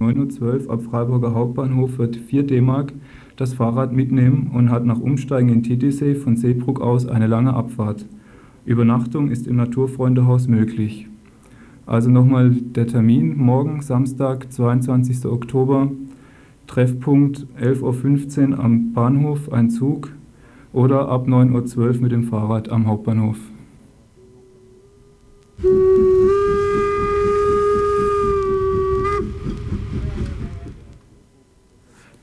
9.12 0.00 0.66
Uhr 0.66 0.72
ab 0.72 0.82
Freiburger 0.82 1.34
Hauptbahnhof 1.34 1.98
wird 1.98 2.16
4 2.16 2.44
D-Mark 2.44 2.92
das 3.34 3.54
Fahrrad 3.54 3.92
mitnehmen 3.92 4.50
und 4.54 4.70
hat 4.70 4.84
nach 4.84 5.00
Umsteigen 5.00 5.48
in 5.48 5.62
Titisee 5.62 6.14
von 6.14 6.36
Seebrugg 6.36 6.80
aus 6.80 7.06
eine 7.06 7.26
lange 7.26 7.54
Abfahrt. 7.54 8.06
Übernachtung 8.64 9.30
ist 9.30 9.46
im 9.46 9.56
Naturfreundehaus 9.56 10.46
möglich. 10.46 11.08
Also 11.86 12.10
nochmal 12.10 12.50
der 12.50 12.86
Termin, 12.86 13.36
morgen 13.38 13.80
Samstag, 13.80 14.52
22. 14.52 15.24
Oktober, 15.24 15.90
Treffpunkt 16.66 17.46
11.15 17.60 18.50
Uhr 18.50 18.58
am 18.60 18.92
Bahnhof, 18.92 19.52
ein 19.52 19.70
Zug 19.70 20.12
oder 20.72 21.08
ab 21.08 21.26
9.12 21.26 21.78
Uhr 21.78 22.02
mit 22.02 22.12
dem 22.12 22.24
Fahrrad 22.24 22.68
am 22.68 22.86
Hauptbahnhof. 22.86 23.38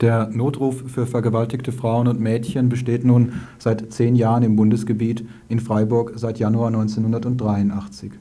Der 0.06 0.30
Notruf 0.32 0.84
für 0.86 1.04
vergewaltigte 1.04 1.72
Frauen 1.72 2.06
und 2.06 2.20
Mädchen 2.20 2.68
besteht 2.68 3.04
nun 3.04 3.32
seit 3.58 3.92
zehn 3.92 4.14
Jahren 4.14 4.44
im 4.44 4.54
Bundesgebiet, 4.54 5.26
in 5.48 5.58
Freiburg 5.58 6.12
seit 6.14 6.38
Januar 6.38 6.68
1983. 6.68 8.12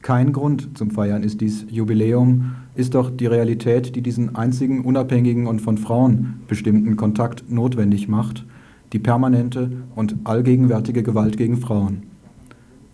Kein 0.00 0.32
Grund 0.32 0.70
zum 0.78 0.90
Feiern 0.90 1.22
ist 1.22 1.42
dies 1.42 1.66
Jubiläum, 1.68 2.52
ist 2.74 2.94
doch 2.94 3.10
die 3.10 3.26
Realität, 3.26 3.94
die 3.94 4.00
diesen 4.00 4.36
einzigen 4.36 4.86
unabhängigen 4.86 5.46
und 5.46 5.60
von 5.60 5.76
Frauen 5.76 6.40
bestimmten 6.48 6.96
Kontakt 6.96 7.44
notwendig 7.50 8.08
macht, 8.08 8.46
die 8.94 8.98
permanente 8.98 9.70
und 9.94 10.16
allgegenwärtige 10.24 11.02
Gewalt 11.02 11.36
gegen 11.36 11.58
Frauen. 11.58 12.04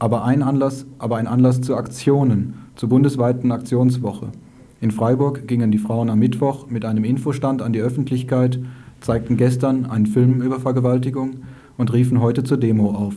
Aber 0.01 0.25
ein 0.25 0.43
Anlass, 0.43 0.87
aber 0.99 1.19
ein 1.19 1.29
Anlass 1.29 1.61
zu 1.61 1.77
Aktionen, 1.77 2.55
zur 2.75 2.89
bundesweiten 2.89 3.53
Aktionswoche– 3.53 4.33
in 4.83 4.91
Freiburg 4.91 5.47
gingen 5.47 5.71
die 5.71 5.79
Frauen 5.79 6.11
am 6.11 6.19
Mittwoch 6.19 6.67
mit 6.69 6.85
einem 6.85 7.05
Infostand 7.05 7.63
an 7.63 7.73
die 7.73 7.81
Öffentlichkeit, 7.81 8.59
zeigten 9.01 9.37
gestern 9.37 9.87
einen 9.87 10.07
Film 10.07 10.43
über 10.43 10.59
Vergewaltigung 10.59 11.37
und 11.79 11.93
riefen 11.93 12.21
heute 12.21 12.43
zur 12.43 12.57
Demo 12.57 12.91
auf. 12.91 13.15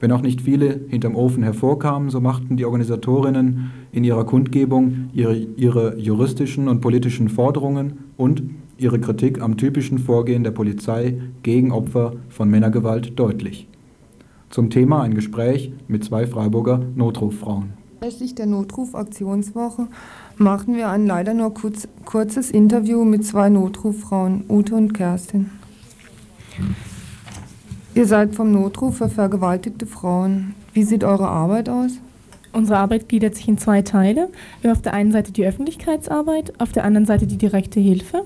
Wenn 0.00 0.10
auch 0.10 0.22
nicht 0.22 0.40
viele 0.40 0.80
hinterm 0.88 1.14
Ofen 1.14 1.44
hervorkamen, 1.44 2.10
so 2.10 2.20
machten 2.20 2.56
die 2.56 2.64
Organisatorinnen 2.64 3.70
in 3.92 4.02
ihrer 4.02 4.24
Kundgebung 4.24 5.08
ihre, 5.12 5.36
ihre 5.36 5.96
juristischen 6.00 6.66
und 6.66 6.80
politischen 6.80 7.28
Forderungen 7.28 7.98
und 8.16 8.42
ihre 8.76 8.98
Kritik 8.98 9.40
am 9.40 9.56
typischen 9.56 10.00
Vorgehen 10.00 10.42
der 10.42 10.50
Polizei 10.50 11.16
gegen 11.44 11.70
Opfer 11.70 12.14
von 12.28 12.50
Männergewalt 12.50 13.16
deutlich. 13.16 13.68
Zum 14.50 14.68
Thema 14.70 15.02
ein 15.02 15.14
Gespräch 15.14 15.72
mit 15.86 16.02
zwei 16.02 16.26
Freiburger 16.26 16.80
Notruffrauen. 16.96 17.85
Anlässlich 18.00 18.34
der 18.34 18.44
Notrufaktionswoche 18.44 19.86
machten 20.36 20.76
wir 20.76 20.90
ein 20.90 21.06
leider 21.06 21.32
nur 21.32 21.54
kurz, 21.54 21.88
kurzes 22.04 22.50
Interview 22.50 23.04
mit 23.04 23.24
zwei 23.24 23.48
Notruffrauen, 23.48 24.44
Ute 24.50 24.74
und 24.74 24.92
Kerstin. 24.92 25.50
Ihr 27.94 28.06
seid 28.06 28.34
vom 28.34 28.52
Notruf 28.52 28.98
für 28.98 29.08
vergewaltigte 29.08 29.86
Frauen. 29.86 30.54
Wie 30.74 30.84
sieht 30.84 31.04
eure 31.04 31.28
Arbeit 31.28 31.70
aus? 31.70 31.92
Unsere 32.52 32.78
Arbeit 32.78 33.08
gliedert 33.08 33.34
sich 33.34 33.48
in 33.48 33.56
zwei 33.56 33.80
Teile. 33.80 34.28
Wir 34.60 34.70
haben 34.70 34.76
auf 34.76 34.82
der 34.82 34.92
einen 34.92 35.12
Seite 35.12 35.32
die 35.32 35.46
Öffentlichkeitsarbeit, 35.46 36.52
auf 36.60 36.72
der 36.72 36.84
anderen 36.84 37.06
Seite 37.06 37.26
die 37.26 37.38
direkte 37.38 37.80
Hilfe. 37.80 38.24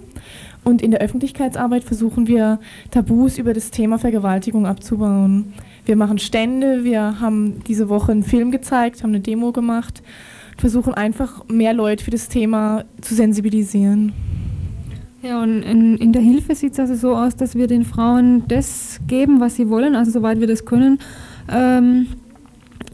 Und 0.65 0.83
in 0.83 0.91
der 0.91 1.01
Öffentlichkeitsarbeit 1.01 1.85
versuchen 1.85 2.27
wir, 2.27 2.59
Tabus 2.91 3.39
über 3.39 3.55
das 3.55 3.71
Thema 3.71 3.99
Vergewaltigung 3.99 4.67
abzubauen. 4.67 5.53
Wir 5.85 5.97
machen 5.97 6.19
Stände, 6.19 6.85
wir 6.85 7.21
haben 7.21 7.63
diese 7.67 7.89
Woche 7.89 8.13
einen 8.13 8.23
Film 8.23 8.51
gezeigt, 8.51 9.03
haben 9.03 9.11
eine 9.11 9.21
Demo 9.21 9.53
gemacht 9.53 10.03
versuchen 10.61 10.95
einfach 10.95 11.49
mehr 11.49 11.73
Leute 11.73 12.05
für 12.05 12.11
das 12.11 12.29
Thema 12.29 12.85
zu 13.01 13.15
sensibilisieren. 13.15 14.13
Ja, 15.23 15.43
und 15.43 15.63
in, 15.63 15.97
in 15.97 16.13
der 16.13 16.23
Hilfe 16.23 16.55
sieht 16.55 16.75
es 16.75 16.81
also 16.81 16.95
so 16.95 17.17
aus, 17.17 17.37
dass 17.37 17.55
wir 17.55 17.67
den 17.67 17.85
Frauen 17.85 18.45
das 18.49 19.01
geben, 19.07 19.41
was 19.41 19.57
sie 19.57 19.69
wollen, 19.69 19.95
also 19.95 20.11
soweit 20.11 20.41
wir 20.41 20.47
das 20.47 20.65
können. 20.65 20.99
Ähm, 21.51 22.07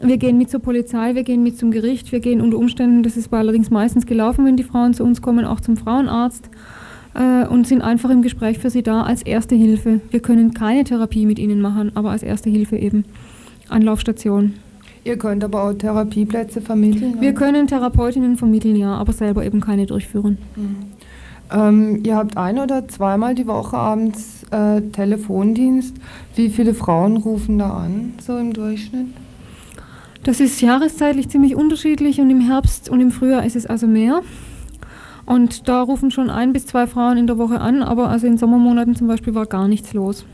wir 0.01 0.17
gehen 0.17 0.37
mit 0.37 0.49
zur 0.49 0.59
Polizei, 0.59 1.15
wir 1.15 1.23
gehen 1.23 1.41
mit 1.43 1.57
zum 1.57 1.71
Gericht, 1.71 2.11
wir 2.11 2.19
gehen 2.19 2.41
unter 2.41 2.57
Umständen, 2.57 3.03
das 3.03 3.17
ist 3.17 3.33
allerdings 3.33 3.69
meistens 3.69 4.05
gelaufen, 4.05 4.45
wenn 4.45 4.57
die 4.57 4.63
Frauen 4.63 4.93
zu 4.93 5.03
uns 5.03 5.21
kommen, 5.21 5.45
auch 5.45 5.61
zum 5.61 5.77
Frauenarzt 5.77 6.49
äh, 7.17 7.45
und 7.47 7.67
sind 7.67 7.81
einfach 7.81 8.09
im 8.09 8.21
Gespräch 8.21 8.59
für 8.59 8.69
sie 8.69 8.83
da 8.83 9.01
als 9.03 9.23
erste 9.23 9.55
Hilfe. 9.55 10.01
Wir 10.11 10.19
können 10.21 10.53
keine 10.53 10.83
Therapie 10.83 11.25
mit 11.25 11.39
ihnen 11.39 11.59
machen, 11.59 11.91
aber 11.95 12.11
als 12.11 12.23
erste 12.23 12.49
Hilfe 12.49 12.77
eben. 12.77 13.05
Anlaufstation. 13.69 14.53
Ihr 15.03 15.17
könnt 15.17 15.43
aber 15.43 15.63
auch 15.63 15.73
Therapieplätze 15.73 16.61
vermitteln? 16.61 17.15
Wir 17.19 17.33
können 17.33 17.67
Therapeutinnen 17.67 18.37
vermitteln, 18.37 18.75
ja, 18.75 18.93
aber 18.95 19.13
selber 19.13 19.45
eben 19.45 19.61
keine 19.61 19.85
durchführen. 19.85 20.37
Mhm. 20.55 20.75
Ähm, 21.49 22.03
ihr 22.03 22.15
habt 22.15 22.35
ein 22.35 22.59
oder 22.59 22.87
zweimal 22.87 23.33
die 23.33 23.47
Woche 23.47 23.77
abends 23.77 24.43
äh, 24.51 24.81
Telefondienst. 24.81 25.95
Wie 26.35 26.49
viele 26.49 26.73
Frauen 26.73 27.17
rufen 27.17 27.57
da 27.57 27.69
an, 27.69 28.13
so 28.21 28.37
im 28.37 28.51
Durchschnitt? 28.51 29.07
Das 30.23 30.41
ist 30.41 30.59
jahreszeitlich 30.59 31.29
ziemlich 31.29 31.55
unterschiedlich 31.55 32.19
und 32.19 32.29
im 32.29 32.41
Herbst 32.41 32.89
und 32.89 32.99
im 32.99 33.11
Frühjahr 33.11 33.45
ist 33.45 33.55
es 33.55 33.65
also 33.65 33.87
mehr. 33.87 34.23
Und 35.27 35.67
da 35.67 35.81
rufen 35.81 36.09
schon 36.09 36.29
ein 36.29 36.53
bis 36.53 36.65
zwei 36.65 36.87
Frauen 36.87 37.17
in 37.17 37.27
der 37.27 37.37
Woche 37.37 37.59
an, 37.59 37.83
aber 37.83 38.09
also 38.09 38.25
in 38.25 38.37
Sommermonaten 38.37 38.95
zum 38.95 39.07
Beispiel 39.07 39.35
war 39.35 39.45
gar 39.45 39.67
nichts 39.67 39.93
los. 39.93 40.25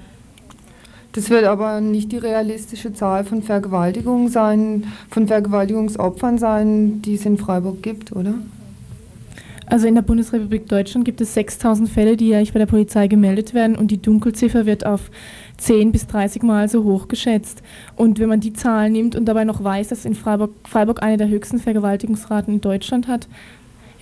Das 1.14 1.32
wird 1.32 1.46
aber 1.46 1.82
nicht 1.82 2.12
die 2.12 2.18
realistische 2.20 2.94
Zahl 2.94 3.24
von 3.24 3.42
Vergewaltigungen 3.42 4.30
sein, 4.30 4.86
von 5.10 5.28
Vergewaltigungsopfern 5.28 6.38
sein, 6.38 7.02
die 7.02 7.16
es 7.16 7.26
in 7.26 7.40
Freiburg 7.40 7.82
gibt, 7.82 8.12
oder? 8.16 8.36
Also 9.66 9.88
in 9.88 9.96
der 9.96 10.04
Bundesrepublik 10.04 10.68
Deutschland 10.68 11.06
gibt 11.06 11.22
es 11.22 11.34
6000 11.34 11.90
Fälle, 11.90 12.16
die 12.16 12.28
jährlich 12.28 12.54
bei 12.54 12.60
der 12.60 12.68
Polizei 12.68 13.08
gemeldet 13.08 13.56
werden 13.56 13.76
und 13.76 13.90
die 13.90 14.02
Dunkelziffer 14.02 14.68
wird 14.68 14.86
auf 14.86 15.10
10 15.58 15.92
bis 15.92 16.06
30 16.06 16.44
Mal 16.44 16.70
so 16.70 16.84
hoch 16.84 17.08
geschätzt. 17.08 17.64
Und 17.96 18.20
wenn 18.20 18.30
man 18.30 18.42
die 18.42 18.54
Zahlen 18.54 18.94
nimmt 18.94 19.16
und 19.16 19.26
dabei 19.26 19.44
noch 19.44 19.64
weiß, 19.64 19.88
dass 19.88 20.06
in 20.06 20.14
Freiburg, 20.14 20.52
Freiburg 20.68 21.02
eine 21.02 21.18
der 21.18 21.30
höchsten 21.30 21.58
Vergewaltigungsraten 21.58 22.54
in 22.54 22.62
Deutschland 22.62 23.08
hat, 23.08 23.28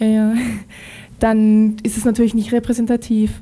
ja, 0.01 0.07
ja, 0.07 0.33
dann 1.19 1.77
ist 1.83 1.97
es 1.97 2.05
natürlich 2.05 2.33
nicht 2.33 2.51
repräsentativ. 2.51 3.41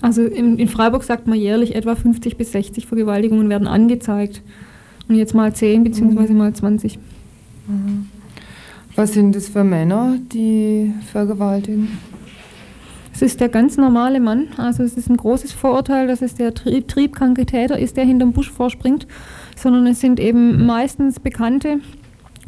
Also 0.00 0.24
in, 0.24 0.58
in, 0.58 0.68
Freiburg 0.68 1.02
sagt 1.02 1.26
man 1.26 1.38
jährlich 1.38 1.74
etwa 1.74 1.94
50 1.94 2.36
bis 2.36 2.52
60 2.52 2.86
Vergewaltigungen 2.86 3.48
werden 3.48 3.68
angezeigt. 3.68 4.42
Und 5.08 5.16
jetzt 5.16 5.34
mal 5.34 5.54
10 5.54 5.84
bzw. 5.84 6.32
Mhm. 6.32 6.38
mal 6.38 6.54
20. 6.54 6.98
Mhm. 7.66 8.08
Was 8.94 9.12
sind 9.12 9.34
das 9.34 9.48
für 9.48 9.64
Männer, 9.64 10.18
die 10.32 10.92
vergewaltigen? 11.12 11.98
Es 13.12 13.22
ist 13.22 13.40
der 13.40 13.48
ganz 13.48 13.76
normale 13.76 14.20
Mann. 14.20 14.48
Also 14.58 14.84
es 14.84 14.96
ist 14.96 15.10
ein 15.10 15.16
großes 15.16 15.52
Vorurteil, 15.52 16.06
dass 16.06 16.22
es 16.22 16.36
der 16.36 16.54
trieb 16.54 16.88
triebkranke 16.88 17.46
Täter 17.46 17.78
ist, 17.78 17.96
der 17.96 18.04
hinterm 18.04 18.32
Busch 18.32 18.50
vorspringt, 18.50 19.06
sondern 19.56 19.86
es 19.88 20.00
sind 20.00 20.20
eben 20.20 20.66
meistens 20.66 21.18
Bekannte. 21.18 21.80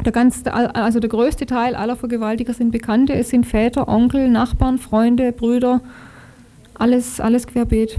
Der, 0.04 0.12
ganz, 0.12 0.42
also 0.46 1.00
der 1.00 1.10
größte 1.10 1.46
Teil 1.46 1.74
aller 1.74 1.96
Vergewaltiger 1.96 2.54
sind 2.54 2.70
Bekannte. 2.70 3.14
Es 3.14 3.30
sind 3.30 3.46
Väter, 3.46 3.88
Onkel, 3.88 4.30
Nachbarn, 4.30 4.78
Freunde, 4.78 5.32
Brüder, 5.32 5.80
alles, 6.74 7.20
alles 7.20 7.46
querbeet. 7.46 7.98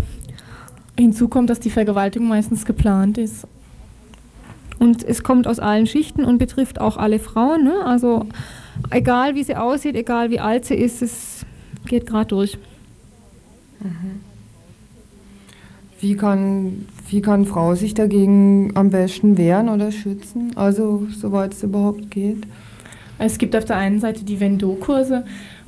Hinzu 0.97 1.27
kommt, 1.27 1.49
dass 1.49 1.59
die 1.59 1.69
Vergewaltigung 1.69 2.27
meistens 2.27 2.65
geplant 2.65 3.17
ist. 3.17 3.47
Und 4.79 5.03
es 5.03 5.21
kommt 5.21 5.47
aus 5.47 5.59
allen 5.59 5.85
Schichten 5.85 6.25
und 6.25 6.39
betrifft 6.39 6.81
auch 6.81 6.97
alle 6.97 7.19
Frauen. 7.19 7.63
Ne? 7.63 7.85
Also 7.85 8.25
egal 8.89 9.35
wie 9.35 9.43
sie 9.43 9.55
aussieht, 9.55 9.95
egal 9.95 10.31
wie 10.31 10.39
alt 10.39 10.65
sie 10.65 10.73
ist, 10.73 11.03
es 11.03 11.45
geht 11.85 12.07
gerade 12.07 12.27
durch. 12.27 12.57
Mhm. 13.79 14.21
Wie 15.99 16.15
kann, 16.15 16.87
wie 17.11 17.21
kann 17.21 17.45
Frau 17.45 17.75
sich 17.75 17.93
dagegen 17.93 18.71
am 18.75 18.89
besten 18.89 19.37
wehren 19.37 19.69
oder 19.69 19.91
schützen? 19.91 20.51
Also 20.55 21.07
soweit 21.15 21.53
es 21.53 21.63
überhaupt 21.63 22.09
geht. 22.09 22.47
Es 23.19 23.37
gibt 23.37 23.55
auf 23.55 23.65
der 23.65 23.77
einen 23.77 23.99
Seite 23.99 24.23
die 24.23 24.39
Vendo-Kurse, 24.39 25.23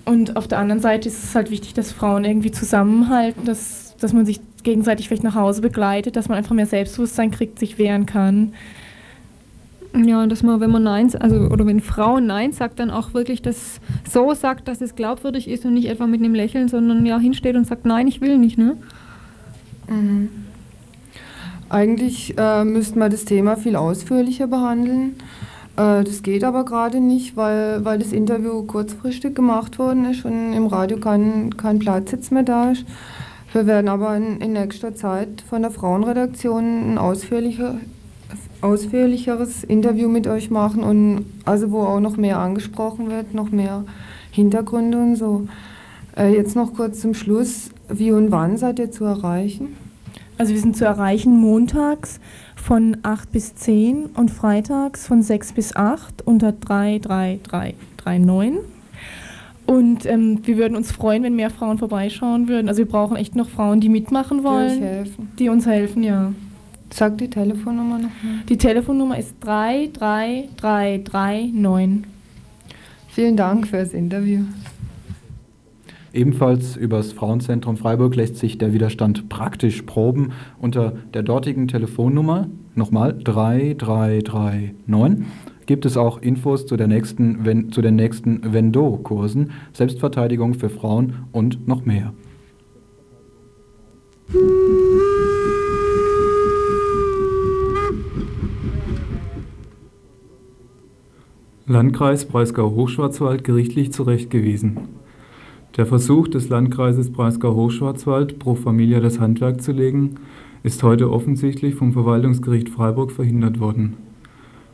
und 0.05 0.35
auf 0.35 0.47
der 0.47 0.59
anderen 0.59 0.81
Seite 0.81 1.07
ist 1.07 1.23
es 1.23 1.35
halt 1.35 1.49
wichtig, 1.49 1.73
dass 1.73 1.91
Frauen 1.91 2.25
irgendwie 2.25 2.51
zusammenhalten, 2.51 3.45
dass, 3.45 3.95
dass 3.99 4.11
man 4.11 4.25
sich 4.25 4.41
gegenseitig 4.63 5.07
vielleicht 5.07 5.23
nach 5.23 5.35
Hause 5.35 5.61
begleitet, 5.61 6.15
dass 6.15 6.27
man 6.27 6.37
einfach 6.37 6.55
mehr 6.55 6.65
Selbstbewusstsein 6.65 7.31
kriegt, 7.31 7.59
sich 7.59 7.77
wehren 7.77 8.05
kann. 8.05 8.53
Ja, 9.95 10.25
dass 10.25 10.43
man, 10.43 10.59
wenn 10.59 10.71
man 10.71 10.83
Nein, 10.83 11.13
also 11.19 11.35
oder 11.35 11.67
wenn 11.67 11.79
Frauen 11.79 12.25
Nein 12.25 12.51
sagt, 12.51 12.79
dann 12.79 12.89
auch 12.89 13.13
wirklich 13.13 13.41
das 13.41 13.79
so 14.09 14.33
sagt, 14.33 14.67
dass 14.67 14.81
es 14.81 14.95
glaubwürdig 14.95 15.47
ist 15.47 15.65
und 15.65 15.75
nicht 15.75 15.87
etwa 15.87 16.07
mit 16.07 16.19
einem 16.19 16.33
Lächeln, 16.33 16.67
sondern 16.67 17.05
ja 17.05 17.19
hinsteht 17.19 17.55
und 17.55 17.67
sagt, 17.67 17.85
nein, 17.85 18.07
ich 18.07 18.19
will 18.19 18.37
nicht, 18.39 18.57
ne? 18.57 18.75
Mhm. 19.87 20.29
Eigentlich 21.73 22.35
äh, 22.37 22.63
müsste 22.63 22.99
man 22.99 23.09
das 23.09 23.25
Thema 23.25 23.55
viel 23.55 23.75
ausführlicher 23.75 24.45
behandeln. 24.45 25.15
Äh, 25.75 26.03
das 26.03 26.21
geht 26.21 26.43
aber 26.43 26.65
gerade 26.65 26.99
nicht, 26.99 27.35
weil, 27.35 27.83
weil 27.83 27.97
das 27.97 28.11
Interview 28.11 28.61
kurzfristig 28.61 29.33
gemacht 29.33 29.79
worden 29.79 30.05
ist 30.05 30.23
und 30.23 30.53
im 30.53 30.67
Radio 30.67 30.99
kein, 30.99 31.57
kein 31.57 31.79
Platz 31.79 32.11
jetzt 32.11 32.31
mehr 32.31 32.43
da 32.43 32.69
ist. 32.69 32.85
Wir 33.53 33.65
werden 33.65 33.89
aber 33.89 34.15
in, 34.15 34.39
in 34.39 34.53
nächster 34.53 34.93
Zeit 34.93 35.41
von 35.49 35.63
der 35.63 35.71
Frauenredaktion 35.71 36.93
ein 36.93 36.97
ausführlicher, 36.99 37.79
ausführlicheres 38.61 39.63
Interview 39.63 40.09
mit 40.09 40.27
euch 40.27 40.51
machen 40.51 40.83
und 40.83 41.25
also 41.43 41.71
wo 41.71 41.81
auch 41.81 41.99
noch 41.99 42.17
mehr 42.17 42.37
angesprochen 42.37 43.09
wird, 43.09 43.33
noch 43.33 43.49
mehr 43.49 43.83
Hintergründe 44.29 44.99
und 44.99 45.15
so. 45.15 45.47
Äh, 46.15 46.35
jetzt 46.35 46.55
noch 46.55 46.75
kurz 46.75 47.01
zum 47.01 47.15
Schluss. 47.15 47.71
Wie 47.89 48.11
und 48.11 48.29
wann 48.29 48.57
seid 48.57 48.77
ihr 48.77 48.91
zu 48.91 49.05
erreichen? 49.05 49.75
Also 50.37 50.53
wir 50.53 50.59
sind 50.59 50.75
zu 50.75 50.83
erreichen 50.85 51.39
montags 51.39 52.19
von 52.55 52.97
8 53.03 53.31
bis 53.31 53.55
10 53.55 54.07
und 54.15 54.31
freitags 54.31 55.07
von 55.07 55.21
6 55.21 55.53
bis 55.53 55.75
8 55.75 56.25
unter 56.25 56.51
33339. 56.51 58.59
Und 59.65 60.05
ähm, 60.05 60.39
wir 60.43 60.57
würden 60.57 60.75
uns 60.75 60.91
freuen, 60.91 61.23
wenn 61.23 61.35
mehr 61.35 61.49
Frauen 61.49 61.77
vorbeischauen 61.77 62.49
würden. 62.49 62.67
Also 62.67 62.79
wir 62.79 62.87
brauchen 62.87 63.15
echt 63.15 63.35
noch 63.35 63.47
Frauen, 63.47 63.79
die 63.79 63.87
mitmachen 63.89 64.39
Die 64.39 64.43
wollen, 64.43 64.81
helfen. 64.81 65.29
die 65.39 65.47
uns 65.49 65.65
helfen, 65.65 66.03
ja. 66.03 66.33
Sag 66.93 67.17
die 67.17 67.29
Telefonnummer 67.29 67.95
nochmal. 67.95 68.11
Die 68.49 68.57
Telefonnummer 68.57 69.17
ist 69.17 69.33
33339. 69.39 72.03
Vielen 73.07 73.37
Dank 73.37 73.67
für 73.67 73.77
das 73.77 73.93
Interview. 73.93 74.41
Ebenfalls 76.13 76.77
übers 76.77 77.11
Frauenzentrum 77.11 77.75
Freiburg 77.75 78.15
lässt 78.15 78.37
sich 78.37 78.59
der 78.59 78.71
Widerstand 78.71 79.29
praktisch 79.29 79.81
proben. 79.81 80.29
Unter 80.59 80.93
der 81.11 81.23
dortigen 81.23 81.67
Telefonnummer, 81.67 82.47
nochmal 82.75 83.13
3339, 83.13 85.25
gibt 85.65 85.87
es 85.87 85.97
auch 85.97 86.21
Infos 86.21 86.67
zu, 86.67 86.77
der 86.77 86.87
nächsten, 86.87 87.45
Ven- 87.45 87.71
zu 87.71 87.81
den 87.81 87.95
nächsten 87.95 88.53
Vendo-Kursen, 88.53 89.53
Selbstverteidigung 89.73 90.53
für 90.53 90.69
Frauen 90.69 91.25
und 91.31 91.67
noch 91.67 91.83
mehr. 91.83 92.13
Landkreis 101.65 102.25
Breisgau-Hochschwarzwald 102.25 103.43
gerichtlich 103.43 103.91
zurechtgewiesen. 103.91 104.77
Der 105.75 105.87
Versuch 105.87 106.27
des 106.27 106.49
Landkreises 106.49 107.11
Breisgau-Hochschwarzwald, 107.11 108.37
pro 108.37 108.53
Familia 108.53 108.99
das 108.99 109.19
Handwerk 109.19 109.59
zu 109.63 109.71
legen, 109.71 110.17
ist 110.61 110.83
heute 110.83 111.11
offensichtlich 111.11 111.73
vom 111.73 111.93
Verwaltungsgericht 111.93 112.69
Freiburg 112.69 113.11
verhindert 113.11 113.59
worden. 113.59 113.95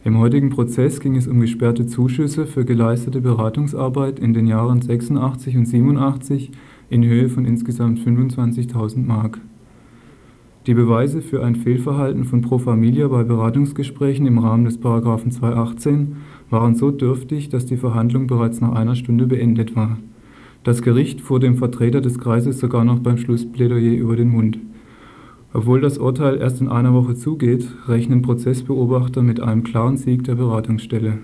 Im 0.04 0.18
heutigen 0.18 0.50
Prozess 0.50 1.00
ging 1.00 1.16
es 1.16 1.26
um 1.26 1.40
gesperrte 1.40 1.88
Zuschüsse 1.88 2.46
für 2.46 2.66
geleistete 2.66 3.22
Beratungsarbeit 3.22 4.20
in 4.20 4.34
den 4.34 4.46
Jahren 4.46 4.82
86 4.82 5.56
und 5.56 5.68
87 5.68 6.52
in 6.90 7.06
Höhe 7.06 7.30
von 7.30 7.46
insgesamt 7.46 8.00
25.000 8.00 9.06
Mark. 9.06 9.40
Die 10.68 10.74
Beweise 10.74 11.22
für 11.22 11.46
ein 11.46 11.56
Fehlverhalten 11.56 12.26
von 12.26 12.42
Pro 12.42 12.58
Familia 12.58 13.08
bei 13.08 13.24
Beratungsgesprächen 13.24 14.26
im 14.26 14.38
Rahmen 14.38 14.66
des 14.66 14.78
Paragraphen 14.78 15.32
218 15.32 16.18
waren 16.50 16.76
so 16.76 16.92
dürftig, 16.92 17.48
dass 17.48 17.66
die 17.66 17.78
Verhandlung 17.78 18.28
bereits 18.28 18.60
nach 18.60 18.74
einer 18.74 18.96
Stunde 18.96 19.28
beendet 19.28 19.78
war. 19.78 19.98
Das 20.64 20.82
Gericht 20.82 21.22
fuhr 21.22 21.40
dem 21.40 21.56
Vertreter 21.56 22.02
des 22.02 22.20
Kreises 22.20 22.60
sogar 22.60 22.84
noch 22.84 23.00
beim 23.00 23.18
Schlussplädoyer 23.18 23.94
über 23.94 24.18
den 24.18 24.30
Mund. 24.30 24.60
Obwohl 25.54 25.80
das 25.80 25.98
Urteil 25.98 26.38
erst 26.38 26.60
in 26.60 26.68
einer 26.68 26.94
Woche 26.94 27.16
zugeht, 27.16 27.68
rechnen 27.88 28.22
Prozessbeobachter 28.22 29.22
mit 29.22 29.40
einem 29.40 29.64
klaren 29.64 29.98
Sieg 29.98 30.26
der 30.26 30.36
Beratungsstelle. 30.36 31.20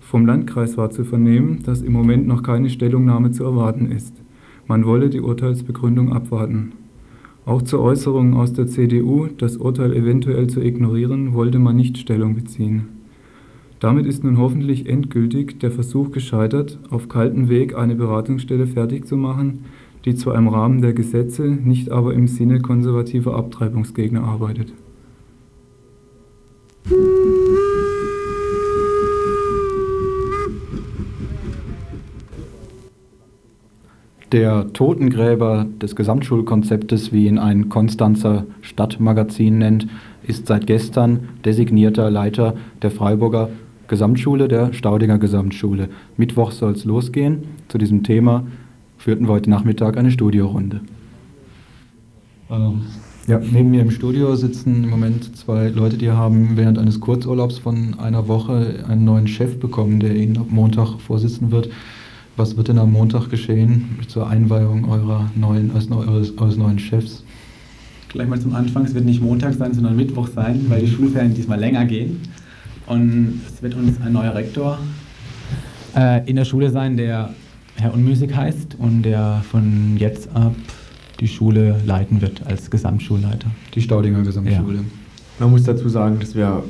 Vom 0.00 0.26
Landkreis 0.26 0.76
war 0.76 0.90
zu 0.90 1.04
vernehmen, 1.04 1.62
dass 1.64 1.82
im 1.82 1.92
Moment 1.92 2.26
noch 2.26 2.42
keine 2.42 2.70
Stellungnahme 2.70 3.30
zu 3.30 3.44
erwarten 3.44 3.92
ist. 3.92 4.14
Man 4.66 4.86
wolle 4.86 5.10
die 5.10 5.20
Urteilsbegründung 5.20 6.12
abwarten. 6.12 6.72
Auch 7.44 7.62
zu 7.62 7.78
Äußerungen 7.78 8.34
aus 8.34 8.52
der 8.52 8.66
CDU, 8.66 9.28
das 9.38 9.58
Urteil 9.58 9.92
eventuell 9.92 10.48
zu 10.48 10.60
ignorieren, 10.60 11.34
wollte 11.34 11.58
man 11.58 11.76
nicht 11.76 11.98
Stellung 11.98 12.34
beziehen. 12.34 12.99
Damit 13.80 14.04
ist 14.04 14.22
nun 14.22 14.36
hoffentlich 14.36 14.86
endgültig 14.86 15.58
der 15.58 15.70
Versuch 15.70 16.10
gescheitert, 16.12 16.78
auf 16.90 17.08
kaltem 17.08 17.48
Weg 17.48 17.74
eine 17.74 17.94
Beratungsstelle 17.94 18.66
fertig 18.66 19.06
zu 19.06 19.16
machen, 19.16 19.64
die 20.04 20.14
zwar 20.14 20.34
im 20.34 20.48
Rahmen 20.48 20.82
der 20.82 20.92
Gesetze, 20.92 21.44
nicht 21.44 21.90
aber 21.90 22.12
im 22.12 22.28
Sinne 22.28 22.60
konservativer 22.60 23.34
Abtreibungsgegner 23.36 24.22
arbeitet. 24.22 24.74
Der 34.30 34.72
Totengräber 34.74 35.66
des 35.80 35.96
Gesamtschulkonzeptes, 35.96 37.12
wie 37.12 37.26
ihn 37.26 37.38
ein 37.38 37.70
Konstanzer 37.70 38.44
Stadtmagazin 38.60 39.56
nennt, 39.56 39.88
ist 40.22 40.46
seit 40.46 40.66
gestern 40.66 41.30
designierter 41.46 42.10
Leiter 42.10 42.54
der 42.82 42.90
Freiburger 42.90 43.48
Gesamtschule, 43.90 44.46
der 44.46 44.72
Staudinger 44.72 45.18
Gesamtschule. 45.18 45.88
Mittwoch 46.16 46.52
soll 46.52 46.74
es 46.74 46.84
losgehen. 46.84 47.38
Zu 47.66 47.76
diesem 47.76 48.04
Thema 48.04 48.44
führten 48.98 49.26
wir 49.26 49.32
heute 49.32 49.50
Nachmittag 49.50 49.96
eine 49.96 50.12
Studiorunde. 50.12 50.80
Ähm, 52.48 52.82
ja, 53.26 53.40
neben 53.40 53.72
mir 53.72 53.82
im 53.82 53.90
Studio 53.90 54.36
sitzen 54.36 54.84
im 54.84 54.90
Moment 54.90 55.36
zwei 55.36 55.70
Leute, 55.70 55.98
die 55.98 56.08
haben 56.08 56.50
während 56.54 56.78
eines 56.78 57.00
Kurzurlaubs 57.00 57.58
von 57.58 57.98
einer 57.98 58.28
Woche 58.28 58.84
einen 58.86 59.04
neuen 59.04 59.26
Chef 59.26 59.58
bekommen, 59.58 59.98
der 59.98 60.14
ihnen 60.14 60.38
ab 60.38 60.46
Montag 60.50 61.00
vorsitzen 61.00 61.50
wird. 61.50 61.68
Was 62.36 62.56
wird 62.56 62.68
denn 62.68 62.78
am 62.78 62.92
Montag 62.92 63.28
geschehen 63.28 63.98
zur 64.06 64.28
Einweihung 64.28 64.88
eurer 64.88 65.32
neuen, 65.34 65.72
eures, 65.72 65.90
eures, 65.90 66.38
eures 66.38 66.56
neuen 66.56 66.78
Chefs? 66.78 67.24
Gleich 68.08 68.28
mal 68.28 68.40
zum 68.40 68.54
Anfang, 68.54 68.84
es 68.84 68.94
wird 68.94 69.04
nicht 69.04 69.20
Montag 69.20 69.54
sein, 69.54 69.74
sondern 69.74 69.96
Mittwoch 69.96 70.28
sein, 70.28 70.66
weil 70.68 70.82
die 70.82 70.88
Schulferien 70.88 71.34
diesmal 71.34 71.58
länger 71.58 71.84
gehen. 71.86 72.20
Und 72.90 73.40
es 73.46 73.62
wird 73.62 73.76
uns 73.76 74.00
ein 74.00 74.12
neuer 74.12 74.34
Rektor 74.34 74.76
äh, 75.94 76.28
in 76.28 76.34
der 76.34 76.44
Schule 76.44 76.70
sein, 76.70 76.96
der 76.96 77.32
Herr 77.76 77.94
Unmüßig 77.94 78.34
heißt 78.34 78.74
und 78.80 79.02
der 79.02 79.44
von 79.48 79.96
jetzt 79.96 80.28
ab 80.34 80.56
die 81.20 81.28
Schule 81.28 81.76
leiten 81.86 82.20
wird 82.20 82.44
als 82.44 82.68
Gesamtschulleiter. 82.68 83.48
Die 83.74 83.80
Staudinger 83.80 84.22
Gesamtschule. 84.22 84.80
Man 85.38 85.50
muss 85.52 85.62
dazu 85.62 85.88
sagen, 85.88 86.18
dass 86.18 86.34
wir 86.34 86.64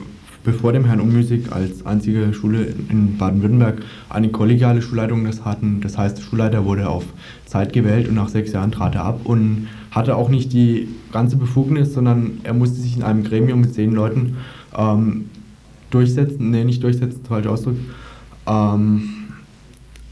bevor 0.44 0.74
dem 0.74 0.84
Herrn 0.84 1.00
Unmusik 1.00 1.52
als 1.52 1.86
einzige 1.86 2.34
Schule 2.34 2.66
in 2.90 3.16
Baden-Württemberg 3.16 3.82
eine 4.10 4.28
kollegiale 4.28 4.82
Schulleitung 4.82 5.24
das 5.24 5.46
hatten. 5.46 5.80
Das 5.80 5.96
heißt, 5.96 6.18
der 6.18 6.22
Schulleiter 6.22 6.66
wurde 6.66 6.90
auf 6.90 7.04
Zeit 7.46 7.72
gewählt 7.72 8.06
und 8.08 8.14
nach 8.14 8.28
sechs 8.28 8.52
Jahren 8.52 8.72
trat 8.72 8.94
er 8.94 9.04
ab 9.06 9.20
und 9.24 9.68
hatte 9.90 10.16
auch 10.16 10.28
nicht 10.28 10.52
die 10.52 10.86
ganze 11.12 11.36
Befugnis, 11.36 11.94
sondern 11.94 12.40
er 12.42 12.52
musste 12.52 12.78
sich 12.78 12.94
in 12.94 13.02
einem 13.02 13.24
Gremium 13.24 13.62
mit 13.62 13.72
zehn 13.72 13.92
Leuten 13.92 14.36
ähm, 14.76 15.29
durchsetzen, 15.90 16.50
nee, 16.50 16.64
nicht 16.64 16.82
durchsetzen, 16.82 17.20
falsch 17.24 17.46
Ausdruck, 17.46 17.76
ähm, 18.46 19.02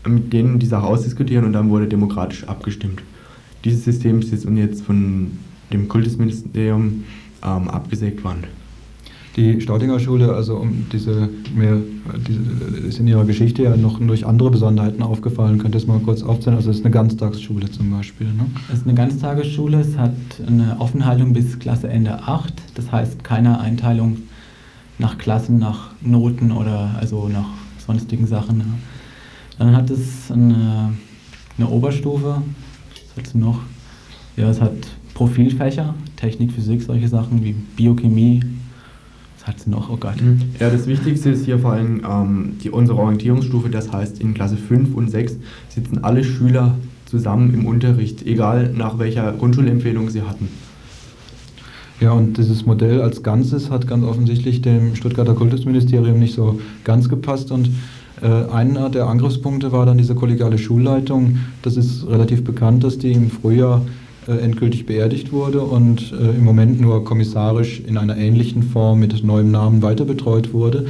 mit 0.07 0.33
denen 0.33 0.59
die 0.59 0.67
Sache 0.67 0.87
ausdiskutieren 0.87 1.45
und 1.45 1.53
dann 1.53 1.71
wurde 1.71 1.87
demokratisch 1.87 2.45
abgestimmt. 2.45 3.03
Dieses 3.65 3.85
System 3.85 4.21
ist 4.21 4.31
jetzt 4.31 4.47
und 4.47 4.57
jetzt 4.57 4.83
von 4.83 5.33
dem 5.73 5.89
Kultusministerium 5.89 7.05
ähm, 7.45 7.69
abgesägt 7.69 8.25
worden. 8.25 8.45
Die 9.37 9.61
Staudinger 9.61 10.01
Schule, 10.01 10.35
also 10.35 10.57
um 10.57 10.87
diese 10.93 11.29
mehr, 11.55 11.77
diese, 12.27 12.87
ist 12.89 12.99
in 12.99 13.07
ihrer 13.07 13.25
Geschichte 13.25 13.63
ja 13.63 13.77
noch 13.77 14.01
durch 14.01 14.27
andere 14.27 14.51
Besonderheiten 14.51 15.01
aufgefallen. 15.01 15.59
Könnt 15.59 15.77
ihr 15.77 15.79
das 15.79 15.87
mal 15.87 16.01
kurz 16.01 16.25
aufzählen? 16.25 16.57
Also 16.57 16.71
es 16.71 16.79
ist 16.79 16.85
eine 16.85 16.93
Ganztagsschule 16.93 17.71
zum 17.71 17.91
Beispiel. 17.93 18.27
Ne? 18.27 18.47
Es 18.69 18.81
ist 18.81 18.87
eine 18.87 18.95
Ganztagesschule, 18.95 19.81
es 19.81 19.97
hat 19.97 20.15
eine 20.45 20.81
Offenhaltung 20.81 21.35
bis 21.35 21.57
Klasse 21.61 21.89
Ende 21.89 22.21
8, 22.23 22.53
das 22.75 22.91
heißt 22.91 23.23
keine 23.23 23.61
Einteilung 23.61 24.17
nach 24.99 25.19
Klassen, 25.19 25.59
nach 25.59 25.91
Noten 26.01 26.53
oder 26.53 26.95
also 26.99 27.29
nach 27.29 27.49
sonstigen 27.79 28.27
Sachen. 28.27 28.63
Dann 29.59 29.75
hat 29.75 29.91
es 29.91 30.31
eine, 30.31 30.93
eine 31.57 31.69
Oberstufe, 31.69 32.43
was 32.43 33.17
hat 33.17 33.27
es 33.27 33.35
noch? 33.35 33.61
Ja, 34.37 34.49
es 34.51 34.61
hat 34.61 34.73
Profilfächer, 35.15 35.95
Technik, 36.17 36.53
Physik, 36.53 36.83
solche 36.83 37.09
Sachen 37.09 37.43
wie 37.43 37.53
Biochemie. 37.53 38.41
Was 39.37 39.49
hat 39.49 39.57
es 39.57 39.67
noch? 39.67 39.91
Oh 39.91 39.97
Gott. 39.97 40.15
Ja, 40.61 40.71
das 40.71 40.87
Wichtigste 40.87 41.31
ist 41.31 41.45
hier 41.45 41.59
vor 41.59 41.73
allem 41.73 42.03
ähm, 42.09 42.57
die, 42.63 42.71
unsere 42.71 42.99
Orientierungsstufe, 42.99 43.69
das 43.69 43.93
heißt 43.93 44.21
in 44.21 44.35
Klasse 44.35 44.57
5 44.57 44.95
und 44.95 45.11
6 45.11 45.39
sitzen 45.69 46.05
alle 46.05 46.23
Schüler 46.23 46.77
zusammen 47.07 47.53
im 47.55 47.67
Unterricht, 47.67 48.25
egal 48.27 48.73
nach 48.73 48.99
welcher 48.99 49.33
Grundschulempfehlung 49.33 50.11
sie 50.11 50.23
hatten. 50.23 50.49
Ja, 52.01 52.13
und 52.13 52.39
dieses 52.39 52.65
Modell 52.65 53.03
als 53.03 53.25
Ganzes 53.25 53.71
hat 53.71 53.89
ganz 53.89 54.05
offensichtlich 54.05 54.63
dem 54.63 54.95
Stuttgarter 54.95 55.35
Kultusministerium 55.35 56.21
nicht 56.21 56.35
so 56.35 56.61
ganz 56.85 57.09
gepasst 57.09 57.51
und 57.51 57.71
äh, 58.23 58.27
einer 58.53 58.89
der 58.89 59.07
Angriffspunkte 59.07 59.73
war 59.73 59.85
dann 59.85 59.99
diese 59.99 60.15
kollegiale 60.15 60.59
Schulleitung. 60.59 61.39
Das 61.63 61.77
ist 61.77 62.07
relativ 62.09 62.45
bekannt, 62.45 62.85
dass 62.85 62.99
die 62.99 63.13
im 63.13 63.31
Frühjahr 63.31 63.83
äh, 64.29 64.33
endgültig 64.33 64.87
beerdigt 64.87 65.33
wurde 65.33 65.61
und 65.61 66.13
äh, 66.13 66.37
im 66.37 66.45
Moment 66.45 66.81
nur 66.81 67.05
kommissarisch 67.05 67.81
in 67.81 67.97
einer 67.97 68.17
ähnlichen 68.17 68.63
Form 68.63 69.01
mit 69.01 69.25
neuem 69.25 69.51
Namen 69.51 69.83
weiter 69.83 70.05
betreut 70.05 70.53
wurde. 70.53 70.87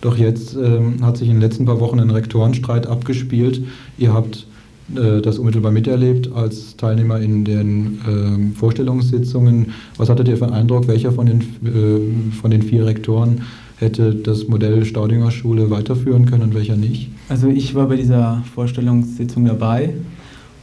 Doch 0.00 0.16
jetzt 0.16 0.54
ähm, 0.56 0.98
hat 1.02 1.18
sich 1.18 1.28
in 1.28 1.34
den 1.34 1.42
letzten 1.42 1.66
paar 1.66 1.80
Wochen 1.80 2.00
ein 2.00 2.10
Rektorenstreit 2.10 2.86
abgespielt. 2.86 3.62
Ihr 3.98 4.14
habt 4.14 4.46
das 4.88 5.38
unmittelbar 5.38 5.72
miterlebt 5.72 6.30
als 6.32 6.76
Teilnehmer 6.76 7.18
in 7.20 7.44
den 7.44 8.00
ähm, 8.08 8.52
Vorstellungssitzungen. 8.54 9.72
Was 9.96 10.08
hattet 10.08 10.28
ihr 10.28 10.36
für 10.36 10.44
einen 10.44 10.54
Eindruck, 10.54 10.86
welcher 10.86 11.10
von 11.10 11.26
den, 11.26 11.40
äh, 11.40 12.32
von 12.32 12.50
den 12.50 12.62
vier 12.62 12.86
Rektoren 12.86 13.42
hätte 13.78 14.14
das 14.14 14.48
Modell 14.48 14.84
Staudinger 14.84 15.30
Schule 15.30 15.70
weiterführen 15.70 16.26
können 16.26 16.44
und 16.44 16.54
welcher 16.54 16.76
nicht? 16.76 17.10
Also 17.28 17.48
ich 17.48 17.74
war 17.74 17.88
bei 17.88 17.96
dieser 17.96 18.42
Vorstellungssitzung 18.54 19.44
dabei 19.44 19.94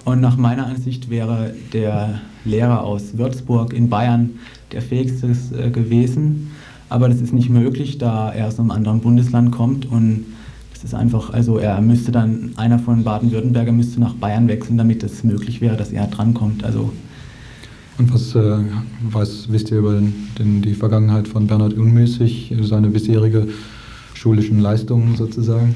und 0.06 0.22
nach 0.22 0.38
meiner 0.38 0.68
Ansicht 0.68 1.10
wäre 1.10 1.54
der 1.74 2.22
Lehrer 2.46 2.84
aus 2.84 3.18
Würzburg 3.18 3.74
in 3.74 3.90
Bayern 3.90 4.32
der 4.72 4.82
fähigste 4.82 5.28
äh, 5.58 5.70
gewesen. 5.70 6.52
Aber 6.90 7.10
das 7.10 7.22
ist 7.22 7.34
nicht 7.34 7.50
möglich, 7.50 7.98
da 7.98 8.32
er 8.32 8.48
aus 8.48 8.60
einem 8.60 8.72
anderen 8.72 9.00
Bundesland 9.00 9.52
kommt 9.52 9.86
und 9.86 10.26
ist 10.84 10.94
einfach, 10.94 11.32
also 11.32 11.58
er 11.58 11.80
müsste 11.82 12.12
dann, 12.12 12.52
einer 12.58 12.80
von 12.80 13.04
Baden-Württemberger 13.04 13.72
müsste 13.72 14.00
nach 14.00 14.14
Bayern 14.14 14.48
wechseln, 14.48 14.78
damit 14.78 15.04
es 15.04 15.24
möglich 15.24 15.62
wäre, 15.62 15.78
dass 15.78 15.92
er 15.92 16.08
drankommt. 16.08 16.64
Also 16.64 16.92
und 17.98 18.12
was 18.12 18.34
äh, 18.34 18.58
weiß, 19.12 19.48
wisst 19.50 19.70
ihr 19.70 19.78
über 19.78 19.94
den, 19.94 20.14
den, 20.40 20.62
die 20.62 20.74
Vergangenheit 20.74 21.28
von 21.28 21.46
Bernhard 21.46 21.74
Unmüßig, 21.74 22.56
seine 22.62 22.90
bisherige 22.90 23.48
schulischen 24.16 24.60
Leistungen 24.60 25.16
sozusagen? 25.16 25.76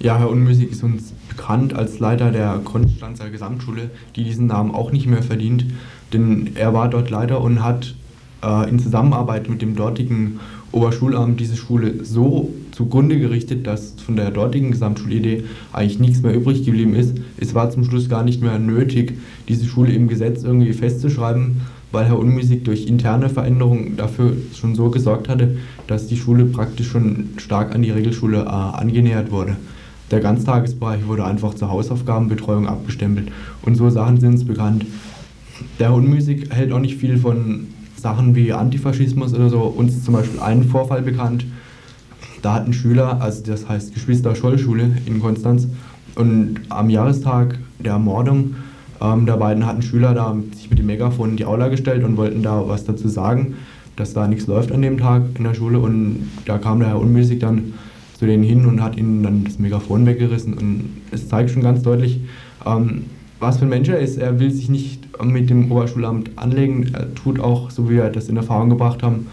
Ja, 0.00 0.18
Herr 0.18 0.30
Unmüßig 0.30 0.72
ist 0.72 0.82
uns 0.82 1.12
bekannt 1.28 1.74
als 1.74 2.00
Leiter 2.00 2.32
der 2.32 2.60
Konstanzer 2.64 3.30
Gesamtschule, 3.30 3.90
die 4.16 4.24
diesen 4.24 4.46
Namen 4.48 4.72
auch 4.72 4.90
nicht 4.90 5.06
mehr 5.06 5.22
verdient, 5.22 5.66
denn 6.12 6.50
er 6.56 6.74
war 6.74 6.90
dort 6.90 7.10
Leiter 7.10 7.40
und 7.40 7.62
hat 7.62 7.94
äh, 8.42 8.68
in 8.68 8.80
Zusammenarbeit 8.80 9.48
mit 9.48 9.62
dem 9.62 9.76
dortigen 9.76 10.40
Oberschulamt 10.72 11.38
diese 11.38 11.56
Schule 11.56 12.04
so 12.04 12.52
zugrunde 12.72 13.18
gerichtet, 13.18 13.66
dass 13.66 13.94
von 14.04 14.16
der 14.16 14.30
dortigen 14.30 14.72
Gesamtschulidee 14.72 15.44
eigentlich 15.72 16.00
nichts 16.00 16.22
mehr 16.22 16.34
übrig 16.34 16.64
geblieben 16.64 16.94
ist. 16.94 17.18
Es 17.38 17.54
war 17.54 17.70
zum 17.70 17.84
Schluss 17.84 18.08
gar 18.08 18.24
nicht 18.24 18.42
mehr 18.42 18.58
nötig, 18.58 19.18
diese 19.48 19.66
Schule 19.66 19.92
im 19.92 20.08
Gesetz 20.08 20.42
irgendwie 20.42 20.72
festzuschreiben, 20.72 21.60
weil 21.92 22.06
Herr 22.06 22.18
Unmusik 22.18 22.64
durch 22.64 22.86
interne 22.86 23.28
Veränderungen 23.28 23.96
dafür 23.96 24.32
schon 24.58 24.74
so 24.74 24.90
gesorgt 24.90 25.28
hatte, 25.28 25.58
dass 25.86 26.06
die 26.06 26.16
Schule 26.16 26.46
praktisch 26.46 26.88
schon 26.88 27.30
stark 27.36 27.74
an 27.74 27.82
die 27.82 27.90
Regelschule 27.90 28.38
äh, 28.40 28.48
angenähert 28.48 29.30
wurde. 29.30 29.56
Der 30.10 30.20
Ganztagesbereich 30.20 31.06
wurde 31.06 31.24
einfach 31.24 31.54
zur 31.54 31.70
Hausaufgabenbetreuung 31.70 32.66
abgestempelt 32.66 33.30
und 33.62 33.76
so 33.76 33.88
Sachen 33.90 34.18
sind 34.18 34.34
es 34.34 34.44
bekannt. 34.44 34.84
Der 35.78 35.88
Herr 35.88 35.94
Unmusik 35.94 36.52
hält 36.52 36.72
auch 36.72 36.80
nicht 36.80 36.96
viel 36.96 37.18
von 37.18 37.68
Sachen 37.96 38.34
wie 38.34 38.52
Antifaschismus 38.52 39.32
oder 39.32 39.48
so. 39.48 39.60
Uns 39.60 39.94
ist 39.94 40.04
zum 40.04 40.14
Beispiel 40.14 40.40
ein 40.40 40.64
Vorfall 40.64 41.02
bekannt. 41.02 41.46
Da 42.42 42.54
hat 42.54 42.66
ein 42.66 42.72
Schüler, 42.72 43.20
also 43.20 43.42
das 43.44 43.68
heißt 43.68 43.94
Geschwister-Scholl-Schule 43.94 44.90
in 45.06 45.20
Konstanz, 45.20 45.68
und 46.14 46.60
am 46.68 46.90
Jahrestag 46.90 47.58
der 47.78 47.92
Ermordung 47.92 48.56
ähm, 49.02 49.26
der 49.26 49.36
beiden 49.36 49.66
hatten 49.66 49.82
Schüler 49.82 50.14
da 50.14 50.36
sich 50.54 50.70
mit 50.70 50.78
dem 50.78 50.86
Megafon 50.86 51.30
in 51.30 51.36
die 51.36 51.44
Aula 51.44 51.68
gestellt 51.68 52.04
und 52.04 52.16
wollten 52.16 52.42
da 52.42 52.68
was 52.68 52.84
dazu 52.84 53.08
sagen, 53.08 53.54
dass 53.96 54.12
da 54.12 54.28
nichts 54.28 54.46
läuft 54.46 54.72
an 54.72 54.82
dem 54.82 54.98
Tag 54.98 55.22
in 55.36 55.44
der 55.44 55.54
Schule. 55.54 55.78
Und 55.78 56.28
da 56.46 56.58
kam 56.58 56.78
der 56.78 56.88
Herr 56.88 57.00
unmäßig 57.00 57.40
dann 57.40 57.74
zu 58.18 58.26
denen 58.26 58.44
hin 58.44 58.66
und 58.66 58.82
hat 58.82 58.96
ihnen 58.96 59.22
dann 59.22 59.44
das 59.44 59.58
Megafon 59.58 60.06
weggerissen. 60.06 60.54
Und 60.54 60.84
es 61.10 61.28
zeigt 61.28 61.50
schon 61.50 61.62
ganz 61.62 61.82
deutlich, 61.82 62.20
ähm, 62.64 63.06
was 63.40 63.58
für 63.58 63.64
ein 63.64 63.70
Mensch 63.70 63.88
er 63.88 63.98
ist. 63.98 64.18
Er 64.18 64.38
will 64.38 64.52
sich 64.52 64.68
nicht 64.68 65.02
mit 65.24 65.50
dem 65.50 65.70
Oberschulamt 65.72 66.30
anlegen. 66.36 66.90
Er 66.92 67.12
tut 67.14 67.40
auch, 67.40 67.70
so 67.70 67.88
wie 67.88 67.94
wir 67.94 68.08
das 68.08 68.28
in 68.28 68.36
Erfahrung 68.36 68.70
gebracht 68.70 69.02
haben, 69.02 69.26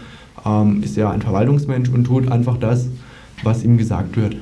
ähm, 0.44 0.82
ist 0.82 0.96
er 0.96 1.10
ein 1.10 1.22
Verwaltungsmensch 1.22 1.88
und 1.88 2.04
tut 2.04 2.30
einfach 2.30 2.56
das, 2.56 2.88
was 3.42 3.64
ihm 3.64 3.78
gesagt 3.78 4.16
wird. 4.16 4.36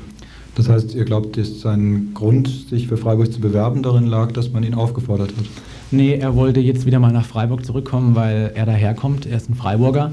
Das 0.54 0.68
heißt, 0.68 0.94
ihr 0.94 1.04
glaubt, 1.04 1.36
dass 1.36 1.60
sein 1.60 2.10
Grund, 2.14 2.48
sich 2.48 2.88
für 2.88 2.96
Freiburg 2.96 3.32
zu 3.32 3.40
bewerben, 3.40 3.82
darin 3.82 4.06
lag, 4.06 4.32
dass 4.32 4.50
man 4.52 4.64
ihn 4.64 4.74
aufgefordert 4.74 5.30
hat? 5.36 5.44
Nee, 5.92 6.14
er 6.14 6.34
wollte 6.34 6.60
jetzt 6.60 6.84
wieder 6.84 6.98
mal 6.98 7.12
nach 7.12 7.24
Freiburg 7.24 7.64
zurückkommen, 7.64 8.16
weil 8.16 8.50
er 8.54 8.66
daherkommt. 8.66 9.24
Er 9.24 9.36
ist 9.36 9.48
ein 9.48 9.54
Freiburger. 9.54 10.10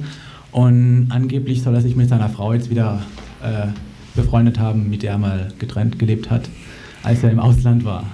Und 0.51 1.07
angeblich 1.09 1.63
soll 1.63 1.73
er 1.73 1.81
sich 1.81 1.95
mit 1.95 2.09
seiner 2.09 2.29
Frau 2.29 2.53
jetzt 2.53 2.69
wieder 2.69 3.01
äh, 3.43 3.67
befreundet 4.15 4.59
haben, 4.59 4.89
mit 4.89 5.03
der 5.03 5.13
er 5.13 5.17
mal 5.17 5.53
getrennt 5.59 5.99
gelebt 5.99 6.29
hat, 6.29 6.47
als 7.03 7.23
er 7.23 7.31
im 7.31 7.39
Ausland 7.39 7.83
war. 7.83 8.05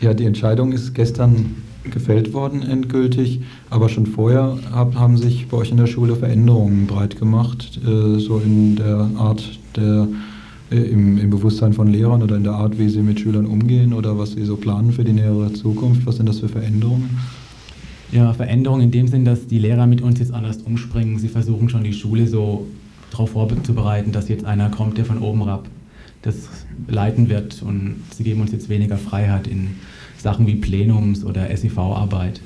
Ja, 0.00 0.12
die 0.12 0.26
Entscheidung 0.26 0.72
ist 0.72 0.94
gestern 0.94 1.54
gefällt 1.90 2.32
worden 2.32 2.62
endgültig, 2.62 3.40
aber 3.70 3.88
schon 3.88 4.06
vorher 4.06 4.58
hab, 4.72 4.94
haben 4.94 5.16
sich 5.16 5.48
bei 5.48 5.58
euch 5.58 5.70
in 5.70 5.76
der 5.76 5.86
Schule 5.86 6.16
Veränderungen 6.16 6.86
breit 6.86 7.18
gemacht, 7.18 7.80
äh, 7.84 8.18
so 8.18 8.38
in 8.38 8.76
der 8.76 9.10
Art 9.16 9.58
der 9.76 10.08
äh, 10.70 10.76
im, 10.76 11.18
im, 11.18 11.30
Bewusstsein 11.30 11.72
von 11.72 11.88
Lehrern 11.88 12.22
oder 12.22 12.36
in 12.36 12.44
der 12.44 12.54
Art, 12.54 12.78
wie 12.78 12.88
sie 12.88 13.02
mit 13.02 13.20
Schülern 13.20 13.46
umgehen 13.46 13.92
oder 13.92 14.18
was 14.18 14.32
sie 14.32 14.44
so 14.44 14.56
planen 14.56 14.92
für 14.92 15.04
die 15.04 15.12
nähere 15.12 15.52
Zukunft. 15.52 16.06
Was 16.06 16.16
sind 16.16 16.28
das 16.28 16.40
für 16.40 16.48
Veränderungen? 16.48 17.18
Ja, 18.12 18.32
Veränderungen 18.32 18.82
in 18.82 18.90
dem 18.90 19.08
Sinn, 19.08 19.24
dass 19.24 19.46
die 19.46 19.58
Lehrer 19.58 19.86
mit 19.86 20.00
uns 20.00 20.18
jetzt 20.20 20.32
anders 20.32 20.58
umspringen. 20.58 21.18
Sie 21.18 21.28
versuchen 21.28 21.68
schon 21.68 21.84
die 21.84 21.92
Schule 21.92 22.26
so 22.26 22.66
darauf 23.10 23.30
vorzubereiten, 23.30 24.12
dass 24.12 24.28
jetzt 24.28 24.44
einer 24.44 24.70
kommt, 24.70 24.98
der 24.98 25.04
von 25.04 25.18
oben 25.18 25.44
herab 25.44 25.68
das 26.22 26.48
leiten 26.88 27.28
wird 27.28 27.62
und 27.62 27.96
sie 28.14 28.24
geben 28.24 28.40
uns 28.40 28.50
jetzt 28.50 28.70
weniger 28.70 28.96
Freiheit 28.96 29.46
in 29.46 29.76
Sachen 30.24 30.46
wie 30.46 30.56
Plenums- 30.56 31.22
oder 31.22 31.54
SIV-Arbeit. 31.54 32.40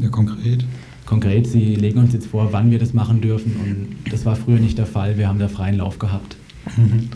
Ja, 0.00 0.08
konkret? 0.08 0.64
Konkret, 1.04 1.46
sie 1.46 1.76
legen 1.76 1.98
uns 2.00 2.14
jetzt 2.14 2.26
vor, 2.26 2.48
wann 2.50 2.70
wir 2.70 2.78
das 2.78 2.94
machen 2.94 3.20
dürfen 3.20 3.56
und 3.62 4.12
das 4.12 4.24
war 4.24 4.36
früher 4.36 4.58
nicht 4.58 4.78
der 4.78 4.86
Fall. 4.86 5.18
Wir 5.18 5.28
haben 5.28 5.38
da 5.38 5.48
freien 5.48 5.76
Lauf 5.76 5.98
gehabt. 5.98 6.36
Mhm. 6.76 7.10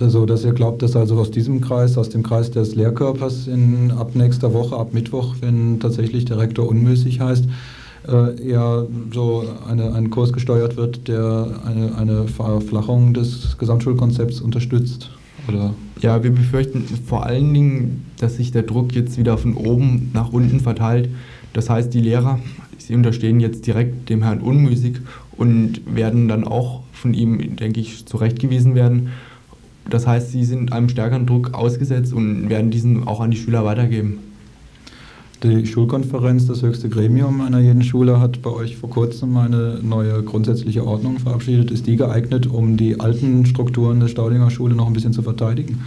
Also, 0.00 0.26
dass 0.26 0.44
ihr 0.44 0.52
glaubt, 0.52 0.82
dass 0.82 0.94
also 0.94 1.18
aus 1.18 1.30
diesem 1.30 1.60
Kreis, 1.60 1.96
aus 1.96 2.08
dem 2.08 2.22
Kreis 2.22 2.50
des 2.50 2.74
Lehrkörpers 2.74 3.46
in, 3.46 3.92
ab 3.92 4.14
nächster 4.14 4.52
Woche, 4.52 4.76
ab 4.76 4.92
Mittwoch, 4.92 5.36
wenn 5.40 5.80
tatsächlich 5.80 6.24
der 6.24 6.38
Rektor 6.38 6.68
unmüßig 6.68 7.20
heißt, 7.20 7.44
äh, 8.08 8.42
eher 8.42 8.86
so 9.14 9.44
eine, 9.68 9.94
ein 9.94 10.10
Kurs 10.10 10.32
gesteuert 10.32 10.76
wird, 10.76 11.08
der 11.08 11.60
eine, 11.64 11.96
eine 11.96 12.28
Verflachung 12.28 13.14
des 13.14 13.56
Gesamtschulkonzepts 13.56 14.40
unterstützt? 14.40 15.10
Oder? 15.48 15.74
Ja, 16.00 16.22
wir 16.22 16.30
befürchten 16.30 16.84
vor 17.06 17.24
allen 17.24 17.52
Dingen, 17.54 18.04
dass 18.18 18.36
sich 18.36 18.52
der 18.52 18.62
Druck 18.62 18.94
jetzt 18.94 19.18
wieder 19.18 19.38
von 19.38 19.54
oben 19.54 20.10
nach 20.12 20.32
unten 20.32 20.60
verteilt. 20.60 21.08
Das 21.52 21.70
heißt, 21.70 21.92
die 21.94 22.00
Lehrer, 22.00 22.38
sie 22.78 22.94
unterstehen 22.94 23.40
jetzt 23.40 23.66
direkt 23.66 24.08
dem 24.10 24.22
Herrn 24.22 24.40
Unmüßig 24.40 24.96
und 25.36 25.80
werden 25.86 26.28
dann 26.28 26.44
auch 26.44 26.82
von 26.92 27.14
ihm, 27.14 27.56
denke 27.56 27.80
ich, 27.80 28.06
zurechtgewiesen 28.06 28.74
werden. 28.74 29.10
Das 29.88 30.06
heißt, 30.06 30.32
sie 30.32 30.44
sind 30.44 30.72
einem 30.72 30.88
stärkeren 30.88 31.26
Druck 31.26 31.54
ausgesetzt 31.54 32.12
und 32.12 32.48
werden 32.48 32.70
diesen 32.70 33.06
auch 33.06 33.20
an 33.20 33.30
die 33.30 33.36
Schüler 33.36 33.64
weitergeben. 33.64 34.18
Die 35.42 35.66
Schulkonferenz, 35.66 36.46
das 36.46 36.62
höchste 36.62 36.88
Gremium 36.88 37.42
einer 37.42 37.60
jeden 37.60 37.82
Schule, 37.82 38.20
hat 38.20 38.40
bei 38.40 38.48
euch 38.48 38.76
vor 38.76 38.88
kurzem 38.88 39.36
eine 39.36 39.80
neue 39.82 40.22
grundsätzliche 40.22 40.86
Ordnung 40.86 41.18
verabschiedet. 41.18 41.70
Ist 41.70 41.86
die 41.86 41.96
geeignet, 41.96 42.46
um 42.46 42.78
die 42.78 42.98
alten 43.00 43.44
Strukturen 43.44 44.00
der 44.00 44.08
Staudinger 44.08 44.50
Schule 44.50 44.74
noch 44.74 44.86
ein 44.86 44.94
bisschen 44.94 45.12
zu 45.12 45.20
verteidigen? 45.20 45.82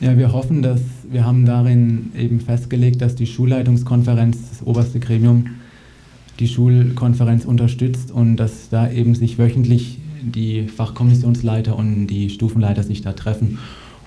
Ja, 0.00 0.18
wir 0.18 0.32
hoffen, 0.32 0.62
dass 0.62 0.80
wir 1.08 1.24
haben 1.24 1.46
darin 1.46 2.10
eben 2.18 2.40
festgelegt, 2.40 3.00
dass 3.00 3.14
die 3.14 3.26
Schulleitungskonferenz, 3.26 4.38
das 4.50 4.66
oberste 4.66 4.98
Gremium, 4.98 5.46
die 6.40 6.48
Schulkonferenz 6.48 7.44
unterstützt 7.44 8.10
und 8.10 8.38
dass 8.38 8.70
da 8.70 8.90
eben 8.90 9.14
sich 9.14 9.38
wöchentlich 9.38 9.98
die 10.20 10.66
Fachkommissionsleiter 10.66 11.76
und 11.76 12.08
die 12.08 12.28
Stufenleiter 12.28 12.82
sich 12.82 13.02
da 13.02 13.12
treffen, 13.12 13.58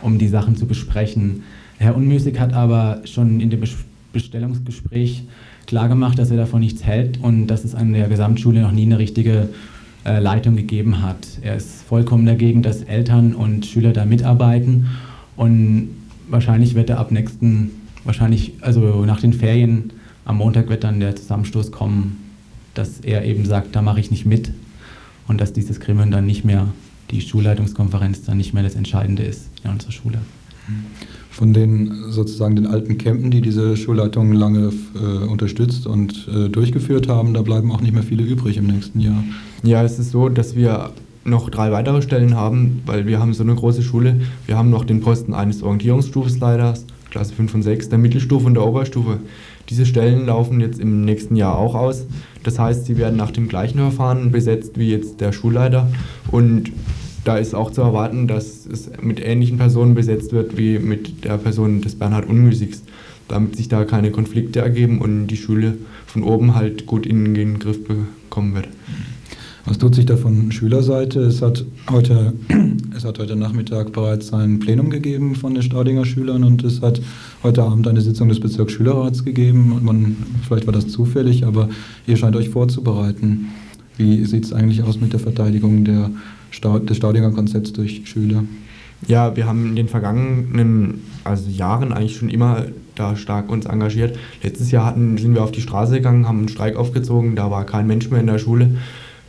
um 0.01 0.17
die 0.17 0.27
Sachen 0.27 0.57
zu 0.57 0.65
besprechen. 0.65 1.43
Herr 1.77 1.95
Unmüßig 1.95 2.37
hat 2.37 2.53
aber 2.53 3.01
schon 3.05 3.39
in 3.39 3.49
der 3.49 3.57
Besprechung 3.57 3.92
Bestellungsgespräch 4.13 5.23
klargemacht, 5.65 6.17
dass 6.17 6.31
er 6.31 6.37
davon 6.37 6.61
nichts 6.61 6.83
hält 6.83 7.19
und 7.21 7.47
dass 7.47 7.65
es 7.65 7.75
an 7.75 7.91
der 7.91 8.07
Gesamtschule 8.07 8.61
noch 8.61 8.71
nie 8.71 8.83
eine 8.83 8.99
richtige 8.99 9.49
äh, 10.05 10.19
Leitung 10.19 10.55
gegeben 10.55 11.01
hat. 11.01 11.27
Er 11.41 11.55
ist 11.55 11.83
vollkommen 11.83 12.25
dagegen, 12.25 12.61
dass 12.61 12.83
Eltern 12.83 13.35
und 13.35 13.65
Schüler 13.65 13.91
da 13.91 14.05
mitarbeiten 14.05 14.87
und 15.35 15.89
wahrscheinlich 16.29 16.75
wird 16.75 16.89
er 16.89 16.99
ab 16.99 17.11
nächsten, 17.11 17.71
wahrscheinlich, 18.05 18.53
also 18.61 19.05
nach 19.05 19.19
den 19.19 19.33
Ferien 19.33 19.91
am 20.25 20.37
Montag 20.37 20.69
wird 20.69 20.83
dann 20.85 21.01
der 21.01 21.15
Zusammenstoß 21.15 21.71
kommen, 21.71 22.17
dass 22.73 22.99
er 23.01 23.25
eben 23.25 23.45
sagt, 23.45 23.75
da 23.75 23.81
mache 23.81 23.99
ich 23.99 24.11
nicht 24.11 24.25
mit 24.25 24.51
und 25.27 25.41
dass 25.41 25.53
dieses 25.53 25.79
Gremium 25.79 26.11
dann 26.11 26.25
nicht 26.25 26.45
mehr, 26.45 26.67
die 27.11 27.21
Schulleitungskonferenz 27.21 28.23
dann 28.23 28.37
nicht 28.37 28.53
mehr 28.53 28.63
das 28.63 28.75
Entscheidende 28.75 29.23
ist 29.23 29.49
in 29.63 29.71
unserer 29.71 29.91
Schule. 29.91 30.19
Mhm 30.67 30.85
von 31.33 31.51
den 31.51 31.91
sozusagen 32.09 32.55
den 32.55 32.67
alten 32.67 32.99
Campen, 32.99 33.31
die 33.31 33.41
diese 33.41 33.75
Schulleitung 33.75 34.33
lange 34.33 34.71
äh, 34.95 35.25
unterstützt 35.25 35.87
und 35.87 36.27
äh, 36.27 36.47
durchgeführt 36.47 37.07
haben, 37.07 37.33
da 37.33 37.41
bleiben 37.41 37.71
auch 37.71 37.81
nicht 37.81 37.93
mehr 37.93 38.03
viele 38.03 38.23
übrig 38.23 38.57
im 38.57 38.67
nächsten 38.67 38.99
Jahr. 38.99 39.23
Ja, 39.63 39.83
es 39.83 39.97
ist 39.97 40.11
so, 40.11 40.29
dass 40.29 40.55
wir 40.55 40.91
noch 41.25 41.49
drei 41.49 41.71
weitere 41.71 42.03
Stellen 42.03 42.35
haben, 42.35 42.83
weil 42.85 43.07
wir 43.07 43.19
haben 43.19 43.33
so 43.33 43.43
eine 43.43 43.55
große 43.55 43.81
Schule. 43.81 44.21
Wir 44.45 44.57
haben 44.57 44.69
noch 44.69 44.85
den 44.85 45.01
Posten 45.01 45.33
eines 45.33 45.63
Orientierungsstufenleiters, 45.63 46.85
Klasse 47.09 47.33
5 47.33 47.55
und 47.55 47.63
6, 47.63 47.89
der 47.89 47.97
Mittelstufe 47.97 48.45
und 48.45 48.53
der 48.53 48.65
Oberstufe. 48.65 49.19
Diese 49.69 49.87
Stellen 49.87 50.27
laufen 50.27 50.59
jetzt 50.59 50.79
im 50.79 51.03
nächsten 51.03 51.35
Jahr 51.35 51.57
auch 51.57 51.73
aus. 51.73 52.05
Das 52.43 52.59
heißt, 52.59 52.85
sie 52.85 52.97
werden 52.97 53.15
nach 53.17 53.31
dem 53.31 53.47
gleichen 53.47 53.79
Verfahren 53.79 54.31
besetzt 54.31 54.77
wie 54.77 54.91
jetzt 54.91 55.19
der 55.19 55.31
Schulleiter 55.31 55.89
und 56.29 56.71
da 57.23 57.37
ist 57.37 57.55
auch 57.55 57.71
zu 57.71 57.81
erwarten, 57.81 58.27
dass 58.27 58.65
es 58.65 58.89
mit 59.01 59.19
ähnlichen 59.25 59.57
Personen 59.57 59.95
besetzt 59.95 60.33
wird 60.33 60.57
wie 60.57 60.79
mit 60.79 61.23
der 61.23 61.37
Person 61.37 61.81
des 61.81 61.95
Bernhard 61.95 62.27
Unmüßigs, 62.27 62.83
damit 63.27 63.55
sich 63.55 63.69
da 63.69 63.85
keine 63.85 64.11
Konflikte 64.11 64.59
ergeben 64.59 64.99
und 64.99 65.27
die 65.27 65.37
Schule 65.37 65.77
von 66.05 66.23
oben 66.23 66.55
halt 66.55 66.85
gut 66.85 67.05
in 67.05 67.33
den 67.33 67.59
Griff 67.59 67.79
bekommen 67.85 68.55
wird. 68.55 68.67
Was 69.65 69.77
tut 69.77 69.95
sich 69.95 70.05
da 70.05 70.17
von 70.17 70.51
Schülerseite? 70.51 71.21
Es 71.21 71.41
hat 71.41 71.63
heute, 71.89 72.33
es 72.97 73.05
hat 73.05 73.17
heute 73.17 73.37
Nachmittag 73.37 73.93
bereits 73.93 74.33
ein 74.33 74.59
Plenum 74.59 74.89
gegeben 74.89 75.35
von 75.35 75.53
den 75.53 75.63
Staudinger 75.63 76.03
Schülern 76.03 76.43
und 76.43 76.65
es 76.65 76.81
hat 76.81 77.01
heute 77.43 77.63
Abend 77.63 77.87
eine 77.87 78.01
Sitzung 78.01 78.27
des 78.27 78.41
Bezirksschülerrats 78.41 79.23
gegeben. 79.23 79.79
Man, 79.81 80.17
vielleicht 80.45 80.65
war 80.65 80.73
das 80.73 80.89
zufällig, 80.89 81.45
aber 81.45 81.69
ihr 82.07 82.17
scheint 82.17 82.35
euch 82.35 82.49
vorzubereiten. 82.49 83.47
Wie 83.95 84.25
sieht 84.25 84.43
es 84.43 84.51
eigentlich 84.51 84.83
aus 84.83 84.99
mit 84.99 85.13
der 85.13 85.21
Verteidigung 85.21 85.85
der 85.85 86.09
des 86.61 86.97
Staudinger 86.97 87.31
Konzepts 87.31 87.73
durch 87.73 88.01
Schüler? 88.05 88.43
Ja, 89.07 89.35
wir 89.35 89.47
haben 89.47 89.69
in 89.69 89.75
den 89.75 89.87
vergangenen 89.87 91.01
also 91.23 91.49
Jahren 91.49 91.91
eigentlich 91.91 92.15
schon 92.15 92.29
immer 92.29 92.65
da 92.95 93.15
stark 93.15 93.49
uns 93.49 93.65
engagiert. 93.65 94.17
Letztes 94.41 94.71
Jahr 94.71 94.85
hatten, 94.85 95.17
sind 95.17 95.33
wir 95.33 95.43
auf 95.43 95.51
die 95.51 95.61
Straße 95.61 95.95
gegangen, 95.95 96.27
haben 96.27 96.39
einen 96.39 96.49
Streik 96.49 96.75
aufgezogen, 96.75 97.35
da 97.35 97.49
war 97.51 97.65
kein 97.65 97.87
Mensch 97.87 98.09
mehr 98.09 98.19
in 98.19 98.27
der 98.27 98.39
Schule. 98.39 98.77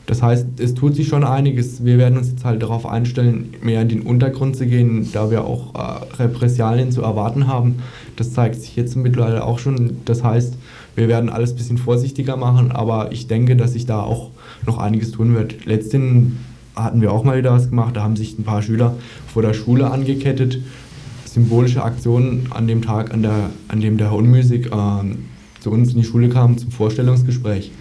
Das 0.07 0.23
heißt, 0.23 0.61
es 0.61 0.75
tut 0.75 0.95
sich 0.95 1.09
schon 1.09 1.25
einiges. 1.25 1.83
Wir 1.83 1.97
werden 1.97 2.19
uns 2.19 2.29
jetzt 2.29 2.45
halt 2.45 2.63
darauf 2.63 2.85
einstellen, 2.85 3.55
mehr 3.63 3.81
in 3.81 3.89
den 3.89 4.03
Untergrund 4.03 4.55
zu 4.55 4.67
gehen, 4.67 5.09
da 5.13 5.31
wir 5.31 5.45
auch 5.45 5.75
äh, 5.75 6.23
Repressalien 6.23 6.93
zu 6.93 7.01
erwarten 7.01 7.47
haben. 7.47 7.77
Das 8.17 8.35
zeigt 8.35 8.57
sich 8.57 8.77
jetzt 8.77 8.97
mittlerweile 8.97 9.45
auch 9.45 9.59
schon. 9.59 9.99
Das 10.05 10.23
heißt, 10.23 10.59
wir 10.95 11.09
werden 11.09 11.31
alles 11.31 11.53
ein 11.53 11.57
bisschen 11.57 11.79
vorsichtiger 11.79 12.37
machen, 12.37 12.71
aber 12.71 13.13
ich 13.13 13.29
denke, 13.29 13.57
dass 13.57 13.73
sich 13.73 13.87
da 13.87 14.03
auch 14.03 14.31
noch 14.67 14.77
einiges 14.77 15.11
tun 15.11 15.35
wird. 15.35 15.65
Letztens 15.65 16.33
hatten 16.75 17.01
wir 17.01 17.13
auch 17.13 17.25
mal 17.25 17.39
wieder 17.39 17.53
was 17.53 17.71
gemacht, 17.71 17.97
da 17.97 18.03
haben 18.03 18.17
sich 18.17 18.39
ein 18.39 18.45
paar 18.45 18.63
Schüler 18.63 18.97
vor 19.33 19.43
der 19.43 19.55
Schule 19.55 19.91
angekettet. 19.91 20.59
Symbolische 21.25 21.83
Aktionen 21.83 22.49
an 22.51 22.67
dem 22.67 22.83
Tag, 22.83 23.13
an, 23.13 23.23
der, 23.23 23.51
an 23.69 23.81
dem 23.81 23.97
der 23.99 24.13
Unmusik 24.13 24.67
äh, 24.67 24.71
zu 25.61 25.71
uns 25.71 25.93
in 25.93 26.01
die 26.01 26.05
Schule 26.05 26.29
kam, 26.29 26.59
zum 26.59 26.71
Vorstellungsgespräch. 26.71 27.73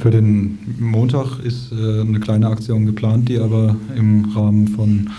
Für 0.00 0.10
den 0.10 0.58
Montag 0.80 1.40
ist 1.40 1.70
äh, 1.70 2.00
eine 2.00 2.18
kleine 2.18 2.48
Aktion 2.48 2.86
geplant, 2.86 3.28
die 3.28 3.38
aber 3.38 3.76
im 3.94 4.32
Rahmen 4.34 4.68
von 4.68 5.10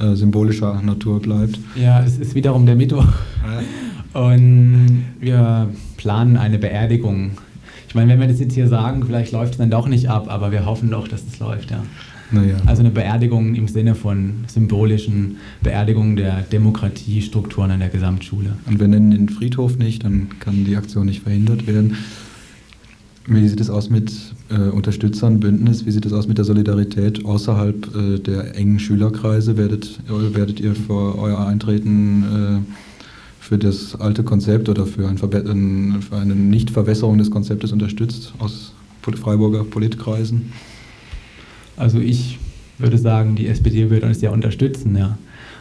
äh, 0.00 0.14
symbolischer 0.16 0.82
Natur 0.82 1.20
bleibt. 1.20 1.58
Ja, 1.76 2.02
es 2.02 2.18
ist 2.18 2.34
wiederum 2.34 2.66
der 2.66 2.74
Mittwoch. 2.74 3.06
Und 4.12 5.04
wir 5.20 5.68
planen 5.96 6.36
eine 6.36 6.58
Beerdigung. 6.58 7.32
Ich 7.90 7.96
meine, 7.96 8.12
wenn 8.12 8.20
wir 8.20 8.28
das 8.28 8.38
jetzt 8.38 8.54
hier 8.54 8.68
sagen, 8.68 9.02
vielleicht 9.04 9.32
läuft 9.32 9.54
es 9.54 9.58
dann 9.58 9.68
doch 9.68 9.88
nicht 9.88 10.08
ab, 10.08 10.26
aber 10.28 10.52
wir 10.52 10.64
hoffen 10.64 10.92
doch, 10.92 11.08
dass 11.08 11.24
es 11.26 11.40
läuft, 11.40 11.72
ja. 11.72 11.82
Naja. 12.30 12.54
Also 12.64 12.82
eine 12.82 12.90
Beerdigung 12.90 13.56
im 13.56 13.66
Sinne 13.66 13.96
von 13.96 14.44
symbolischen 14.46 15.38
Beerdigung 15.60 16.14
der 16.14 16.42
Demokratiestrukturen 16.42 17.72
an 17.72 17.80
der 17.80 17.88
Gesamtschule. 17.88 18.50
Und 18.68 18.78
wir 18.78 18.86
nennen 18.86 19.10
den 19.10 19.28
Friedhof 19.28 19.76
nicht, 19.76 20.04
dann 20.04 20.28
kann 20.38 20.64
die 20.64 20.76
Aktion 20.76 21.06
nicht 21.06 21.24
verhindert 21.24 21.66
werden. 21.66 21.96
Wie 23.26 23.48
sieht 23.48 23.60
es 23.60 23.70
aus 23.70 23.90
mit 23.90 24.12
äh, 24.50 24.70
Unterstützern, 24.70 25.40
Bündnis? 25.40 25.84
Wie 25.84 25.90
sieht 25.90 26.06
es 26.06 26.12
aus 26.12 26.28
mit 26.28 26.38
der 26.38 26.44
Solidarität 26.44 27.24
außerhalb 27.24 27.92
äh, 27.96 28.18
der 28.20 28.54
engen 28.54 28.78
Schülerkreise? 28.78 29.56
Werdet, 29.56 29.98
äh, 30.08 30.36
werdet 30.36 30.60
ihr 30.60 30.76
für 30.76 31.18
euer 31.18 31.44
Eintreten 31.44 32.62
äh, 32.68 32.89
für 33.50 33.58
das 33.58 33.96
alte 34.00 34.22
Konzept 34.22 34.68
oder 34.68 34.86
für, 34.86 35.08
ein 35.08 35.18
für 35.18 36.16
eine 36.16 36.34
Nichtverwässerung 36.36 37.18
des 37.18 37.32
Konzeptes 37.32 37.72
unterstützt 37.72 38.32
aus 38.38 38.72
Freiburger 39.02 39.64
Politkreisen? 39.64 40.52
Also 41.76 41.98
ich 41.98 42.38
würde 42.78 42.96
sagen, 42.96 43.34
die 43.34 43.48
SPD 43.48 43.90
würde 43.90 44.06
uns 44.06 44.20
ja 44.20 44.30
unterstützen, 44.30 44.96
ja. 44.96 45.18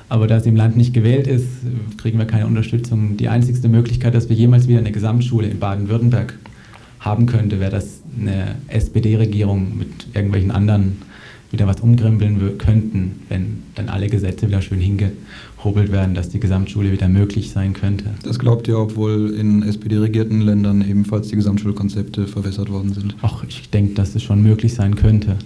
Aber 0.08 0.28
da 0.28 0.40
sie 0.40 0.50
im 0.50 0.56
Land 0.56 0.78
nicht 0.78 0.94
gewählt 0.94 1.26
ist, 1.26 1.48
kriegen 1.98 2.20
wir 2.20 2.26
keine 2.26 2.46
Unterstützung. 2.46 3.18
Die 3.18 3.28
einzigste 3.28 3.70
Möglichkeit, 3.70 4.14
dass 4.14 4.30
wir 4.30 4.36
jemals 4.36 4.68
wieder 4.68 4.78
eine 4.78 4.92
Gesamtschule 4.92 5.48
in 5.48 5.58
Baden-Württemberg 5.58 6.38
haben 7.00 7.26
könnte, 7.26 7.60
wäre 7.60 7.72
das 7.72 8.04
eine 8.20 8.54
SPD-Regierung 8.68 9.80
mit 9.80 9.90
irgendwelchen 10.14 10.52
anderen 10.52 10.98
wieder 11.52 11.66
was 11.66 11.80
umkrempeln 11.80 12.60
könnten, 12.60 13.22
wenn 13.30 13.64
dann 13.74 13.90
alle 13.90 14.10
Gesetze 14.10 14.48
wieder 14.48 14.62
schön 14.62 14.80
hingehobelt 15.60 15.92
werden, 15.92 16.16
dass 16.16 16.30
die 16.30 16.40
Gesamtschule 16.40 16.92
wieder 16.92 17.08
möglich 17.08 17.52
sein 17.52 17.74
könnte. 17.74 18.06
Das 18.24 18.40
glaubt 18.40 18.68
ihr, 18.68 18.78
obwohl 18.78 19.32
in 19.32 19.64
SPD-regierten 19.64 20.42
Ländern 20.42 20.82
ebenfalls 20.82 21.28
die 21.28 21.36
Gesamtschulkonzepte 21.36 22.28
verwässert 22.28 22.72
worden 22.72 22.94
sind? 22.94 23.16
Ach, 23.22 23.44
ich 23.48 23.70
denke, 23.70 23.94
dass 23.94 24.16
es 24.16 24.24
schon 24.24 24.42
möglich 24.42 24.74
sein 24.74 24.96
könnte. 24.96 25.38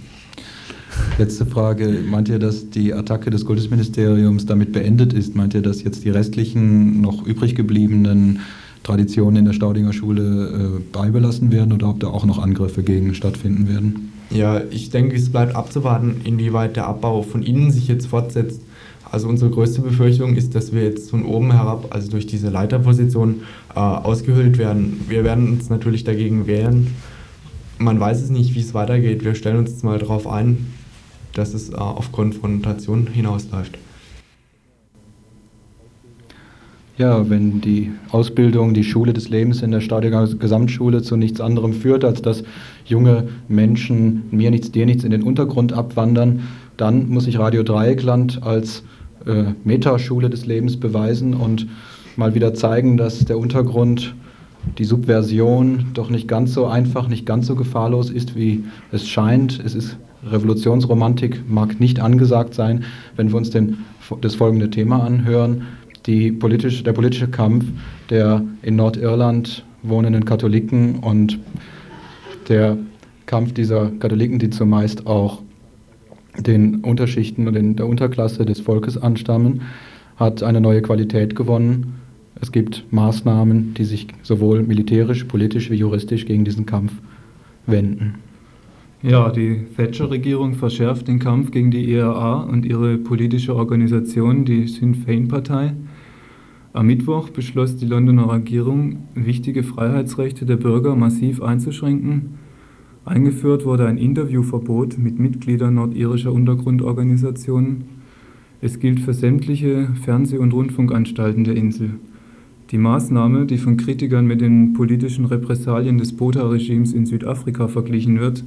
Letzte 1.18 1.44
Frage. 1.44 2.02
Meint 2.08 2.28
ihr, 2.28 2.38
dass 2.38 2.70
die 2.70 2.94
Attacke 2.94 3.30
des 3.30 3.44
Kultusministeriums 3.44 4.46
damit 4.46 4.72
beendet 4.72 5.12
ist? 5.12 5.34
Meint 5.34 5.54
ihr, 5.54 5.62
dass 5.62 5.82
jetzt 5.82 6.04
die 6.04 6.10
restlichen 6.10 7.00
noch 7.00 7.26
übrig 7.26 7.56
gebliebenen 7.56 8.40
Traditionen 8.84 9.36
in 9.36 9.44
der 9.46 9.54
Staudinger 9.54 9.92
Schule 9.92 10.78
äh, 10.78 10.82
beibelassen 10.92 11.50
werden 11.50 11.72
oder 11.72 11.88
ob 11.88 12.00
da 12.00 12.08
auch 12.08 12.26
noch 12.26 12.38
Angriffe 12.38 12.82
gegen 12.82 13.14
stattfinden 13.14 13.68
werden? 13.68 14.12
Ja, 14.30 14.60
ich 14.70 14.90
denke, 14.90 15.16
es 15.16 15.30
bleibt 15.30 15.56
abzuwarten, 15.56 16.20
inwieweit 16.24 16.76
der 16.76 16.86
Abbau 16.86 17.22
von 17.22 17.42
innen 17.42 17.72
sich 17.72 17.88
jetzt 17.88 18.06
fortsetzt. 18.06 18.60
Also 19.14 19.28
unsere 19.28 19.48
größte 19.48 19.80
Befürchtung 19.80 20.34
ist, 20.34 20.56
dass 20.56 20.72
wir 20.72 20.82
jetzt 20.82 21.10
von 21.10 21.24
oben 21.24 21.52
herab, 21.52 21.86
also 21.90 22.10
durch 22.10 22.26
diese 22.26 22.50
Leiterposition, 22.50 23.42
äh, 23.72 23.78
ausgehöhlt 23.78 24.58
werden. 24.58 25.02
Wir 25.08 25.22
werden 25.22 25.50
uns 25.50 25.70
natürlich 25.70 26.02
dagegen 26.02 26.48
wehren. 26.48 26.88
Man 27.78 28.00
weiß 28.00 28.22
es 28.22 28.30
nicht, 28.30 28.56
wie 28.56 28.60
es 28.60 28.74
weitergeht. 28.74 29.24
Wir 29.24 29.36
stellen 29.36 29.58
uns 29.58 29.70
jetzt 29.70 29.84
mal 29.84 30.00
darauf 30.00 30.26
ein, 30.26 30.66
dass 31.32 31.54
es 31.54 31.70
äh, 31.70 31.76
auf 31.76 32.10
Konfrontation 32.10 33.06
hinausläuft. 33.06 33.78
Ja, 36.98 37.30
wenn 37.30 37.60
die 37.60 37.92
Ausbildung, 38.10 38.74
die 38.74 38.82
Schule 38.82 39.12
des 39.12 39.28
Lebens 39.28 39.62
in 39.62 39.70
der 39.70 39.80
Staudinger 39.80 40.26
Gesamtschule 40.26 41.02
zu 41.02 41.16
nichts 41.16 41.40
anderem 41.40 41.72
führt, 41.72 42.04
als 42.04 42.20
dass 42.20 42.42
junge 42.84 43.28
Menschen 43.46 44.24
mir 44.32 44.50
nichts, 44.50 44.72
dir 44.72 44.86
nichts 44.86 45.04
in 45.04 45.12
den 45.12 45.22
Untergrund 45.22 45.72
abwandern, 45.72 46.48
dann 46.76 47.08
muss 47.08 47.26
sich 47.26 47.38
Radio 47.38 47.62
Dreieckland 47.62 48.42
als 48.42 48.82
äh, 49.26 49.44
Metaschule 49.64 50.30
des 50.30 50.46
Lebens 50.46 50.78
beweisen 50.78 51.34
und 51.34 51.66
mal 52.16 52.34
wieder 52.34 52.54
zeigen, 52.54 52.96
dass 52.96 53.24
der 53.24 53.38
Untergrund, 53.38 54.14
die 54.78 54.84
Subversion 54.84 55.86
doch 55.92 56.10
nicht 56.10 56.26
ganz 56.26 56.54
so 56.54 56.66
einfach, 56.66 57.08
nicht 57.08 57.26
ganz 57.26 57.46
so 57.46 57.54
gefahrlos 57.54 58.10
ist, 58.10 58.34
wie 58.34 58.64
es 58.92 59.06
scheint. 59.06 59.60
Es 59.62 59.74
ist 59.74 59.98
Revolutionsromantik, 60.26 61.42
mag 61.48 61.80
nicht 61.80 62.00
angesagt 62.00 62.54
sein, 62.54 62.84
wenn 63.16 63.30
wir 63.30 63.36
uns 63.36 63.50
den, 63.50 63.78
das 64.22 64.34
folgende 64.36 64.70
Thema 64.70 65.02
anhören 65.04 65.66
politische, 66.38 66.84
der 66.84 66.92
politische 66.92 67.28
Kampf 67.28 67.64
der 68.10 68.42
in 68.62 68.76
Nordirland 68.76 69.64
wohnenden 69.82 70.24
Katholiken 70.24 70.96
und 70.96 71.38
der 72.48 72.76
Kampf 73.26 73.54
dieser 73.54 73.90
Katholiken, 73.98 74.38
die 74.38 74.50
zumeist 74.50 75.06
auch 75.06 75.42
den 76.38 76.76
Unterschichten 76.76 77.46
und 77.48 77.56
in 77.56 77.76
der 77.76 77.86
Unterklasse 77.86 78.44
des 78.44 78.60
Volkes 78.60 78.96
anstammen, 78.96 79.62
hat 80.16 80.42
eine 80.42 80.60
neue 80.60 80.82
Qualität 80.82 81.34
gewonnen. 81.34 81.94
Es 82.40 82.52
gibt 82.52 82.84
Maßnahmen, 82.90 83.74
die 83.74 83.84
sich 83.84 84.08
sowohl 84.22 84.62
militärisch, 84.62 85.24
politisch 85.24 85.70
wie 85.70 85.76
juristisch 85.76 86.26
gegen 86.26 86.44
diesen 86.44 86.66
Kampf 86.66 86.92
wenden. 87.66 88.16
Ja, 89.02 89.30
die 89.30 89.66
Thatcher-Regierung 89.76 90.54
verschärft 90.54 91.08
den 91.08 91.18
Kampf 91.18 91.50
gegen 91.50 91.70
die 91.70 91.90
IRA 91.90 92.42
und 92.42 92.64
ihre 92.64 92.96
politische 92.96 93.54
Organisation, 93.54 94.46
die 94.46 94.66
Sinn 94.66 94.94
Fein-Partei. 94.94 95.74
Am 96.72 96.86
Mittwoch 96.86 97.28
beschloss 97.28 97.76
die 97.76 97.86
Londoner 97.86 98.32
Regierung, 98.32 99.04
wichtige 99.14 99.62
Freiheitsrechte 99.62 100.46
der 100.46 100.56
Bürger 100.56 100.96
massiv 100.96 101.42
einzuschränken. 101.42 102.38
Eingeführt 103.06 103.66
wurde 103.66 103.86
ein 103.86 103.98
Interviewverbot 103.98 104.96
mit 104.96 105.18
Mitgliedern 105.18 105.74
nordirischer 105.74 106.32
Untergrundorganisationen. 106.32 107.84
Es 108.62 108.78
gilt 108.78 109.00
für 109.00 109.12
sämtliche 109.12 109.88
Fernseh- 110.02 110.38
und 110.38 110.54
Rundfunkanstalten 110.54 111.44
der 111.44 111.54
Insel. 111.54 111.90
Die 112.70 112.78
Maßnahme, 112.78 113.44
die 113.44 113.58
von 113.58 113.76
Kritikern 113.76 114.26
mit 114.26 114.40
den 114.40 114.72
politischen 114.72 115.26
Repressalien 115.26 115.98
des 115.98 116.16
Botha-Regimes 116.16 116.94
in 116.94 117.04
Südafrika 117.04 117.68
verglichen 117.68 118.20
wird, 118.20 118.42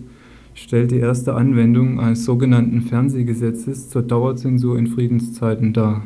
stellt 0.56 0.89
die 0.89 0.98
erste 0.98 1.36
Anwendung 1.36 2.00
eines 2.00 2.26
sogenannten 2.26 2.82
Fernsehgesetzes 2.82 3.89
zur 3.89 4.02
Dauerzensur 4.02 4.80
in 4.80 4.88
Friedenszeiten 4.88 5.72
dar. 5.72 6.04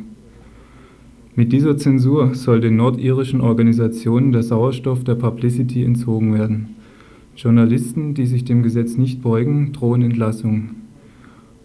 Mit 1.34 1.54
dieser 1.54 1.78
Zensur 1.78 2.34
soll 2.34 2.60
den 2.60 2.76
nordirischen 2.76 3.40
Organisationen 3.40 4.32
der 4.32 4.42
Sauerstoff 4.42 5.04
der 5.04 5.14
Publicity 5.14 5.82
entzogen 5.82 6.34
werden. 6.34 6.81
Journalisten, 7.36 8.14
die 8.14 8.26
sich 8.26 8.44
dem 8.44 8.62
Gesetz 8.62 8.96
nicht 8.96 9.22
beugen, 9.22 9.72
drohen 9.72 10.02
Entlassung. 10.02 10.70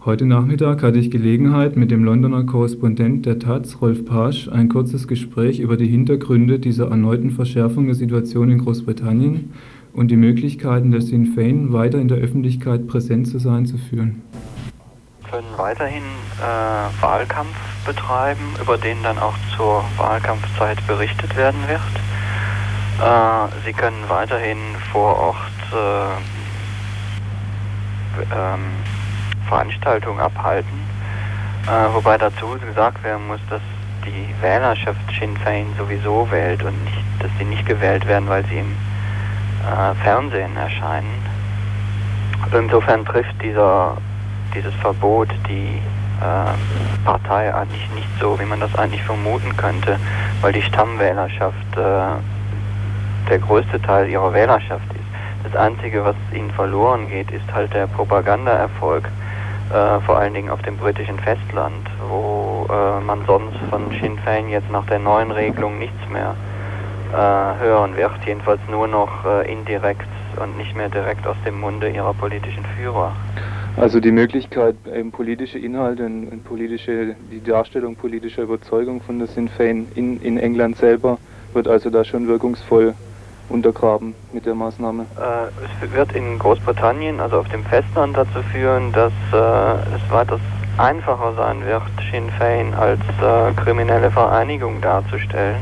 Heute 0.04 0.24
Nachmittag 0.24 0.82
hatte 0.82 0.98
ich 0.98 1.10
Gelegenheit, 1.10 1.76
mit 1.76 1.90
dem 1.90 2.02
Londoner 2.02 2.44
Korrespondent 2.44 3.26
der 3.26 3.38
Taz, 3.38 3.78
Rolf 3.82 4.06
Pasch, 4.06 4.48
ein 4.48 4.70
kurzes 4.70 5.06
Gespräch 5.06 5.60
über 5.60 5.76
die 5.76 5.86
Hintergründe 5.86 6.58
dieser 6.58 6.88
erneuten 6.88 7.30
Verschärfung 7.30 7.86
der 7.86 7.94
Situation 7.94 8.50
in 8.50 8.58
Großbritannien 8.58 9.52
und 9.92 10.10
die 10.10 10.16
Möglichkeiten 10.16 10.92
der 10.92 11.02
Sinn 11.02 11.34
Fein, 11.34 11.72
weiter 11.72 11.98
in 11.98 12.08
der 12.08 12.18
Öffentlichkeit 12.18 12.86
präsent 12.86 13.28
zu 13.28 13.38
sein, 13.38 13.66
zu 13.66 13.76
führen. 13.76 14.22
Wir 15.20 15.30
können 15.30 15.58
weiterhin 15.58 16.04
äh, 16.40 17.02
Wahlkampf 17.02 17.54
betreiben, 17.84 18.40
über 18.62 18.78
den 18.78 18.96
dann 19.02 19.18
auch 19.18 19.34
zur 19.56 19.84
Wahlkampfzeit 19.98 20.86
berichtet 20.86 21.36
werden 21.36 21.60
wird. 21.68 21.80
Äh, 23.02 23.66
Sie 23.66 23.72
können 23.74 24.02
weiterhin 24.08 24.58
vor 24.90 25.16
Ort 25.16 25.57
äh, 25.72 26.16
ähm, 28.34 28.70
Veranstaltung 29.48 30.20
abhalten. 30.20 30.86
Äh, 31.66 31.94
wobei 31.94 32.18
dazu 32.18 32.46
gesagt 32.66 33.02
werden 33.04 33.26
muss, 33.26 33.40
dass 33.50 33.60
die 34.04 34.34
Wählerschaft 34.42 35.00
Sinn 35.18 35.36
Fein 35.36 35.66
sowieso 35.76 36.30
wählt 36.30 36.62
und 36.62 36.84
nicht, 36.84 36.98
dass 37.18 37.30
sie 37.38 37.44
nicht 37.44 37.66
gewählt 37.66 38.06
werden, 38.06 38.28
weil 38.28 38.44
sie 38.46 38.58
im 38.58 38.76
äh, 39.66 39.94
Fernsehen 40.02 40.56
erscheinen. 40.56 41.22
Insofern 42.52 43.04
trifft 43.04 43.34
dieser, 43.42 43.96
dieses 44.54 44.74
Verbot 44.76 45.28
die 45.48 45.80
äh, 46.20 47.04
Partei 47.04 47.54
eigentlich 47.54 47.88
nicht 47.94 48.08
so, 48.20 48.38
wie 48.40 48.44
man 48.44 48.60
das 48.60 48.74
eigentlich 48.76 49.02
vermuten 49.02 49.56
könnte, 49.56 49.98
weil 50.40 50.52
die 50.52 50.62
Stammwählerschaft 50.62 51.76
äh, 51.76 53.28
der 53.28 53.38
größte 53.38 53.80
Teil 53.82 54.08
ihrer 54.08 54.32
Wählerschaft. 54.32 54.97
Das 55.44 55.54
Einzige, 55.54 56.04
was 56.04 56.16
ihnen 56.34 56.50
verloren 56.50 57.08
geht, 57.08 57.30
ist 57.30 57.52
halt 57.52 57.72
der 57.72 57.86
Propagandaerfolg, 57.86 59.04
äh, 59.70 60.00
vor 60.00 60.18
allen 60.18 60.34
Dingen 60.34 60.50
auf 60.50 60.62
dem 60.62 60.76
britischen 60.76 61.18
Festland, 61.20 61.88
wo 62.08 62.66
äh, 62.68 63.00
man 63.04 63.24
sonst 63.26 63.56
von 63.70 63.82
Sinn 64.00 64.18
Fein 64.24 64.48
jetzt 64.48 64.70
nach 64.70 64.86
der 64.86 64.98
neuen 64.98 65.30
Regelung 65.30 65.78
nichts 65.78 66.08
mehr 66.12 66.34
äh, 67.12 67.64
hören 67.64 67.96
wird, 67.96 68.12
jedenfalls 68.26 68.60
nur 68.70 68.88
noch 68.88 69.24
äh, 69.24 69.50
indirekt 69.50 70.08
und 70.42 70.56
nicht 70.56 70.76
mehr 70.76 70.88
direkt 70.88 71.26
aus 71.26 71.36
dem 71.46 71.60
Munde 71.60 71.88
ihrer 71.88 72.14
politischen 72.14 72.64
Führer. 72.76 73.12
Also 73.76 74.00
die 74.00 74.10
Möglichkeit, 74.10 74.74
eben 74.92 75.12
politische 75.12 75.58
Inhalte 75.58 76.04
und, 76.04 76.28
und 76.28 76.44
politische, 76.44 77.14
die 77.30 77.42
Darstellung 77.42 77.94
politischer 77.94 78.42
Überzeugung 78.42 79.00
von 79.00 79.18
der 79.18 79.28
Sinn 79.28 79.48
Fein 79.48 79.86
in, 79.94 80.20
in 80.20 80.36
England 80.36 80.76
selber 80.76 81.18
wird 81.54 81.68
also 81.68 81.88
da 81.88 82.04
schon 82.04 82.26
wirkungsvoll 82.26 82.94
untergraben 83.48 84.14
mit 84.32 84.46
der 84.46 84.54
Maßnahme. 84.54 85.04
Äh, 85.16 85.84
es 85.84 85.92
wird 85.92 86.12
in 86.12 86.38
Großbritannien, 86.38 87.20
also 87.20 87.38
auf 87.38 87.48
dem 87.48 87.64
Festland, 87.64 88.16
dazu 88.16 88.42
führen, 88.52 88.92
dass 88.92 89.12
äh, 89.32 89.94
es 89.94 90.10
weitaus 90.10 90.40
einfacher 90.76 91.34
sein 91.34 91.64
wird, 91.64 91.82
Sinn 92.10 92.30
Fein 92.38 92.72
als 92.74 93.00
äh, 93.00 93.52
kriminelle 93.54 94.10
Vereinigung 94.10 94.80
darzustellen 94.80 95.56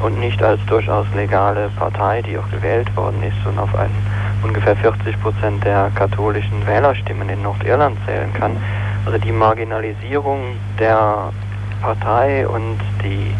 und 0.00 0.18
nicht 0.20 0.42
als 0.42 0.60
durchaus 0.66 1.06
legale 1.14 1.68
Partei, 1.78 2.22
die 2.22 2.36
auch 2.38 2.50
gewählt 2.50 2.94
worden 2.96 3.22
ist 3.22 3.46
und 3.46 3.58
auf 3.58 3.74
einen 3.74 3.94
ungefähr 4.42 4.76
40 4.76 5.20
Prozent 5.20 5.64
der 5.64 5.90
katholischen 5.94 6.66
Wählerstimmen 6.66 7.28
in 7.28 7.42
Nordirland 7.42 7.96
zählen 8.06 8.32
kann. 8.34 8.56
Also 9.04 9.18
die 9.18 9.32
Marginalisierung 9.32 10.56
der 10.78 11.32
Partei 11.80 12.46
und 12.46 12.78
die 13.02 13.34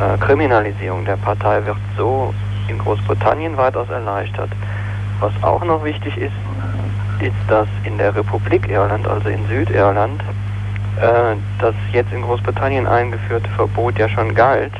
äh, 0.00 0.18
Kriminalisierung 0.18 1.04
der 1.04 1.16
Partei 1.16 1.64
wird 1.64 1.78
so 1.96 2.34
in 2.68 2.78
Großbritannien 2.78 3.56
weitaus 3.56 3.88
erleichtert. 3.88 4.50
Was 5.20 5.32
auch 5.42 5.64
noch 5.64 5.84
wichtig 5.84 6.16
ist, 6.16 6.32
ist, 7.20 7.34
dass 7.48 7.68
in 7.84 7.98
der 7.98 8.14
Republik 8.14 8.68
Irland, 8.68 9.06
also 9.06 9.28
in 9.28 9.46
Südirland, 9.48 10.22
äh, 11.00 11.36
das 11.58 11.74
jetzt 11.92 12.12
in 12.12 12.22
Großbritannien 12.22 12.86
eingeführte 12.86 13.48
Verbot 13.50 13.98
ja 13.98 14.08
schon 14.08 14.34
galt, 14.34 14.74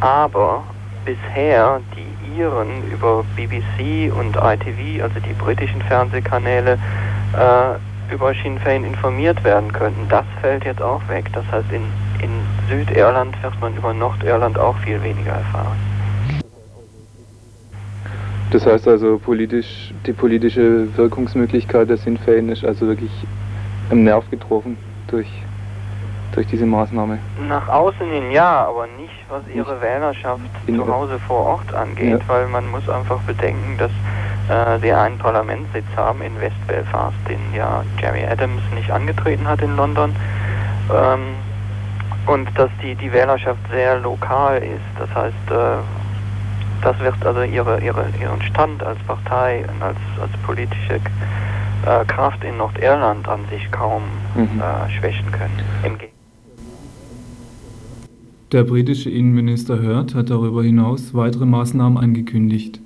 aber 0.00 0.62
bisher 1.04 1.80
die 1.96 2.38
Iren 2.38 2.90
über 2.90 3.24
BBC 3.36 4.12
und 4.12 4.36
ITV, 4.36 5.02
also 5.02 5.20
die 5.20 5.32
britischen 5.34 5.82
Fernsehkanäle, 5.82 6.78
äh, 7.34 8.12
über 8.14 8.32
Sinn 8.42 8.58
Fein 8.58 8.84
informiert 8.84 9.42
werden 9.44 9.72
könnten. 9.72 10.08
Das 10.08 10.24
fällt 10.40 10.64
jetzt 10.64 10.82
auch 10.82 11.00
weg. 11.08 11.26
Das 11.32 11.44
heißt, 11.50 11.70
in, 11.70 11.82
in 12.22 12.30
Südirland 12.68 13.40
wird 13.42 13.60
man 13.60 13.76
über 13.76 13.92
Nordirland 13.94 14.58
auch 14.58 14.76
viel 14.78 15.02
weniger 15.02 15.32
erfahren. 15.32 15.76
Das 18.50 18.66
heißt 18.66 18.88
also, 18.88 19.18
politisch, 19.18 19.92
die 20.06 20.12
politische 20.12 20.88
Wirkungsmöglichkeit 20.96 21.88
der 21.88 21.96
Sinn 21.96 22.16
Fein 22.18 22.48
ist 22.48 22.64
also 22.64 22.86
wirklich 22.88 23.12
im 23.90 24.02
Nerv 24.04 24.28
getroffen 24.30 24.76
durch, 25.06 25.28
durch 26.34 26.46
diese 26.48 26.66
Maßnahme. 26.66 27.18
Nach 27.48 27.68
außen 27.68 28.10
hin 28.10 28.30
ja, 28.32 28.66
aber 28.66 28.86
nicht 29.00 29.10
was 29.28 29.42
ihre 29.54 29.80
Wählerschaft 29.80 30.40
In- 30.66 30.76
zu 30.76 30.92
Hause 30.92 31.18
vor 31.28 31.46
Ort 31.46 31.72
angeht, 31.74 32.10
Ja. 32.10 32.28
weil 32.28 32.48
man 32.48 32.68
muss 32.72 32.88
einfach 32.88 33.20
bedenken, 33.20 33.78
dass 33.78 33.90
äh, 34.48 34.80
sie 34.80 34.92
einen 34.92 35.18
Parlamentssitz 35.18 35.84
haben 35.96 36.20
in 36.22 36.38
West 36.40 36.56
Belfast, 36.66 37.14
den 37.28 37.38
ja 37.56 37.84
Jerry 38.00 38.24
Adams 38.26 38.62
nicht 38.74 38.90
angetreten 38.90 39.46
hat 39.46 39.62
in 39.62 39.76
London. 39.76 40.10
Ähm, 40.92 41.20
und 42.26 42.48
dass 42.58 42.70
die, 42.82 42.96
die 42.96 43.12
Wählerschaft 43.12 43.60
sehr 43.70 44.00
lokal 44.00 44.58
ist. 44.58 44.80
Das 44.98 45.08
heißt, 45.14 45.50
äh, 45.50 45.76
das 46.82 46.98
wird 47.00 47.24
also 47.24 47.42
ihre, 47.42 47.82
ihre, 47.82 48.06
ihren 48.20 48.42
Stand 48.42 48.82
als 48.82 48.98
Partei 49.06 49.64
und 49.72 49.82
als, 49.82 49.98
als 50.20 50.30
politische 50.44 51.00
äh, 51.86 52.04
Kraft 52.06 52.42
in 52.44 52.56
Nordirland 52.56 53.26
an 53.28 53.40
sich 53.50 53.70
kaum 53.70 54.02
Mhm. 54.36 54.60
äh, 54.60 54.90
schwächen 54.98 55.30
können. 55.32 56.00
Der 58.52 58.64
britische 58.64 59.10
Innenminister 59.10 59.80
Hurd 59.80 60.14
hat 60.14 60.30
darüber 60.30 60.62
hinaus 60.62 61.14
weitere 61.14 61.46
Maßnahmen 61.46 61.98
angekündigt. 61.98 62.80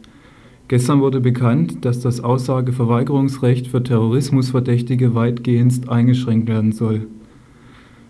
Gestern 0.69 1.01
wurde 1.01 1.21
bekannt, 1.21 1.85
dass 1.85 2.01
das 2.01 2.23
Aussageverweigerungsrecht 2.23 3.69
für 3.69 3.83
Terrorismusverdächtige 3.83 5.15
weitgehend 5.15 5.89
eingeschränkt 5.89 6.49
werden 6.49 6.73
soll. 6.73 7.07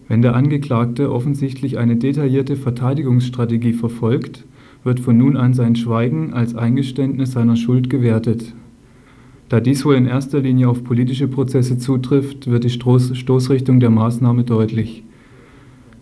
Wenn 0.09 0.23
der 0.23 0.35
Angeklagte 0.35 1.12
offensichtlich 1.12 1.79
eine 1.79 1.97
detaillierte 1.97 2.57
Verteidigungsstrategie 2.57 3.73
verfolgt, 3.73 4.44
wird 4.85 5.01
von 5.01 5.16
nun 5.16 5.37
an 5.37 5.55
sein 5.55 5.75
Schweigen 5.75 6.33
als 6.33 6.55
Eingeständnis 6.55 7.33
seiner 7.33 7.57
Schuld 7.57 7.90
gewertet. 7.90 8.55
Da 9.49 9.61
dies 9.61 9.85
wohl 9.85 9.94
in 9.94 10.07
erster 10.07 10.40
Linie 10.40 10.68
auf 10.68 10.85
politische 10.85 11.29
Prozesse 11.29 11.79
zutrifft, 11.79 12.51
wird 12.51 12.64
die 12.64 12.70
Stoß 12.70 13.16
Stoßrichtung 13.16 13.81
der 13.81 13.90
Maßnahme 13.90 14.44
deutlich. 14.44 15.05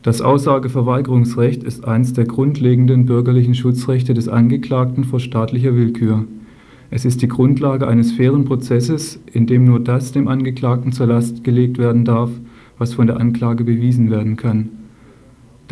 Das 0.02 0.20
Aussageverweigerungsrecht 0.20 1.62
ist 1.62 1.84
eines 1.84 2.12
der 2.12 2.24
grundlegenden 2.24 3.06
bürgerlichen 3.06 3.54
Schutzrechte 3.54 4.14
des 4.14 4.28
Angeklagten 4.28 5.04
vor 5.04 5.20
staatlicher 5.20 5.76
Willkür. 5.76 6.24
Es 6.90 7.04
ist 7.04 7.22
die 7.22 7.28
Grundlage 7.28 7.86
eines 7.86 8.12
fairen 8.12 8.44
Prozesses, 8.44 9.20
in 9.32 9.46
dem 9.46 9.64
nur 9.64 9.80
das 9.80 10.12
dem 10.12 10.28
Angeklagten 10.28 10.92
zur 10.92 11.06
Last 11.06 11.44
gelegt 11.44 11.78
werden 11.78 12.04
darf, 12.04 12.30
was 12.78 12.94
von 12.94 13.06
der 13.06 13.18
Anklage 13.18 13.64
bewiesen 13.64 14.10
werden 14.10 14.36
kann. 14.36 14.81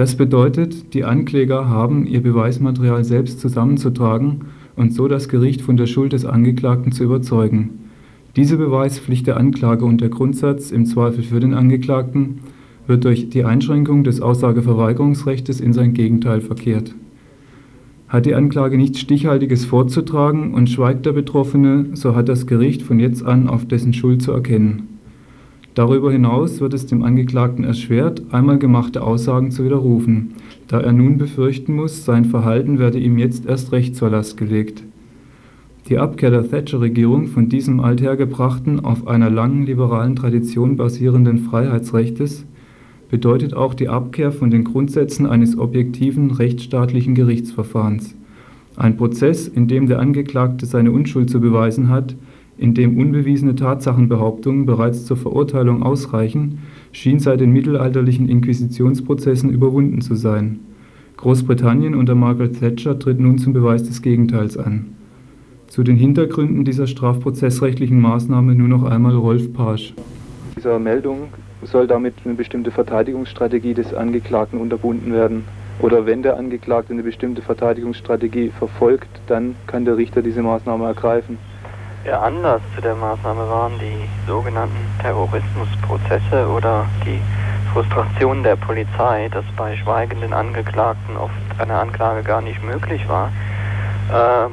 Das 0.01 0.15
bedeutet, 0.15 0.95
die 0.95 1.05
Ankläger 1.05 1.69
haben 1.69 2.07
ihr 2.07 2.23
Beweismaterial 2.23 3.05
selbst 3.05 3.39
zusammenzutragen 3.39 4.47
und 4.75 4.95
so 4.95 5.09
das 5.09 5.29
Gericht 5.29 5.61
von 5.61 5.77
der 5.77 5.85
Schuld 5.85 6.15
des 6.15 6.25
Angeklagten 6.25 6.91
zu 6.91 7.05
überzeugen. 7.05 7.81
Diese 8.35 8.57
Beweispflicht 8.57 9.27
der 9.27 9.37
Anklage 9.37 9.85
und 9.85 10.01
der 10.01 10.09
Grundsatz 10.09 10.71
im 10.71 10.87
Zweifel 10.87 11.23
für 11.23 11.39
den 11.39 11.53
Angeklagten 11.53 12.39
wird 12.87 13.05
durch 13.05 13.29
die 13.29 13.45
Einschränkung 13.45 14.03
des 14.03 14.23
Aussageverweigerungsrechtes 14.23 15.61
in 15.61 15.75
sein 15.75 15.93
Gegenteil 15.93 16.41
verkehrt. 16.41 16.95
Hat 18.09 18.25
die 18.25 18.35
Anklage 18.35 18.79
nichts 18.79 19.01
Stichhaltiges 19.01 19.67
vorzutragen 19.67 20.55
und 20.55 20.71
schweigt 20.71 21.05
der 21.05 21.13
Betroffene, 21.13 21.89
so 21.93 22.15
hat 22.15 22.31
das 22.31 22.47
Gericht 22.47 22.81
von 22.81 23.01
jetzt 23.01 23.23
an 23.23 23.51
auf 23.51 23.69
dessen 23.69 23.93
Schuld 23.93 24.23
zu 24.23 24.33
erkennen. 24.33 25.00
Darüber 25.81 26.13
hinaus 26.13 26.61
wird 26.61 26.75
es 26.75 26.85
dem 26.85 27.03
Angeklagten 27.03 27.65
erschwert, 27.65 28.21
einmal 28.33 28.59
gemachte 28.59 29.01
Aussagen 29.01 29.51
zu 29.51 29.65
widerrufen, 29.65 30.35
da 30.69 30.79
er 30.79 30.93
nun 30.93 31.17
befürchten 31.17 31.75
muss, 31.75 32.05
sein 32.05 32.27
Verhalten 32.27 32.79
werde 32.79 32.99
ihm 32.99 33.17
jetzt 33.17 33.47
erst 33.47 33.73
recht 33.73 33.97
zur 33.97 34.11
Last 34.11 34.37
gelegt. 34.37 34.83
Die 35.89 35.97
Abkehr 35.97 36.31
der 36.31 36.47
Thatcher-Regierung 36.47 37.29
von 37.29 37.49
diesem 37.49 37.81
althergebrachten, 37.81 38.81
auf 38.81 39.09
einer 39.09 39.31
langen 39.31 39.65
liberalen 39.65 40.17
Tradition 40.17 40.77
basierenden 40.77 41.39
Freiheitsrechtes 41.39 42.45
bedeutet 43.09 43.55
auch 43.55 43.73
die 43.73 43.89
Abkehr 43.89 44.33
von 44.33 44.51
den 44.51 44.65
Grundsätzen 44.65 45.25
eines 45.25 45.57
objektiven 45.57 46.31
rechtsstaatlichen 46.31 47.15
Gerichtsverfahrens. 47.15 48.15
Ein 48.77 48.99
Prozess, 48.99 49.49
in 49.49 49.67
dem 49.67 49.87
der 49.87 49.99
Angeklagte 49.99 50.67
seine 50.67 50.93
Unschuld 50.93 51.31
zu 51.31 51.41
beweisen 51.41 51.89
hat, 51.89 52.17
in 52.61 52.75
dem 52.75 52.99
unbewiesene 52.99 53.55
Tatsachenbehauptungen 53.55 54.67
bereits 54.67 55.07
zur 55.07 55.17
Verurteilung 55.17 55.83
ausreichen, 55.83 56.59
schien 56.93 57.19
seit 57.19 57.41
den 57.41 57.53
mittelalterlichen 57.53 58.29
Inquisitionsprozessen 58.29 59.49
überwunden 59.49 60.03
zu 60.03 60.15
sein. 60.15 60.61
Großbritannien 61.17 61.95
unter 61.95 62.15
Margaret 62.15 62.61
Thatcher 62.61 62.99
tritt 62.99 63.19
nun 63.19 63.39
zum 63.39 63.55
Beweis 63.55 63.83
des 63.85 64.03
Gegenteils 64.03 64.59
an. 64.59 64.95
Zu 65.69 65.83
den 65.83 65.97
Hintergründen 65.97 66.65
dieser 66.65 66.87
strafprozessrechtlichen 66.87 67.99
Maßnahme 67.99 68.55
nur 68.55 68.69
noch 68.69 68.85
einmal 68.85 69.15
Rolf 69.15 69.53
Pasch. 69.55 69.95
Dieser 70.57 70.79
Meldung 70.79 71.29
soll 71.63 71.87
damit 71.87 72.15
eine 72.25 72.35
bestimmte 72.35 72.71
Verteidigungsstrategie 72.71 73.73
des 73.73 73.95
Angeklagten 73.95 74.61
unterbunden 74.61 75.13
werden. 75.13 75.45
Oder 75.81 76.05
wenn 76.05 76.23
der 76.23 76.37
Angeklagte 76.37 76.93
eine 76.93 77.03
bestimmte 77.03 77.41
Verteidigungsstrategie 77.41 78.51
verfolgt, 78.51 79.09
dann 79.29 79.55
kann 79.67 79.87
der 79.87 79.97
Richter 79.97 80.21
diese 80.21 80.43
Maßnahme 80.43 80.85
ergreifen. 80.85 81.39
Der 82.07 82.23
Anlass 82.23 82.63
zu 82.75 82.81
der 82.81 82.95
Maßnahme 82.95 83.49
waren 83.51 83.79
die 83.79 84.09
sogenannten 84.27 84.87
Terrorismusprozesse 85.03 86.49
oder 86.49 86.87
die 87.05 87.21
Frustration 87.75 88.43
der 88.43 88.57
Polizei, 88.57 89.29
dass 89.29 89.45
bei 89.55 89.77
schweigenden 89.77 90.33
Angeklagten 90.33 91.19
oft 91.19 91.35
eine 91.59 91.75
Anklage 91.75 92.23
gar 92.23 92.41
nicht 92.41 92.63
möglich 92.65 93.07
war. 93.07 93.31
Äh, 94.09 94.49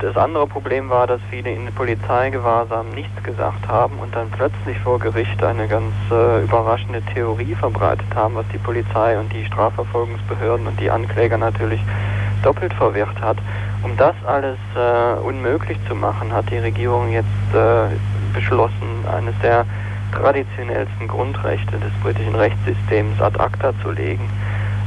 das 0.00 0.16
andere 0.16 0.48
Problem 0.48 0.90
war, 0.90 1.06
dass 1.06 1.20
viele 1.30 1.50
in 1.50 1.72
Polizeigewahrsam 1.72 2.90
nichts 2.90 3.22
gesagt 3.22 3.68
haben 3.68 3.96
und 4.00 4.14
dann 4.14 4.28
plötzlich 4.30 4.76
vor 4.80 4.98
Gericht 4.98 5.42
eine 5.44 5.68
ganz 5.68 5.94
äh, 6.10 6.42
überraschende 6.42 7.02
Theorie 7.14 7.54
verbreitet 7.54 8.12
haben, 8.16 8.34
was 8.34 8.46
die 8.52 8.58
Polizei 8.58 9.16
und 9.16 9.32
die 9.32 9.44
Strafverfolgungsbehörden 9.46 10.66
und 10.66 10.80
die 10.80 10.90
Ankläger 10.90 11.38
natürlich 11.38 11.80
doppelt 12.42 12.74
verwirrt 12.74 13.20
hat. 13.20 13.38
Um 13.84 13.96
das 13.98 14.14
alles 14.26 14.58
äh, 14.74 15.20
unmöglich 15.20 15.78
zu 15.86 15.94
machen, 15.94 16.32
hat 16.32 16.50
die 16.50 16.58
Regierung 16.58 17.12
jetzt 17.12 17.26
äh, 17.54 17.88
beschlossen, 18.32 19.04
eines 19.14 19.34
der 19.42 19.66
traditionellsten 20.12 21.06
Grundrechte 21.06 21.72
des 21.72 21.92
britischen 22.02 22.34
Rechtssystems 22.34 23.20
ad 23.20 23.38
acta 23.38 23.72
zu 23.82 23.90
legen. 23.90 24.28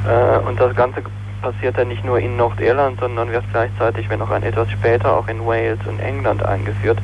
Äh, 0.07 0.39
und 0.39 0.59
das 0.59 0.75
Ganze 0.75 1.03
passiert 1.41 1.77
dann 1.77 1.89
nicht 1.89 2.03
nur 2.03 2.19
in 2.19 2.37
Nordirland, 2.37 2.99
sondern 2.99 3.31
wird 3.31 3.43
gleichzeitig, 3.51 4.09
wenn 4.09 4.21
auch 4.21 4.31
ein 4.31 4.43
etwas 4.43 4.69
später, 4.71 5.13
auch 5.15 5.27
in 5.27 5.45
Wales 5.45 5.79
und 5.87 5.99
England 5.99 6.43
eingeführt. 6.43 6.97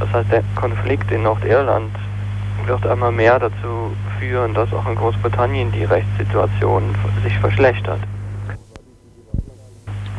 Das 0.00 0.12
heißt, 0.12 0.32
der 0.32 0.42
Konflikt 0.56 1.10
in 1.12 1.22
Nordirland 1.22 1.94
wird 2.66 2.86
einmal 2.86 3.12
mehr 3.12 3.38
dazu 3.38 3.94
führen, 4.18 4.54
dass 4.54 4.72
auch 4.72 4.86
in 4.88 4.96
Großbritannien 4.96 5.70
die 5.72 5.84
Rechtssituation 5.84 6.94
sich 7.22 7.38
verschlechtert. 7.38 8.00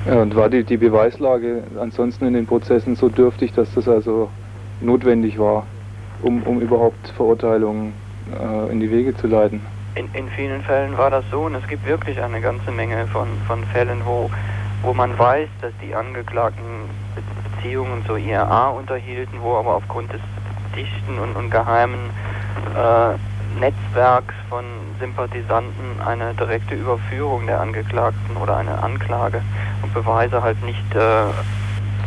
Und 0.09 0.35
war 0.35 0.49
die, 0.49 0.63
die 0.63 0.77
Beweislage 0.77 1.63
ansonsten 1.79 2.25
in 2.25 2.33
den 2.33 2.47
Prozessen 2.47 2.95
so 2.95 3.09
dürftig, 3.09 3.53
dass 3.53 3.73
das 3.75 3.87
also 3.87 4.29
notwendig 4.81 5.37
war, 5.37 5.67
um, 6.23 6.41
um 6.43 6.59
überhaupt 6.61 7.09
Verurteilungen 7.09 7.93
äh, 8.31 8.71
in 8.71 8.79
die 8.79 8.89
Wege 8.89 9.15
zu 9.15 9.27
leiten? 9.27 9.61
In, 9.95 10.07
in 10.13 10.27
vielen 10.29 10.61
Fällen 10.61 10.97
war 10.97 11.11
das 11.11 11.23
so 11.29 11.41
und 11.41 11.55
es 11.55 11.67
gibt 11.67 11.85
wirklich 11.87 12.21
eine 12.21 12.41
ganze 12.41 12.71
Menge 12.71 13.05
von, 13.07 13.27
von 13.47 13.63
Fällen, 13.65 14.01
wo, 14.05 14.29
wo 14.83 14.93
man 14.93 15.17
weiß, 15.17 15.49
dass 15.61 15.73
die 15.85 15.93
Angeklagten 15.93 16.63
Beziehungen 17.55 18.03
zur 18.05 18.17
IRA 18.17 18.69
unterhielten, 18.69 19.39
wo 19.41 19.57
aber 19.57 19.75
aufgrund 19.75 20.11
des 20.13 20.21
dichten 20.75 21.19
und, 21.19 21.35
und 21.35 21.51
geheimen 21.51 22.09
äh, 22.75 23.15
Netzwerks 23.59 24.33
von 24.49 24.63
Sympathisanten 24.99 26.01
eine 26.05 26.33
direkte 26.33 26.75
Überführung 26.75 27.47
der 27.47 27.59
Angeklagten 27.61 28.37
oder 28.37 28.57
eine 28.57 28.81
Anklage 28.83 29.41
und 29.81 29.93
Beweise 29.93 30.41
halt 30.41 30.63
nicht 30.63 30.95
äh, 30.95 30.99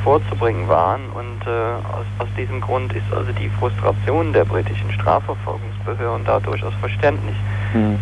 vorzubringen 0.04 0.68
waren. 0.68 1.00
Und 1.14 1.46
äh, 1.46 1.50
aus, 1.50 2.06
aus 2.18 2.28
diesem 2.36 2.60
Grund 2.60 2.92
ist 2.92 3.12
also 3.14 3.32
die 3.32 3.48
Frustration 3.48 4.32
der 4.32 4.44
britischen 4.44 4.90
Strafverfolgungsbehörden 4.92 6.24
da 6.26 6.40
durchaus 6.40 6.74
verständlich. 6.80 7.36
Mhm. 7.74 7.98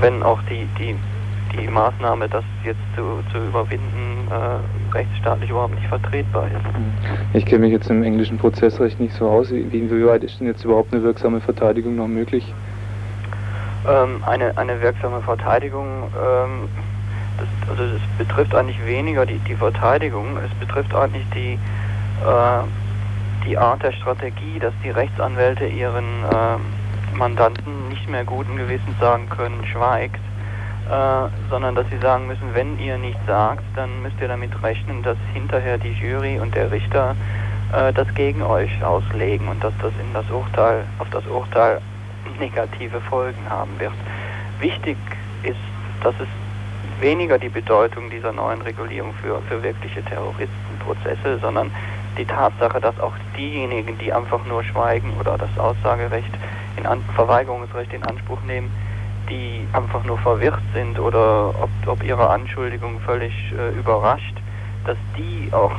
Wenn 0.00 0.22
auch 0.22 0.40
die, 0.48 0.66
die, 0.78 0.96
die 1.56 1.68
Maßnahme, 1.68 2.28
das 2.28 2.44
jetzt 2.64 2.80
zu, 2.96 3.22
zu 3.30 3.38
überwinden, 3.38 4.28
äh, 4.30 4.94
rechtsstaatlich 4.94 5.50
überhaupt 5.50 5.74
nicht 5.74 5.86
vertretbar 5.86 6.46
ist. 6.46 6.74
Hm. 6.74 6.92
Ich 7.34 7.44
kenne 7.44 7.60
mich 7.60 7.72
jetzt 7.72 7.90
im 7.90 8.02
englischen 8.02 8.38
Prozessrecht 8.38 9.00
nicht 9.00 9.14
so 9.14 9.28
aus. 9.28 9.50
Wie, 9.50 9.60
inwieweit 9.60 10.24
ist 10.24 10.40
denn 10.40 10.46
jetzt 10.46 10.64
überhaupt 10.64 10.92
eine 10.92 11.02
wirksame 11.02 11.40
Verteidigung 11.40 11.96
noch 11.96 12.08
möglich? 12.08 12.54
Ähm, 13.88 14.22
eine, 14.24 14.56
eine 14.56 14.80
wirksame 14.80 15.20
Verteidigung, 15.22 16.04
ähm, 16.14 16.68
das, 17.36 17.70
also 17.70 17.82
das 17.94 18.00
betrifft 18.16 18.54
eigentlich 18.54 18.84
weniger 18.86 19.26
die, 19.26 19.38
die 19.40 19.56
Verteidigung, 19.56 20.36
es 20.38 20.54
betrifft 20.64 20.94
eigentlich 20.94 21.26
die, 21.34 21.54
äh, 21.54 23.44
die 23.44 23.58
Art 23.58 23.82
der 23.82 23.92
Strategie, 23.92 24.60
dass 24.60 24.72
die 24.84 24.90
Rechtsanwälte 24.90 25.66
ihren 25.66 26.04
äh, 26.04 27.16
Mandanten 27.16 27.88
nicht 27.88 28.08
mehr 28.08 28.24
guten 28.24 28.56
Gewissens 28.56 28.96
sagen 29.00 29.28
können, 29.28 29.66
schweigt, 29.66 30.20
äh, 30.88 31.28
sondern 31.50 31.74
dass 31.74 31.86
sie 31.90 31.98
sagen 31.98 32.28
müssen, 32.28 32.54
wenn 32.54 32.78
ihr 32.78 32.98
nichts 32.98 33.20
sagt, 33.26 33.64
dann 33.74 34.02
müsst 34.02 34.20
ihr 34.20 34.28
damit 34.28 34.50
rechnen, 34.62 35.02
dass 35.02 35.16
hinterher 35.32 35.78
die 35.78 35.92
Jury 35.92 36.38
und 36.38 36.54
der 36.54 36.70
Richter 36.70 37.16
äh, 37.72 37.92
das 37.92 38.06
gegen 38.14 38.42
euch 38.42 38.84
auslegen 38.84 39.48
und 39.48 39.62
dass 39.64 39.72
das 39.82 39.92
in 40.00 40.12
das 40.14 40.30
Urteil, 40.30 40.84
auf 41.00 41.08
das 41.10 41.26
Urteil 41.26 41.80
negative 42.42 43.00
Folgen 43.02 43.48
haben 43.48 43.70
wird. 43.78 43.92
Wichtig 44.60 44.96
ist, 45.44 45.56
dass 46.02 46.14
es 46.20 46.28
weniger 47.00 47.38
die 47.38 47.48
Bedeutung 47.48 48.10
dieser 48.10 48.32
neuen 48.32 48.60
Regulierung 48.62 49.12
für, 49.22 49.40
für 49.48 49.62
wirkliche 49.62 50.02
Terroristenprozesse, 50.04 51.38
sondern 51.40 51.70
die 52.18 52.24
Tatsache, 52.24 52.80
dass 52.80 52.98
auch 53.00 53.14
diejenigen, 53.36 53.96
die 53.98 54.12
einfach 54.12 54.44
nur 54.46 54.62
schweigen 54.64 55.12
oder 55.18 55.38
das 55.38 55.50
Aussagerecht, 55.58 56.32
in 56.76 56.86
An 56.86 57.00
Verweigerungsrecht 57.14 57.92
in 57.92 58.02
Anspruch 58.04 58.42
nehmen, 58.46 58.70
die 59.28 59.66
einfach 59.72 60.04
nur 60.04 60.18
verwirrt 60.18 60.62
sind 60.74 60.98
oder 60.98 61.54
ob, 61.60 61.70
ob 61.86 62.02
ihre 62.02 62.28
Anschuldigung 62.28 63.00
völlig 63.00 63.32
äh, 63.52 63.78
überrascht, 63.78 64.36
dass 64.84 64.96
die 65.16 65.52
auch 65.52 65.74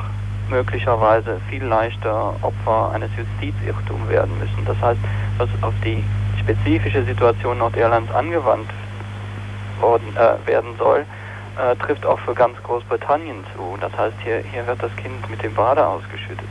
möglicherweise 0.50 1.40
viel 1.50 1.64
leichter 1.64 2.36
Opfer 2.42 2.92
eines 2.94 3.10
Justizirrtums 3.18 4.10
werden 4.10 4.38
müssen. 4.40 4.66
Das 4.66 4.80
heißt, 4.82 5.00
was 5.38 5.50
auf 5.62 5.74
die 5.84 6.04
spezifische 6.44 7.04
Situation 7.04 7.58
Nordirlands 7.58 8.12
angewandt 8.14 8.70
worden, 9.80 10.16
äh, 10.16 10.48
werden 10.48 10.70
soll, 10.78 11.06
äh, 11.58 11.76
trifft 11.78 12.06
auch 12.06 12.20
für 12.20 12.34
ganz 12.34 12.56
Großbritannien 12.64 13.44
zu. 13.56 13.78
Das 13.80 13.96
heißt, 13.98 14.16
hier, 14.24 14.40
hier 14.40 14.66
wird 14.68 14.82
das 14.82 14.96
Kind 14.98 15.30
mit 15.30 15.42
dem 15.44 15.54
Bade 15.54 15.86
ausgeschüttet. 15.86 16.48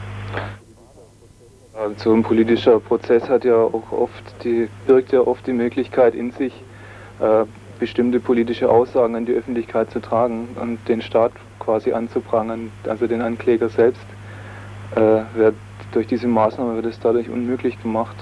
So 1.97 2.13
ein 2.13 2.23
politischer 2.23 2.79
Prozess 2.81 3.29
hat 3.31 3.45
ja 3.45 3.57
auch 3.57 3.91
oft 3.93 4.45
die, 4.45 4.69
birgt 4.87 5.11
ja 5.11 5.21
oft 5.21 5.47
die 5.47 5.55
Möglichkeit 5.55 6.15
in 6.15 6.31
sich, 6.33 6.53
äh, 7.19 7.45
bestimmte 7.79 8.21
politische 8.21 8.69
Aussagen 8.69 9.17
an 9.17 9.25
die 9.25 9.33
Öffentlichkeit 9.33 9.91
zu 9.91 10.01
tragen 10.01 10.49
und 10.61 10.87
den 10.87 11.01
Staat 11.01 11.33
quasi 11.59 11.93
anzuprangern, 11.93 12.71
also 12.87 13.07
den 13.07 13.23
Ankläger 13.23 13.71
selbst. 13.71 14.05
Äh, 14.95 15.23
wird, 15.35 15.55
durch 15.93 16.07
diese 16.07 16.29
Maßnahme 16.29 16.77
wird 16.77 16.87
es 16.87 17.01
dadurch 17.01 17.31
unmöglich 17.31 17.81
gemacht, 17.83 18.17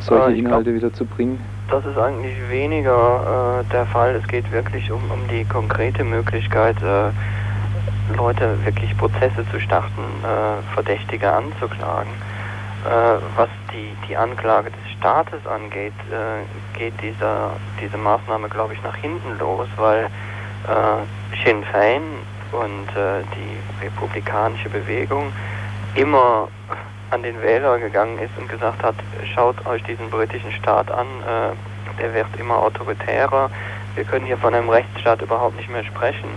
solche 0.00 0.36
äh, 0.36 0.38
Inhalte 0.38 0.70
glaub, 0.70 0.76
wieder 0.76 0.92
zu 0.92 1.04
bringen. 1.04 1.38
Das 1.70 1.84
ist 1.86 1.96
eigentlich 1.98 2.36
weniger 2.50 3.60
äh, 3.60 3.72
der 3.72 3.86
Fall. 3.86 4.14
Es 4.14 4.26
geht 4.28 4.50
wirklich 4.52 4.90
um, 4.90 5.02
um 5.10 5.20
die 5.28 5.44
konkrete 5.44 6.04
Möglichkeit, 6.04 6.76
äh, 6.82 7.10
Leute 8.16 8.56
wirklich 8.64 8.96
Prozesse 8.96 9.44
zu 9.50 9.60
starten, 9.60 10.02
äh, 10.22 10.74
Verdächtige 10.74 11.30
anzuklagen. 11.30 12.10
Äh, 12.84 13.18
was 13.36 13.48
die, 13.72 13.90
die 14.08 14.16
Anklage 14.16 14.70
des 14.70 14.92
Staates 14.98 15.46
angeht, 15.46 15.92
äh, 16.10 16.78
geht 16.78 16.94
dieser, 17.00 17.52
diese 17.80 17.96
Maßnahme, 17.96 18.48
glaube 18.48 18.74
ich, 18.74 18.82
nach 18.82 18.96
hinten 18.96 19.38
los, 19.38 19.68
weil 19.76 20.08
Sinn 21.44 21.64
Fein 21.72 22.02
und 22.52 22.86
die 22.94 23.84
republikanische 23.84 24.68
Bewegung 24.68 25.32
immer 25.96 26.46
an 27.12 27.22
den 27.22 27.40
Wähler 27.42 27.78
gegangen 27.78 28.18
ist 28.18 28.30
und 28.38 28.48
gesagt 28.48 28.82
hat, 28.82 28.94
schaut 29.34 29.66
euch 29.66 29.82
diesen 29.84 30.08
britischen 30.10 30.50
Staat 30.52 30.90
an, 30.90 31.06
äh, 31.06 32.00
der 32.00 32.14
wird 32.14 32.26
immer 32.38 32.56
autoritärer, 32.56 33.50
wir 33.94 34.04
können 34.04 34.24
hier 34.24 34.38
von 34.38 34.54
einem 34.54 34.70
Rechtsstaat 34.70 35.20
überhaupt 35.20 35.56
nicht 35.56 35.68
mehr 35.68 35.84
sprechen. 35.84 36.28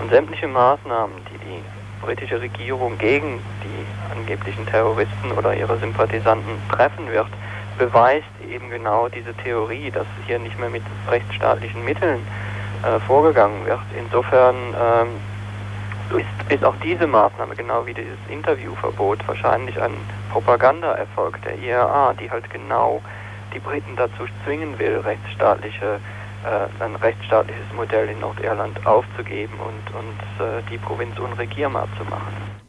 Und 0.00 0.10
sämtliche 0.10 0.48
Maßnahmen, 0.48 1.14
die 1.30 1.38
die 1.38 1.62
britische 2.04 2.40
Regierung 2.40 2.96
gegen 2.96 3.40
die 3.62 4.18
angeblichen 4.18 4.66
Terroristen 4.66 5.32
oder 5.36 5.54
ihre 5.54 5.78
Sympathisanten 5.78 6.54
treffen 6.70 7.10
wird, 7.10 7.28
beweist 7.78 8.26
eben 8.48 8.70
genau 8.70 9.08
diese 9.08 9.34
Theorie, 9.34 9.90
dass 9.90 10.06
hier 10.26 10.38
nicht 10.38 10.58
mehr 10.58 10.70
mit 10.70 10.82
rechtsstaatlichen 11.10 11.84
Mitteln 11.84 12.20
äh, 12.82 12.98
vorgegangen 13.00 13.66
wird. 13.66 13.80
Insofern 13.98 14.56
ähm, 14.56 15.08
ist, 16.10 16.52
ist 16.52 16.64
auch 16.64 16.74
diese 16.82 17.06
Maßnahme, 17.06 17.54
genau 17.54 17.86
wie 17.86 17.94
dieses 17.94 18.18
Interviewverbot, 18.28 19.26
wahrscheinlich 19.26 19.80
ein 19.80 19.92
Propagandaerfolg 20.30 21.40
der 21.42 21.58
IRA, 21.58 22.14
die 22.14 22.30
halt 22.30 22.48
genau 22.50 23.00
die 23.54 23.58
Briten 23.58 23.96
dazu 23.96 24.24
zwingen 24.44 24.78
will, 24.78 24.98
rechtsstaatliche, 24.98 26.00
äh, 26.44 26.82
ein 26.82 26.96
rechtsstaatliches 26.96 27.72
Modell 27.76 28.08
in 28.08 28.20
Nordirland 28.20 28.86
aufzugeben 28.86 29.54
und, 29.54 29.94
und 29.94 30.46
äh, 30.46 30.62
die 30.70 30.78
Provinz 30.78 31.18
unregierbar 31.18 31.86
zu 31.98 32.04
machen. 32.04 32.62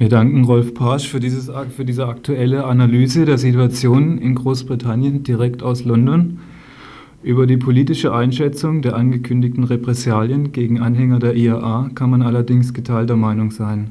Wir 0.00 0.08
danken 0.08 0.44
Rolf 0.44 0.72
Pasch 0.72 1.08
für, 1.08 1.20
dieses, 1.20 1.52
für 1.76 1.84
diese 1.84 2.06
aktuelle 2.06 2.64
Analyse 2.64 3.26
der 3.26 3.36
Situation 3.36 4.16
in 4.16 4.34
Großbritannien 4.34 5.24
direkt 5.24 5.62
aus 5.62 5.84
London. 5.84 6.40
Über 7.22 7.46
die 7.46 7.58
politische 7.58 8.14
Einschätzung 8.14 8.80
der 8.80 8.96
angekündigten 8.96 9.64
Repressalien 9.64 10.52
gegen 10.52 10.80
Anhänger 10.80 11.18
der 11.18 11.36
IAA 11.36 11.90
kann 11.94 12.08
man 12.08 12.22
allerdings 12.22 12.72
geteilter 12.72 13.16
Meinung 13.16 13.50
sein. 13.50 13.90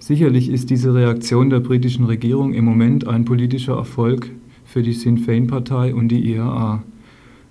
Sicherlich 0.00 0.50
ist 0.50 0.68
diese 0.68 0.92
Reaktion 0.92 1.48
der 1.48 1.60
britischen 1.60 2.06
Regierung 2.06 2.52
im 2.52 2.64
Moment 2.64 3.06
ein 3.06 3.24
politischer 3.24 3.76
Erfolg 3.76 4.32
für 4.64 4.82
die 4.82 4.94
Sinn 4.94 5.18
Fein-Partei 5.18 5.94
und 5.94 6.08
die 6.08 6.28
IAA. 6.32 6.82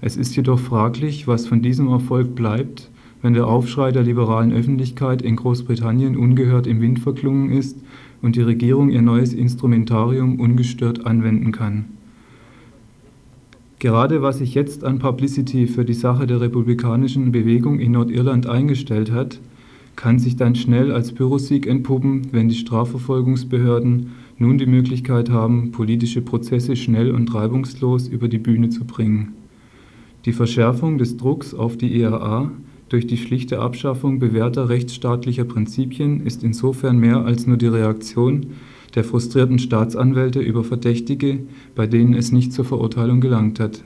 Es 0.01 0.17
ist 0.17 0.35
jedoch 0.35 0.59
fraglich, 0.59 1.27
was 1.27 1.47
von 1.47 1.61
diesem 1.61 1.87
Erfolg 1.87 2.35
bleibt, 2.35 2.89
wenn 3.21 3.33
der 3.33 3.47
Aufschrei 3.47 3.93
der 3.93 4.03
liberalen 4.03 4.51
Öffentlichkeit 4.51 5.21
in 5.21 5.37
Großbritannien 5.37 6.17
ungehört 6.17 6.67
im 6.67 6.81
Wind 6.81 6.99
verklungen 6.99 7.51
ist 7.51 7.77
und 8.21 8.35
die 8.35 8.41
Regierung 8.41 8.89
ihr 8.89 9.01
neues 9.01 9.33
Instrumentarium 9.33 10.41
ungestört 10.41 11.05
anwenden 11.05 11.53
kann. 11.53 11.85
Gerade 13.79 14.21
was 14.21 14.39
sich 14.39 14.55
jetzt 14.55 14.83
an 14.83 14.99
Publicity 14.99 15.65
für 15.65 15.85
die 15.85 15.93
Sache 15.93 16.27
der 16.27 16.41
republikanischen 16.41 17.31
Bewegung 17.31 17.79
in 17.79 17.93
Nordirland 17.93 18.45
eingestellt 18.45 19.09
hat, 19.11 19.39
kann 19.95 20.19
sich 20.19 20.35
dann 20.35 20.55
schnell 20.55 20.91
als 20.91 21.13
Pyrrhussieg 21.13 21.65
entpuppen, 21.65 22.27
wenn 22.31 22.49
die 22.49 22.55
Strafverfolgungsbehörden 22.55 24.11
nun 24.37 24.57
die 24.57 24.65
Möglichkeit 24.65 25.29
haben, 25.29 25.71
politische 25.71 26.21
Prozesse 26.21 26.75
schnell 26.75 27.11
und 27.11 27.33
reibungslos 27.33 28.09
über 28.09 28.27
die 28.27 28.37
Bühne 28.37 28.69
zu 28.69 28.83
bringen. 28.83 29.33
Die 30.25 30.33
Verschärfung 30.33 30.97
des 30.97 31.15
Drucks 31.15 31.53
auf 31.53 31.77
die 31.77 31.97
IAA 31.99 32.51
durch 32.89 33.07
die 33.07 33.17
schlichte 33.17 33.59
Abschaffung 33.59 34.19
bewährter 34.19 34.67
rechtsstaatlicher 34.67 35.45
Prinzipien 35.45 36.25
ist 36.25 36.43
insofern 36.43 36.97
mehr 36.97 37.23
als 37.23 37.47
nur 37.47 37.55
die 37.55 37.67
Reaktion 37.67 38.47
der 38.95 39.03
frustrierten 39.03 39.59
Staatsanwälte 39.59 40.39
über 40.39 40.63
Verdächtige, 40.63 41.39
bei 41.75 41.87
denen 41.87 42.13
es 42.13 42.31
nicht 42.31 42.53
zur 42.53 42.65
Verurteilung 42.65 43.21
gelangt 43.21 43.59
hat. 43.59 43.83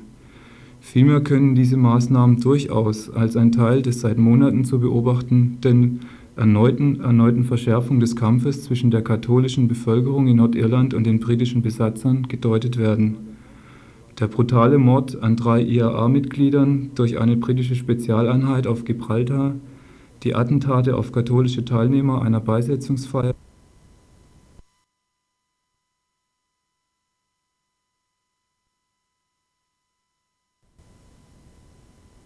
Vielmehr 0.79 1.21
können 1.21 1.55
diese 1.55 1.77
Maßnahmen 1.77 2.41
durchaus 2.41 3.09
als 3.09 3.37
ein 3.37 3.51
Teil 3.51 3.81
des 3.81 4.01
seit 4.01 4.17
Monaten 4.17 4.65
zu 4.65 4.79
beobachtenden 4.79 6.01
erneuten, 6.35 6.99
erneuten 6.99 7.43
Verschärfung 7.43 7.99
des 7.99 8.15
Kampfes 8.15 8.63
zwischen 8.63 8.91
der 8.91 9.01
katholischen 9.01 9.67
Bevölkerung 9.67 10.27
in 10.27 10.37
Nordirland 10.37 10.93
und 10.93 11.05
den 11.05 11.19
britischen 11.19 11.61
Besatzern 11.61 12.27
gedeutet 12.27 12.77
werden. 12.77 13.17
Der 14.19 14.27
brutale 14.27 14.77
Mord 14.77 15.21
an 15.21 15.35
drei 15.35 15.61
IAA-Mitgliedern 15.63 16.91
durch 16.95 17.19
eine 17.19 17.37
britische 17.37 17.75
Spezialeinheit 17.75 18.67
auf 18.67 18.85
Gibraltar, 18.85 19.55
die 20.23 20.35
Attentate 20.35 20.95
auf 20.95 21.11
katholische 21.11 21.65
Teilnehmer 21.65 22.21
einer 22.21 22.39
Beisetzungsfeier 22.39 23.33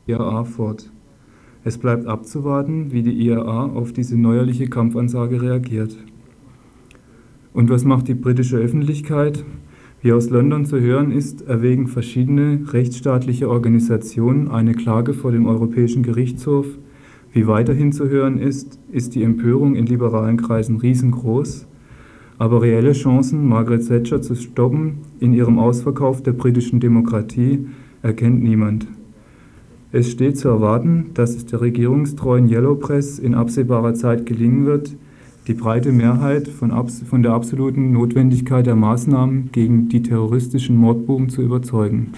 IAA 0.08 0.46
fort. 0.46 0.92
Es 1.64 1.78
bleibt 1.78 2.08
abzuwarten, 2.08 2.94
wie 2.94 3.04
die 3.04 3.12
IAA 3.28 3.66
auf 3.66 3.92
diese 3.92 4.18
neuerliche 4.18 4.68
Kampfansage 4.68 5.42
reagiert. 5.42 5.98
Und 7.54 7.70
was 7.70 7.84
macht 7.84 8.08
die 8.08 8.14
britische 8.14 8.58
Öffentlichkeit? 8.58 9.44
Wie 10.02 10.14
aus 10.14 10.30
London 10.30 10.64
zu 10.64 10.80
hören 10.80 11.12
ist, 11.12 11.42
erwägen 11.42 11.88
verschiedene 11.88 12.62
rechtsstaatliche 12.72 13.50
Organisationen 13.50 14.48
eine 14.48 14.74
Klage 14.74 15.14
vor 15.14 15.32
dem 15.32 15.48
Europäischen 15.48 16.04
Gerichtshof. 16.04 16.68
Wie 17.34 17.48
weiterhin 17.48 17.92
zu 17.92 18.08
hören 18.08 18.38
ist, 18.38 18.80
ist 18.92 19.16
die 19.16 19.24
Empörung 19.24 19.76
in 19.76 19.88
liberalen 19.88 20.38
Kreisen 20.38 20.78
riesengroß. 20.78 21.68
Aber 22.38 22.62
reelle 22.62 22.94
Chancen, 22.94 23.48
Margaret 23.50 23.88
Thatcher 23.88 24.22
zu 24.22 24.36
stoppen 24.36 25.00
in 25.20 25.34
ihrem 25.34 25.58
Ausverkauf 25.60 26.22
der 26.24 26.34
britischen 26.34 26.80
Demokratie, 26.80 27.68
erkennt 28.04 28.44
niemand. 28.44 28.88
Es 29.92 30.12
steht 30.12 30.38
zu 30.38 30.50
erwarten, 30.50 31.12
dass 31.14 31.36
es 31.36 31.46
der 31.46 31.62
regierungstreuen 31.62 32.50
Yellow 32.50 32.76
Press 32.76 33.20
in 33.20 33.34
absehbarer 33.34 33.94
Zeit 33.94 34.26
gelingen 34.26 34.66
wird, 34.66 34.96
die 35.48 35.54
breite 35.54 35.94
Mehrheit 35.94 36.50
von, 36.50 36.74
von, 36.90 37.24
der 37.24 37.32
absoluten 37.32 37.94
Notwendigkeit 37.94 38.66
der 38.66 38.76
Maßnahmen 38.76 39.50
gegen 39.54 39.88
die 39.88 40.04
terroristischen 40.04 40.76
Mordbuben 40.76 41.30
zu 41.30 41.42
überzeugen. 41.42 42.12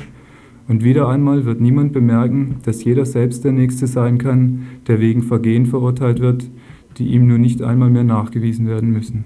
Und 0.67 0.83
wieder 0.83 1.07
einmal 1.09 1.45
wird 1.45 1.61
niemand 1.61 1.93
bemerken, 1.93 2.55
dass 2.63 2.83
jeder 2.83 3.05
selbst 3.05 3.43
der 3.43 3.51
Nächste 3.51 3.85
sein 3.85 4.17
kann, 4.17 4.67
der 4.87 4.99
wegen 4.99 5.21
Vergehen 5.21 5.67
verurteilt 5.67 6.19
wird, 6.19 6.49
die 6.97 7.07
ihm 7.09 7.27
nur 7.27 7.37
nicht 7.37 7.61
einmal 7.61 7.91
mehr 7.91 8.03
nachgewiesen 8.03 8.67
werden 8.67 8.89
müssen. 8.89 9.25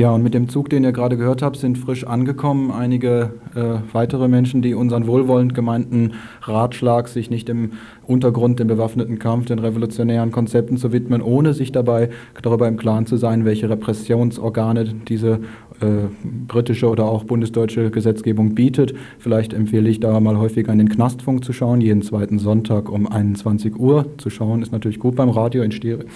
Ja, 0.00 0.12
und 0.12 0.22
mit 0.22 0.32
dem 0.32 0.48
Zug, 0.48 0.70
den 0.70 0.82
ihr 0.82 0.92
gerade 0.92 1.18
gehört 1.18 1.42
habt, 1.42 1.58
sind 1.58 1.76
frisch 1.76 2.06
angekommen 2.06 2.70
einige 2.70 3.34
äh, 3.54 3.80
weitere 3.92 4.28
Menschen, 4.28 4.62
die 4.62 4.72
unseren 4.72 5.06
wohlwollend 5.06 5.54
gemeinten 5.54 6.14
Ratschlag, 6.40 7.06
sich 7.06 7.28
nicht 7.28 7.50
im 7.50 7.72
Untergrund, 8.06 8.58
dem 8.60 8.68
bewaffneten 8.68 9.18
Kampf, 9.18 9.44
den 9.44 9.58
revolutionären 9.58 10.32
Konzepten 10.32 10.78
zu 10.78 10.90
widmen, 10.92 11.20
ohne 11.20 11.52
sich 11.52 11.70
dabei 11.70 12.08
darüber 12.40 12.66
im 12.66 12.78
Klaren 12.78 13.04
zu 13.04 13.18
sein, 13.18 13.44
welche 13.44 13.68
Repressionsorgane 13.68 14.86
diese 15.06 15.40
äh, 15.82 16.08
britische 16.48 16.88
oder 16.88 17.04
auch 17.04 17.24
bundesdeutsche 17.24 17.90
Gesetzgebung 17.90 18.54
bietet. 18.54 18.94
Vielleicht 19.18 19.52
empfehle 19.52 19.90
ich 19.90 20.00
da 20.00 20.18
mal 20.18 20.38
häufiger 20.38 20.72
in 20.72 20.78
den 20.78 20.88
Knastfunk 20.88 21.44
zu 21.44 21.52
schauen, 21.52 21.82
jeden 21.82 22.00
zweiten 22.00 22.38
Sonntag 22.38 22.88
um 22.88 23.06
21 23.06 23.78
Uhr 23.78 24.06
zu 24.16 24.30
schauen, 24.30 24.62
ist 24.62 24.72
natürlich 24.72 24.98
gut 24.98 25.14
beim 25.14 25.28
Radio 25.28 25.62
in 25.62 25.72
Stereo. 25.72 26.06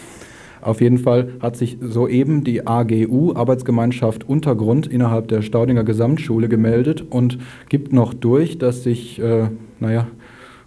Auf 0.64 0.80
jeden 0.80 0.96
Fall 0.96 1.28
hat 1.40 1.56
sich 1.56 1.76
soeben 1.82 2.42
die 2.42 2.66
AGU, 2.66 3.34
Arbeitsgemeinschaft 3.34 4.26
Untergrund, 4.26 4.86
innerhalb 4.86 5.28
der 5.28 5.42
Staudinger 5.42 5.84
Gesamtschule 5.84 6.48
gemeldet 6.48 7.04
und 7.10 7.38
gibt 7.68 7.92
noch 7.92 8.14
durch, 8.14 8.56
dass 8.56 8.82
sich, 8.82 9.20
äh, 9.20 9.48
naja, 9.78 10.06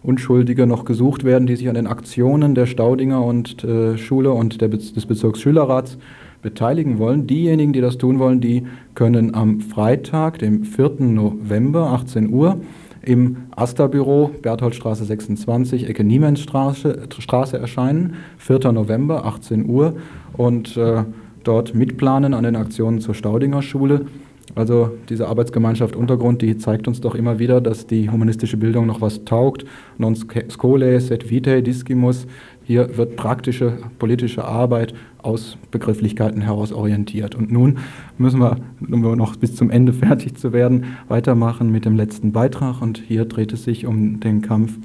Unschuldige 0.03 0.67
noch 0.67 0.85
gesucht 0.85 1.23
werden, 1.23 1.47
die 1.47 1.55
sich 1.55 1.67
an 1.67 1.73
den 1.73 1.87
Aktionen 1.87 2.53
der 2.53 2.67
Staudinger 2.67 3.25
und 3.25 3.63
äh, 3.63 3.97
Schule 3.97 4.31
und 4.31 4.61
der 4.61 4.69
des 4.69 5.05
Bezirksschülerrats 5.05 5.97
beteiligen 6.43 6.99
wollen. 6.99 7.25
Diejenigen, 7.25 7.73
die 7.73 7.81
das 7.81 7.97
tun 7.97 8.19
wollen, 8.19 8.39
die 8.39 8.67
können 8.93 9.33
am 9.33 9.61
Freitag, 9.61 10.37
dem 10.37 10.63
4. 10.63 10.91
November, 10.99 11.87
18 11.87 12.29
Uhr, 12.31 12.61
im 13.07 13.37
Asta-Büro, 13.55 14.31
Bertholdstraße 14.41 15.05
26, 15.05 15.87
Ecke 15.87 16.03
Niemensstraße 16.03 17.07
Straße 17.17 17.57
erscheinen, 17.57 18.15
4. 18.37 18.71
November, 18.73 19.25
18 19.25 19.69
Uhr, 19.69 19.95
und 20.35 20.75
äh, 20.75 21.03
dort 21.43 21.73
mitplanen 21.73 22.33
an 22.33 22.43
den 22.43 22.57
Aktionen 22.57 22.99
zur 22.99 23.15
Staudinger 23.15 23.61
Schule. 23.61 24.07
Also 24.55 24.91
diese 25.07 25.27
Arbeitsgemeinschaft 25.27 25.95
Untergrund, 25.95 26.41
die 26.41 26.57
zeigt 26.57 26.87
uns 26.87 26.99
doch 26.99 27.15
immer 27.15 27.39
wieder, 27.39 27.61
dass 27.61 27.87
die 27.87 28.09
humanistische 28.09 28.57
Bildung 28.57 28.87
noch 28.87 29.01
was 29.01 29.23
taugt. 29.23 29.65
Non 29.97 30.15
scole 30.15 30.99
sed 30.99 31.29
vitae 31.29 31.61
discimus. 31.61 32.27
Hier 32.67 32.97
wird 32.97 33.15
praktische 33.15 33.77
politische 33.97 34.43
Arbeit 34.43 34.93
aus 35.19 35.57
Begrifflichkeiten 35.71 36.41
heraus 36.41 36.73
orientiert. 36.73 37.33
Und 37.33 37.49
nun 37.49 37.77
müssen 38.17 38.41
wir, 38.41 38.57
um 38.81 38.99
noch 39.15 39.37
bis 39.37 39.55
zum 39.55 39.69
Ende 39.69 39.93
fertig 39.93 40.35
zu 40.35 40.51
werden, 40.51 40.97
weitermachen 41.07 41.71
mit 41.71 41.85
dem 41.85 41.95
letzten 41.95 42.33
Beitrag. 42.33 42.81
Und 42.81 42.97
hier 42.97 43.23
dreht 43.23 43.53
es 43.53 43.63
sich 43.63 43.85
um 43.85 44.19
den 44.19 44.41
Kampf 44.41 44.79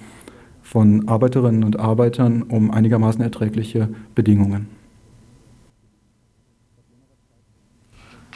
von 0.62 1.08
Arbeiterinnen 1.08 1.64
und 1.64 1.80
Arbeitern 1.80 2.42
um 2.44 2.70
einigermaßen 2.70 3.20
erträgliche 3.20 3.88
Bedingungen. 4.14 4.68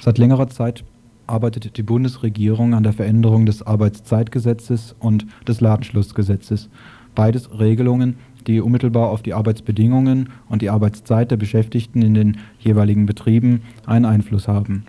Seit 0.01 0.19
längerer 0.19 0.49
Zeit 0.49 0.83
arbeitet 1.29 1.77
die 1.77 1.85
Bundesregierung 1.85 2.75
an 2.75 2.83
der 2.83 2.93
Veränderung 2.93 3.47
des 3.47 3.65
Arbeitszeitgesetzes 3.65 4.97
und 4.99 5.25
des 5.47 5.61
Ladenschlussgesetzes. 5.61 6.69
Beides 7.15 7.49
Regelungen, 7.57 8.17
die 8.47 8.61
unmittelbar 8.61 9.11
auf 9.11 9.23
die 9.23 9.35
Arbeitsbedingungen 9.35 10.31
und 10.49 10.63
die 10.63 10.71
Arbeitszeit 10.71 11.31
der 11.31 11.37
Beschäftigten 11.37 12.03
in 12.03 12.15
den 12.15 12.37
jeweiligen 12.59 13.07
Betrieben 13.07 13.63
einen 13.87 14.05
Einfluss 14.05 14.49
haben. 14.49 14.85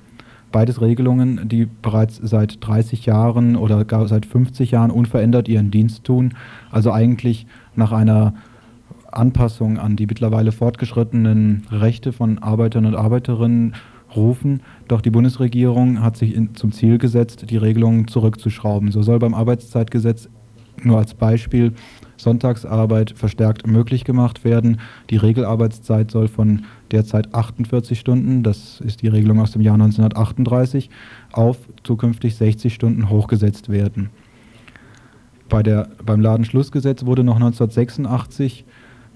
Beides 0.51 0.81
Regelungen, 0.81 1.49
die 1.49 1.65
bereits 1.65 2.19
seit 2.23 2.65
30 2.65 3.05
Jahren 3.05 3.55
oder 3.55 3.83
gar 3.83 4.07
seit 4.07 4.25
50 4.25 4.71
Jahren 4.71 4.91
unverändert 4.91 5.49
ihren 5.49 5.71
Dienst 5.71 6.05
tun, 6.05 6.35
also 6.71 6.91
eigentlich 6.91 7.47
nach 7.75 7.91
einer 7.91 8.33
Anpassung 9.11 9.77
an 9.77 9.95
die 9.95 10.05
mittlerweile 10.05 10.51
fortgeschrittenen 10.51 11.63
Rechte 11.71 12.13
von 12.13 12.39
Arbeitern 12.39 12.85
und 12.85 12.95
Arbeiterinnen 12.95 13.75
rufen. 14.15 14.61
Doch 14.87 15.01
die 15.01 15.09
Bundesregierung 15.09 16.01
hat 16.01 16.17
sich 16.17 16.33
in, 16.33 16.55
zum 16.55 16.71
Ziel 16.71 16.97
gesetzt, 16.97 17.49
die 17.49 17.57
Regelungen 17.57 18.07
zurückzuschrauben. 18.07 18.91
So 18.91 19.01
soll 19.01 19.19
beim 19.19 19.33
Arbeitszeitgesetz 19.33 20.29
nur 20.83 20.97
als 20.97 21.13
Beispiel 21.13 21.73
Sonntagsarbeit 22.17 23.11
verstärkt 23.11 23.67
möglich 23.67 24.03
gemacht 24.03 24.43
werden. 24.43 24.79
Die 25.09 25.17
Regelarbeitszeit 25.17 26.11
soll 26.11 26.27
von 26.27 26.65
derzeit 26.91 27.33
48 27.33 27.99
Stunden, 27.99 28.43
das 28.43 28.81
ist 28.81 29.01
die 29.01 29.07
Regelung 29.07 29.39
aus 29.39 29.51
dem 29.51 29.61
Jahr 29.61 29.75
1938, 29.75 30.89
auf 31.31 31.57
zukünftig 31.83 32.35
60 32.35 32.73
Stunden 32.73 33.09
hochgesetzt 33.09 33.69
werden. 33.69 34.09
Bei 35.49 35.63
der, 35.63 35.89
beim 36.05 36.19
Ladenschlussgesetz 36.19 37.05
wurde 37.05 37.23
noch 37.23 37.35
1986 37.35 38.65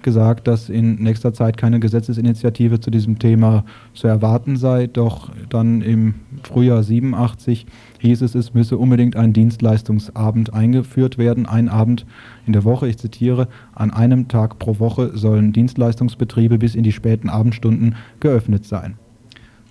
gesagt, 0.02 0.46
dass 0.46 0.68
in 0.68 0.96
nächster 0.96 1.32
Zeit 1.32 1.56
keine 1.56 1.80
Gesetzesinitiative 1.80 2.80
zu 2.80 2.90
diesem 2.90 3.18
Thema 3.18 3.64
zu 3.94 4.08
erwarten 4.08 4.56
sei. 4.56 4.86
Doch 4.86 5.30
dann 5.48 5.82
im 5.82 6.14
Frühjahr 6.42 6.82
87 6.82 7.66
hieß 7.98 8.22
es, 8.22 8.34
es 8.34 8.54
müsse 8.54 8.78
unbedingt 8.78 9.16
ein 9.16 9.32
Dienstleistungsabend 9.32 10.52
eingeführt 10.52 11.18
werden. 11.18 11.46
Ein 11.46 11.68
Abend 11.68 12.06
in 12.46 12.52
der 12.52 12.64
Woche, 12.64 12.88
ich 12.88 12.98
zitiere, 12.98 13.48
an 13.74 13.90
einem 13.90 14.28
Tag 14.28 14.58
pro 14.58 14.78
Woche 14.78 15.16
sollen 15.16 15.52
Dienstleistungsbetriebe 15.52 16.58
bis 16.58 16.74
in 16.74 16.82
die 16.82 16.92
späten 16.92 17.28
Abendstunden 17.28 17.96
geöffnet 18.20 18.64
sein. 18.64 18.94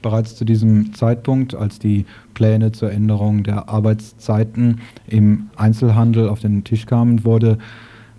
Bereits 0.02 0.36
zu 0.36 0.46
diesem 0.46 0.94
Zeitpunkt, 0.94 1.54
als 1.54 1.78
die 1.78 2.06
Pläne 2.34 2.72
zur 2.72 2.92
Änderung 2.92 3.44
der 3.44 3.70
Arbeitszeiten 3.70 4.82
im 5.08 5.50
Einzelhandel 5.56 6.28
auf 6.28 6.40
den 6.40 6.64
Tisch 6.64 6.88
kamen, 6.88 7.24
wurde 7.24 7.60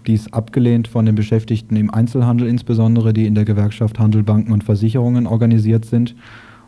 dies 0.07 0.33
abgelehnt 0.33 0.89
von 0.89 1.07
den 1.07 1.15
Beschäftigten 1.15 1.77
im 1.77 1.93
Einzelhandel 1.93 2.49
insbesondere, 2.49 3.13
die 3.13 3.27
in 3.27 3.35
der 3.35 3.45
Gewerkschaft 3.45 3.99
Handel, 3.99 4.23
Banken 4.23 4.53
und 4.53 4.65
Versicherungen 4.65 5.27
organisiert 5.27 5.85
sind. 5.85 6.15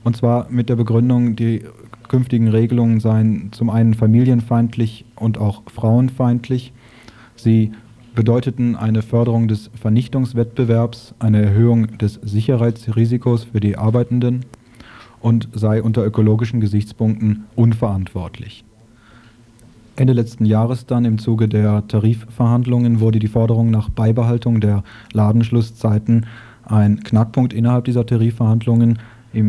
Und 0.02 0.16
zwar 0.16 0.50
mit 0.50 0.68
der 0.68 0.76
Begründung, 0.76 1.36
die 1.36 1.62
künftigen 2.08 2.48
Regelungen 2.48 3.00
seien 3.00 3.48
zum 3.52 3.70
einen 3.70 3.94
familienfeindlich 3.94 5.04
und 5.16 5.38
auch 5.38 5.62
frauenfeindlich. 5.66 6.72
Sie 7.36 7.72
bedeuteten 8.14 8.76
eine 8.76 9.02
Förderung 9.02 9.48
des 9.48 9.70
Vernichtungswettbewerbs, 9.80 11.14
eine 11.18 11.42
Erhöhung 11.42 11.98
des 11.98 12.20
Sicherheitsrisikos 12.22 13.44
für 13.44 13.60
die 13.60 13.76
Arbeitenden 13.76 14.44
und 15.20 15.48
sei 15.52 15.82
unter 15.82 16.04
ökologischen 16.04 16.60
Gesichtspunkten 16.60 17.44
unverantwortlich. 17.56 18.64
Ende 19.96 20.12
letzten 20.12 20.44
Jahres 20.44 20.86
dann 20.86 21.04
im 21.04 21.18
Zuge 21.18 21.48
der 21.48 21.86
Tarifverhandlungen 21.86 22.98
wurde 22.98 23.20
die 23.20 23.28
Forderung 23.28 23.70
nach 23.70 23.88
Beibehaltung 23.90 24.60
der 24.60 24.82
Ladenschlusszeiten 25.12 26.26
ein 26.64 27.04
Knackpunkt 27.04 27.52
innerhalb 27.52 27.84
dieser 27.84 28.04
Tarifverhandlungen 28.04 28.98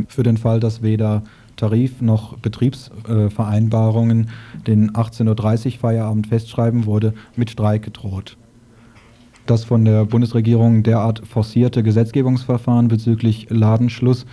für 0.08 0.24
den 0.24 0.38
Fall, 0.38 0.60
dass 0.60 0.84
weder 0.84 1.24
Tarif 1.56 2.02
noch 2.02 2.38
Betriebsvereinbarungen 2.38 4.30
den 4.68 4.92
18.30 4.92 5.66
Uhr 5.66 5.80
Feierabend 5.80 6.28
festschreiben, 6.28 6.86
wurde 6.86 7.14
mit 7.36 7.50
Streik 7.50 7.82
gedroht. 7.84 8.38
Das 9.46 9.64
von 9.64 9.86
der 9.86 10.06
Bundesregierung 10.06 10.84
derart 10.84 11.22
forcierte 11.26 11.82
Gesetzgebungsverfahren 11.84 12.88
bezüglich 12.88 13.48
Ladenschluss 13.50 14.26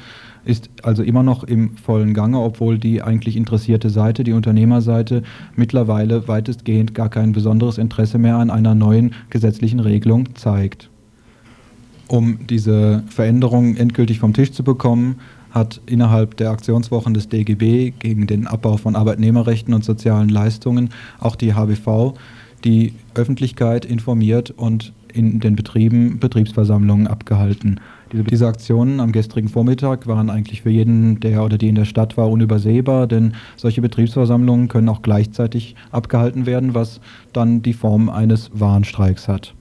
ist 0.44 0.70
also 0.82 1.02
immer 1.02 1.22
noch 1.22 1.44
im 1.44 1.76
vollen 1.76 2.14
Gange, 2.14 2.40
obwohl 2.40 2.78
die 2.78 3.02
eigentlich 3.02 3.36
interessierte 3.36 3.90
Seite, 3.90 4.24
die 4.24 4.32
Unternehmerseite, 4.32 5.22
mittlerweile 5.56 6.26
weitestgehend 6.28 6.94
gar 6.94 7.08
kein 7.08 7.32
besonderes 7.32 7.78
Interesse 7.78 8.18
mehr 8.18 8.36
an 8.36 8.50
einer 8.50 8.74
neuen 8.74 9.14
gesetzlichen 9.30 9.80
Regelung 9.80 10.34
zeigt. 10.34 10.90
Um 12.08 12.46
diese 12.48 13.04
Veränderung 13.08 13.76
endgültig 13.76 14.18
vom 14.18 14.34
Tisch 14.34 14.52
zu 14.52 14.64
bekommen, 14.64 15.16
hat 15.50 15.80
innerhalb 15.86 16.36
der 16.38 16.50
Aktionswochen 16.50 17.14
des 17.14 17.28
DGB 17.28 17.92
gegen 17.98 18.26
den 18.26 18.46
Abbau 18.46 18.78
von 18.78 18.96
Arbeitnehmerrechten 18.96 19.74
und 19.74 19.84
sozialen 19.84 20.28
Leistungen 20.28 20.90
auch 21.20 21.36
die 21.36 21.54
HBV 21.54 22.14
die 22.64 22.94
Öffentlichkeit 23.14 23.84
informiert 23.84 24.50
und 24.50 24.92
in 25.12 25.40
den 25.40 25.56
Betrieben 25.56 26.18
Betriebsversammlungen 26.18 27.06
abgehalten. 27.06 27.80
Diese, 28.12 28.24
diese, 28.24 28.46
Aktionen 28.46 29.00
am 29.00 29.12
gestrigen 29.12 29.48
Vormittag 29.48 30.06
waren 30.06 30.30
eigentlich 30.30 30.62
für 30.62 30.70
jeden, 30.70 31.20
der 31.20 31.42
oder 31.42 31.58
die 31.58 31.68
in 31.68 31.74
der 31.74 31.84
Stadt 31.84 32.16
war, 32.16 32.30
unübersehbar, 32.30 33.06
denn 33.06 33.34
solche 33.56 33.80
Betriebsversammlungen 33.80 34.68
können 34.68 34.88
auch 34.88 35.02
gleichzeitig 35.02 35.76
abgehalten 35.90 36.46
werden, 36.46 36.74
was 36.74 37.00
dann 37.32 37.62
die 37.62 37.72
Form 37.72 38.08
eines 38.08 38.50
Warnstreiks 38.52 39.28
hat. 39.28 39.54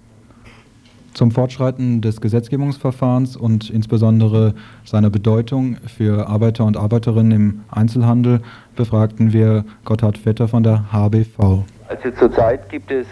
Zum 1.14 1.32
Fortschreiten 1.32 2.00
des 2.02 2.22
Gesetzgebungsverfahrens 2.22 3.36
und 3.36 3.70
insbesondere 3.70 4.54
seiner 4.86 5.10
Bedeutung 5.10 5.76
für 5.86 6.28
Arbeiter 6.28 6.64
und 6.64 6.78
Arbeiterinnen 6.78 7.32
im 7.32 7.62
Einzelhandel 7.70 8.42
befragten 8.78 9.34
wir 9.34 9.66
Gotthard 9.84 10.18
Vetter 10.18 10.48
von 10.48 10.64
der 10.64 10.94
HBV. 10.94 11.64
Also 11.90 12.12
zurzeit 12.18 12.70
gibt 12.70 12.92
es 12.92 13.08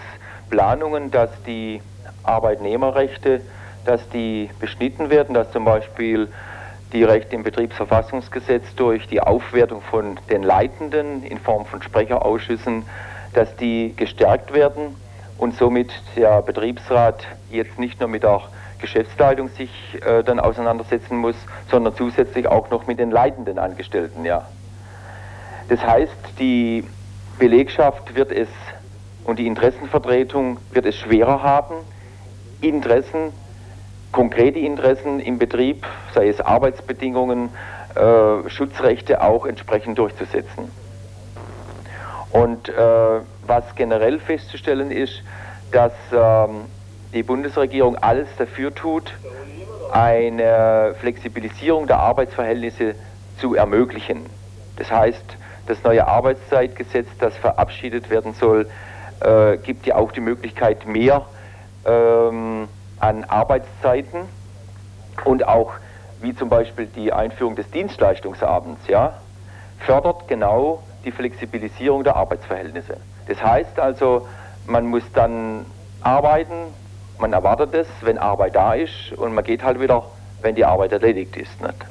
Planungen, 0.50 1.12
dass 1.12 1.30
die 1.46 1.82
Arbeitnehmerrechte, 2.30 3.42
dass 3.86 4.08
die 4.10 4.50
beschnitten 4.60 5.10
werden, 5.10 5.34
dass 5.34 5.52
zum 5.52 5.66
Beispiel 5.66 6.30
die 6.94 7.04
Rechte 7.04 7.36
im 7.36 7.44
Betriebsverfassungsgesetz 7.44 8.76
durch 8.76 9.08
die 9.08 9.22
Aufwertung 9.22 9.82
von 9.82 10.20
den 10.30 10.44
Leitenden 10.44 11.24
in 11.24 11.38
Form 11.38 11.66
von 11.66 11.82
Sprecherausschüssen, 11.82 12.86
dass 13.34 13.56
die 13.58 13.94
gestärkt 13.96 14.54
werden 14.54 14.96
und 15.38 15.56
somit 15.56 15.92
der 16.16 16.42
Betriebsrat 16.42 17.26
jetzt 17.50 17.78
nicht 17.78 18.00
nur 18.00 18.10
mit 18.10 18.24
der 18.24 18.42
Geschäftsleitung 18.80 19.50
sich 19.50 19.70
äh, 20.06 20.24
dann 20.24 20.40
auseinandersetzen 20.40 21.18
muss, 21.18 21.36
sondern 21.70 21.96
zusätzlich 21.96 22.48
auch 22.48 22.70
noch 22.70 22.88
mit 22.88 23.00
den 23.00 23.12
leitenden 23.12 23.60
Angestellten. 23.60 24.26
Ja. 24.26 24.48
Das 25.68 25.86
heißt, 25.86 26.40
die 26.40 26.84
Belegschaft 27.38 28.16
wird 28.16 28.32
es 28.32 28.48
und 29.26 29.38
die 29.38 29.48
Interessenvertretung 29.48 30.58
wird 30.72 30.86
es 30.86 30.96
schwerer 30.96 31.44
haben, 31.44 31.76
Interessen, 32.62 33.32
konkrete 34.12 34.60
Interessen 34.60 35.20
im 35.20 35.38
Betrieb, 35.38 35.86
sei 36.14 36.30
es 36.30 36.42
Arbeitsbedingungen, 36.42 37.50
äh, 37.96 38.50
Schutzrechte 38.50 39.22
auch 39.22 39.46
entsprechend 39.46 39.98
durchzusetzen. 39.98 40.72
Und 42.32 42.70
äh, 42.70 42.74
was 43.48 43.64
generell 43.76 44.20
festzustellen 44.20 44.92
ist, 44.92 45.24
dass 45.72 45.94
ähm, 46.12 46.66
die 47.14 47.24
Bundesregierung 47.24 47.96
alles 47.98 48.28
dafür 48.38 48.74
tut, 48.74 49.14
eine 49.92 50.96
Flexibilisierung 51.00 51.88
der 51.88 51.98
Arbeitsverhältnisse 51.98 52.94
zu 53.40 53.56
ermöglichen. 53.56 54.26
Das 54.76 54.92
heißt, 54.92 55.24
das 55.66 55.84
neue 55.84 56.08
Arbeitszeitgesetz, 56.08 57.08
das 57.20 57.36
verabschiedet 57.38 58.10
werden 58.10 58.34
soll, 58.34 58.70
äh, 59.22 59.58
gibt 59.58 59.86
ja 59.88 59.96
auch 59.96 60.12
die 60.12 60.22
Möglichkeit, 60.22 60.86
mehr 60.86 61.26
ähm, 61.86 62.68
an 63.00 63.24
Arbeitszeiten 63.26 64.22
und 65.26 65.48
auch 65.48 65.72
wie 66.22 66.36
zum 66.36 66.50
Beispiel 66.50 66.86
die 66.88 67.14
Einführung 67.14 67.56
des 67.56 67.70
Dienstleistungsabends, 67.72 68.88
ja, 68.88 69.14
fördert 69.80 70.28
genau 70.28 70.84
die 71.06 71.12
Flexibilisierung 71.12 72.04
der 72.04 72.16
Arbeitsverhältnisse. 72.16 72.98
Das 73.28 73.42
heißt 73.42 73.80
also, 73.80 74.28
man 74.66 74.86
muss 74.86 75.04
dann 75.14 75.66
arbeiten, 76.02 76.74
man 77.18 77.34
erwartet 77.34 77.74
es, 77.74 77.88
wenn 78.02 78.18
Arbeit 78.18 78.56
da 78.56 78.74
ist 78.74 79.14
und 79.16 79.34
man 79.34 79.44
geht 79.44 79.64
halt 79.64 79.80
wieder, 79.80 80.04
wenn 80.42 80.56
die 80.56 80.66
Arbeit 80.66 80.92
erledigt 80.92 81.36
ist. 81.38 81.62
Nicht? 81.62 81.86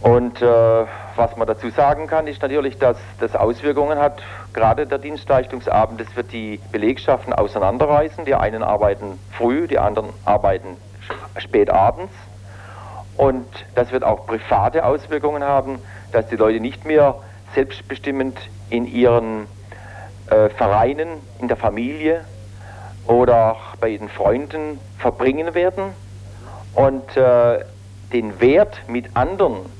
Und 0.00 0.40
äh, 0.40 0.84
was 1.18 1.36
man 1.36 1.46
dazu 1.46 1.68
sagen 1.70 2.06
kann, 2.06 2.26
ist 2.26 2.40
natürlich, 2.40 2.78
dass 2.78 2.96
das 3.20 3.34
Auswirkungen 3.36 3.98
hat, 3.98 4.22
gerade 4.54 4.86
der 4.86 4.98
Dienstleistungsabend, 4.98 6.00
das 6.00 6.16
wird 6.16 6.32
die 6.32 6.60
Belegschaften 6.72 7.32
auseinanderreißen. 7.32 8.24
Die 8.24 8.34
einen 8.34 8.62
arbeiten 8.62 9.18
früh, 9.36 9.66
die 9.66 9.78
anderen 9.78 10.10
arbeiten 10.24 10.76
spät 11.36 11.70
abends. 11.70 12.12
Und 13.16 13.46
das 13.74 13.90
wird 13.90 14.04
auch 14.04 14.26
private 14.26 14.84
Auswirkungen 14.84 15.42
haben, 15.42 15.80
dass 16.12 16.28
die 16.28 16.36
Leute 16.36 16.60
nicht 16.60 16.84
mehr 16.84 17.16
selbstbestimmend 17.54 18.38
in 18.70 18.86
ihren 18.86 19.46
äh, 20.30 20.48
Vereinen, 20.50 21.08
in 21.40 21.48
der 21.48 21.56
Familie 21.56 22.24
oder 23.06 23.56
bei 23.80 23.96
den 23.96 24.08
Freunden 24.08 24.78
verbringen 24.98 25.54
werden 25.54 25.94
und 26.74 27.16
äh, 27.16 27.64
den 28.12 28.40
Wert 28.40 28.82
mit 28.86 29.16
anderen 29.16 29.77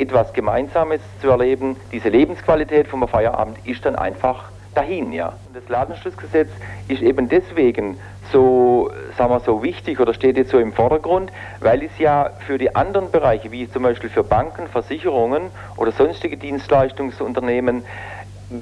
etwas 0.00 0.32
Gemeinsames 0.32 1.00
zu 1.20 1.28
erleben, 1.28 1.76
diese 1.92 2.08
Lebensqualität 2.08 2.88
vom 2.88 3.06
Feierabend 3.06 3.58
ist 3.66 3.84
dann 3.84 3.96
einfach 3.96 4.50
dahin, 4.74 5.12
ja. 5.12 5.34
Das 5.52 5.68
Ladenschlussgesetz 5.68 6.48
ist 6.88 7.02
eben 7.02 7.28
deswegen 7.28 7.98
so, 8.32 8.90
sagen 9.18 9.30
wir 9.30 9.40
so 9.40 9.62
wichtig 9.62 9.98
oder 10.00 10.14
steht 10.14 10.36
jetzt 10.36 10.50
so 10.50 10.58
im 10.58 10.72
Vordergrund, 10.72 11.32
weil 11.60 11.82
es 11.82 11.90
ja 11.98 12.30
für 12.46 12.58
die 12.58 12.74
anderen 12.74 13.10
Bereiche, 13.10 13.50
wie 13.50 13.68
zum 13.70 13.82
Beispiel 13.82 14.10
für 14.10 14.22
Banken, 14.22 14.68
Versicherungen 14.68 15.50
oder 15.76 15.92
sonstige 15.92 16.36
Dienstleistungsunternehmen, 16.36 17.84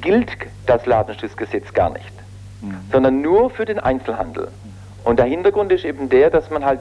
gilt 0.00 0.30
das 0.66 0.86
Ladenschlussgesetz 0.86 1.72
gar 1.72 1.90
nicht, 1.90 2.12
mhm. 2.62 2.80
sondern 2.90 3.20
nur 3.20 3.50
für 3.50 3.64
den 3.64 3.78
Einzelhandel. 3.78 4.48
Und 5.04 5.18
der 5.18 5.26
Hintergrund 5.26 5.72
ist 5.72 5.84
eben 5.84 6.08
der, 6.08 6.30
dass 6.30 6.50
man 6.50 6.64
halt 6.64 6.80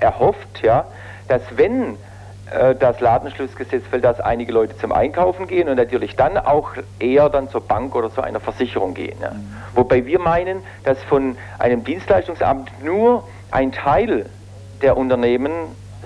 erhofft, 0.00 0.62
ja, 0.62 0.84
dass 1.28 1.42
wenn 1.56 1.96
das 2.78 3.00
Ladenschlussgesetz 3.00 3.84
fällt, 3.86 4.04
dass 4.04 4.20
einige 4.20 4.52
Leute 4.52 4.76
zum 4.76 4.92
Einkaufen 4.92 5.46
gehen 5.46 5.68
und 5.68 5.76
natürlich 5.76 6.14
dann 6.14 6.36
auch 6.36 6.72
eher 6.98 7.28
dann 7.28 7.48
zur 7.48 7.62
Bank 7.62 7.94
oder 7.94 8.10
zu 8.10 8.20
einer 8.20 8.40
Versicherung 8.40 8.94
gehen. 8.94 9.18
Mhm. 9.18 9.46
Wobei 9.74 10.04
wir 10.06 10.18
meinen, 10.18 10.62
dass 10.84 11.02
von 11.04 11.36
einem 11.58 11.84
Dienstleistungsamt 11.84 12.70
nur 12.82 13.24
ein 13.50 13.72
Teil 13.72 14.26
der 14.82 14.96
Unternehmen 14.96 15.50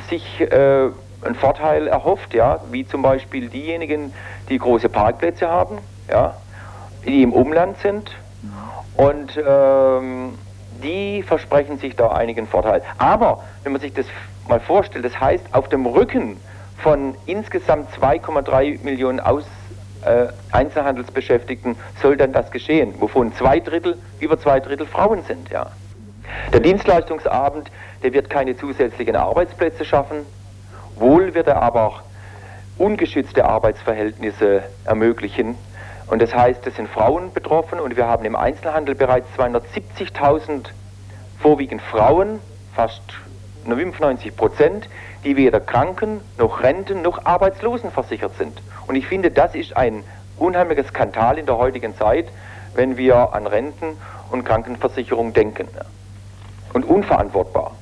sich 0.08 0.40
äh, 0.40 0.90
einen 1.22 1.34
Vorteil 1.34 1.88
erhofft, 1.88 2.34
ja, 2.34 2.60
wie 2.70 2.86
zum 2.86 3.02
Beispiel 3.02 3.48
diejenigen, 3.48 4.12
die 4.48 4.58
große 4.58 4.88
Parkplätze 4.88 5.48
haben, 5.48 5.78
ja, 6.08 6.36
die 7.04 7.22
im 7.22 7.32
Umland 7.32 7.78
sind 7.78 8.10
und 8.96 9.40
ähm, 9.44 10.38
die 10.82 11.22
versprechen 11.22 11.78
sich 11.78 11.96
da 11.96 12.08
einigen 12.08 12.46
Vorteil. 12.46 12.82
Aber 12.98 13.42
wenn 13.62 13.72
man 13.72 13.80
sich 13.80 13.92
das 13.92 14.06
mal 14.48 14.60
vorstellt, 14.60 15.04
das 15.04 15.18
heißt, 15.18 15.44
auf 15.52 15.68
dem 15.68 15.86
Rücken 15.86 16.36
von 16.78 17.14
insgesamt 17.26 17.90
2,3 17.92 18.82
Millionen 18.82 19.20
Aus, 19.20 19.44
äh, 20.04 20.28
Einzelhandelsbeschäftigten 20.52 21.76
soll 22.00 22.16
dann 22.16 22.32
das 22.32 22.50
geschehen, 22.50 22.94
wovon 22.98 23.34
zwei 23.34 23.60
Drittel, 23.60 23.98
über 24.20 24.38
zwei 24.38 24.60
Drittel 24.60 24.86
Frauen 24.86 25.22
sind. 25.24 25.50
Ja. 25.50 25.72
Der 26.52 26.60
Dienstleistungsabend, 26.60 27.70
der 28.02 28.12
wird 28.12 28.30
keine 28.30 28.56
zusätzlichen 28.56 29.16
Arbeitsplätze 29.16 29.84
schaffen, 29.84 30.18
wohl 30.96 31.34
wird 31.34 31.48
er 31.48 31.62
aber 31.62 32.02
ungeschützte 32.76 33.44
Arbeitsverhältnisse 33.44 34.62
ermöglichen 34.84 35.56
Und 36.06 36.22
das 36.22 36.34
heißt, 36.34 36.66
es 36.66 36.76
sind 36.76 36.88
Frauen 36.88 37.32
betroffen 37.32 37.80
und 37.80 37.96
wir 37.96 38.06
haben 38.06 38.24
im 38.24 38.36
Einzelhandel 38.36 38.94
bereits 38.94 39.26
270.000 39.36 40.66
vorwiegend 41.40 41.82
Frauen, 41.82 42.40
fast 42.74 43.02
95 43.74 44.36
Prozent, 44.36 44.88
die 45.24 45.36
weder 45.36 45.60
Kranken 45.60 46.20
noch 46.38 46.62
Renten 46.62 47.02
noch 47.02 47.24
Arbeitslosen 47.24 47.90
versichert 47.90 48.36
sind. 48.38 48.62
Und 48.86 48.96
ich 48.96 49.06
finde, 49.06 49.30
das 49.30 49.54
ist 49.54 49.76
ein 49.76 50.02
unheimlicher 50.38 50.84
Skandal 50.84 51.38
in 51.38 51.46
der 51.46 51.58
heutigen 51.58 51.96
Zeit, 51.96 52.26
wenn 52.74 52.96
wir 52.96 53.34
an 53.34 53.46
Renten 53.46 53.96
und 54.30 54.44
Krankenversicherung 54.44 55.32
denken. 55.32 55.68
Und 56.72 56.84
unverantwortbar. 56.84 57.72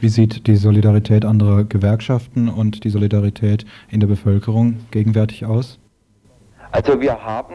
Wie 0.00 0.08
sieht 0.08 0.46
die 0.46 0.56
Solidarität 0.56 1.24
anderer 1.24 1.64
Gewerkschaften 1.64 2.48
und 2.48 2.84
die 2.84 2.90
Solidarität 2.90 3.64
in 3.90 4.00
der 4.00 4.06
Bevölkerung 4.06 4.80
gegenwärtig 4.90 5.46
aus? 5.46 5.78
Also 6.72 7.00
wir 7.00 7.24
haben 7.24 7.54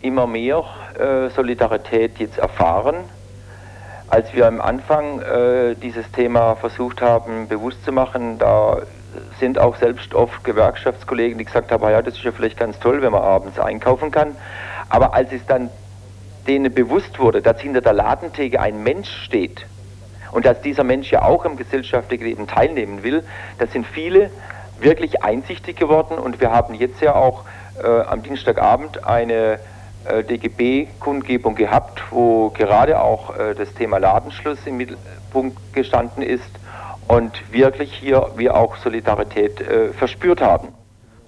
immer 0.00 0.26
mehr 0.26 0.64
äh, 0.98 1.28
Solidarität 1.30 2.18
jetzt 2.18 2.38
erfahren. 2.38 2.96
Als 4.10 4.32
wir 4.32 4.46
am 4.46 4.60
Anfang 4.60 5.20
äh, 5.20 5.74
dieses 5.74 6.10
Thema 6.12 6.56
versucht 6.56 7.02
haben 7.02 7.46
bewusst 7.46 7.84
zu 7.84 7.92
machen, 7.92 8.38
da 8.38 8.78
sind 9.38 9.58
auch 9.58 9.76
selbst 9.76 10.14
oft 10.14 10.44
Gewerkschaftskollegen, 10.44 11.38
die 11.38 11.44
gesagt 11.44 11.70
haben, 11.70 11.82
ja, 11.90 12.00
das 12.00 12.14
ist 12.14 12.24
ja 12.24 12.32
vielleicht 12.32 12.56
ganz 12.56 12.78
toll, 12.78 13.02
wenn 13.02 13.12
man 13.12 13.22
abends 13.22 13.58
einkaufen 13.58 14.10
kann. 14.10 14.34
Aber 14.88 15.12
als 15.12 15.30
es 15.32 15.44
dann 15.46 15.68
denen 16.46 16.72
bewusst 16.72 17.18
wurde, 17.18 17.42
dass 17.42 17.60
hinter 17.60 17.82
der 17.82 17.92
Ladentheke 17.92 18.58
ein 18.58 18.82
Mensch 18.82 19.10
steht 19.24 19.66
und 20.32 20.46
dass 20.46 20.62
dieser 20.62 20.84
Mensch 20.84 21.10
ja 21.10 21.22
auch 21.22 21.44
am 21.44 21.56
gesellschaftlichen 21.56 22.24
Leben 22.24 22.46
teilnehmen 22.46 23.02
will, 23.02 23.22
da 23.58 23.66
sind 23.66 23.86
viele 23.86 24.30
wirklich 24.80 25.22
einsichtig 25.22 25.76
geworden 25.76 26.18
und 26.18 26.40
wir 26.40 26.50
haben 26.50 26.74
jetzt 26.74 27.02
ja 27.02 27.14
auch 27.14 27.44
äh, 27.82 27.86
am 27.86 28.22
Dienstagabend 28.22 29.04
eine 29.04 29.58
DGB-Kundgebung 30.22 31.54
gehabt, 31.54 32.02
wo 32.10 32.50
gerade 32.50 33.00
auch 33.00 33.36
äh, 33.36 33.54
das 33.54 33.72
Thema 33.74 33.98
Ladenschluss 33.98 34.58
im 34.66 34.78
Mittelpunkt 34.78 35.56
gestanden 35.72 36.22
ist 36.22 36.50
und 37.08 37.32
wirklich 37.52 37.92
hier 37.92 38.30
wir 38.36 38.56
auch 38.56 38.76
Solidarität 38.76 39.60
äh, 39.60 39.92
verspürt 39.92 40.40
haben. 40.40 40.68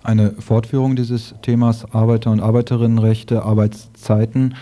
Eine 0.02 0.32
Fortführung 0.32 0.96
dieses 0.96 1.34
Themas 1.42 1.92
Arbeiter- 1.92 2.30
und 2.30 2.40
Arbeiterinnenrechte, 2.40 3.42
Arbeitszeiten, 3.42 4.54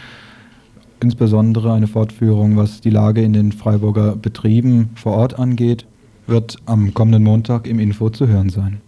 insbesondere 1.01 1.73
eine 1.73 1.87
Fortführung, 1.87 2.57
was 2.57 2.81
die 2.81 2.91
Lage 2.91 3.23
in 3.23 3.33
den 3.33 3.53
Freiburger 3.53 4.17
Betrieben 4.17 4.91
vor 4.97 5.15
Ort 5.15 5.39
angeht, 5.39 5.87
wird 6.27 6.57
am 6.67 6.93
kommenden 6.93 7.23
Montag 7.23 7.67
im 7.67 7.79
Info 7.79 8.11
zu 8.11 8.27
hören 8.27 8.51
sein. 8.51 8.81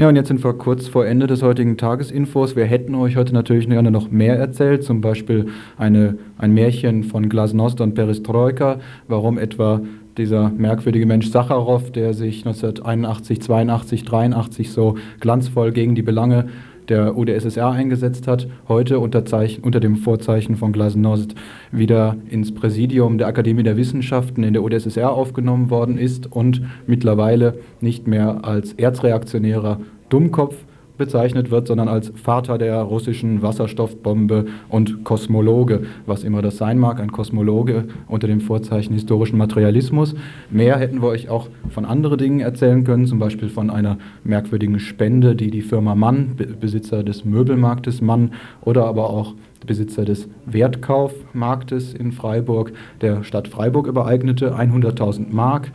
Ja, 0.00 0.08
und 0.08 0.14
jetzt 0.14 0.28
sind 0.28 0.44
wir 0.44 0.52
kurz 0.52 0.86
vor 0.86 1.06
Ende 1.06 1.26
des 1.26 1.42
heutigen 1.42 1.76
Tagesinfos. 1.76 2.54
Wir 2.54 2.66
hätten 2.66 2.94
euch 2.94 3.16
heute 3.16 3.34
natürlich 3.34 3.68
gerne 3.68 3.90
noch 3.90 4.12
mehr 4.12 4.38
erzählt, 4.38 4.84
zum 4.84 5.00
Beispiel 5.00 5.46
eine, 5.76 6.16
ein 6.38 6.54
Märchen 6.54 7.02
von 7.02 7.28
Glasnost 7.28 7.80
und 7.80 7.94
Perestroika, 7.94 8.78
warum 9.08 9.38
etwa 9.38 9.80
dieser 10.16 10.50
merkwürdige 10.50 11.04
Mensch 11.04 11.30
Sacharow, 11.30 11.90
der 11.90 12.14
sich 12.14 12.46
1981, 12.46 13.42
82, 13.42 14.04
83 14.04 14.70
so 14.70 14.94
glanzvoll 15.18 15.72
gegen 15.72 15.96
die 15.96 16.02
Belange 16.02 16.46
der 16.88 17.16
UdSSR 17.16 17.70
eingesetzt 17.70 18.26
hat, 18.26 18.48
heute 18.68 18.98
unter, 18.98 19.24
Zeichen, 19.24 19.62
unter 19.62 19.80
dem 19.80 19.96
Vorzeichen 19.96 20.56
von 20.56 20.72
Glasnost 20.72 21.34
wieder 21.70 22.16
ins 22.30 22.54
Präsidium 22.54 23.18
der 23.18 23.26
Akademie 23.26 23.62
der 23.62 23.76
Wissenschaften 23.76 24.42
in 24.42 24.52
der 24.52 24.62
UdSSR 24.62 25.10
aufgenommen 25.10 25.70
worden 25.70 25.98
ist 25.98 26.30
und 26.30 26.62
mittlerweile 26.86 27.58
nicht 27.80 28.06
mehr 28.06 28.44
als 28.44 28.72
erzreaktionärer 28.74 29.80
Dummkopf 30.08 30.54
bezeichnet 30.98 31.50
wird, 31.50 31.68
sondern 31.68 31.88
als 31.88 32.12
Vater 32.14 32.58
der 32.58 32.82
russischen 32.82 33.40
Wasserstoffbombe 33.40 34.46
und 34.68 35.04
Kosmologe, 35.04 35.84
was 36.06 36.24
immer 36.24 36.42
das 36.42 36.58
sein 36.58 36.78
mag, 36.78 37.00
ein 37.00 37.12
Kosmologe 37.12 37.84
unter 38.08 38.26
dem 38.26 38.40
Vorzeichen 38.40 38.92
historischen 38.92 39.38
Materialismus. 39.38 40.14
Mehr 40.50 40.76
hätten 40.76 41.00
wir 41.00 41.08
euch 41.08 41.28
auch 41.28 41.48
von 41.70 41.84
anderen 41.84 42.18
Dingen 42.18 42.40
erzählen 42.40 42.84
können, 42.84 43.06
zum 43.06 43.18
Beispiel 43.18 43.48
von 43.48 43.70
einer 43.70 43.98
merkwürdigen 44.24 44.80
Spende, 44.80 45.34
die 45.34 45.50
die 45.50 45.62
Firma 45.62 45.94
Mann, 45.94 46.36
Besitzer 46.60 47.02
des 47.02 47.24
Möbelmarktes 47.24 48.00
Mann 48.00 48.32
oder 48.60 48.84
aber 48.84 49.10
auch 49.10 49.34
Besitzer 49.66 50.04
des 50.04 50.28
Wertkaufmarktes 50.46 51.94
in 51.94 52.12
Freiburg, 52.12 52.72
der 53.00 53.22
Stadt 53.22 53.48
Freiburg 53.48 53.86
übereignete, 53.86 54.54
100.000 54.54 55.26
Mark. 55.30 55.70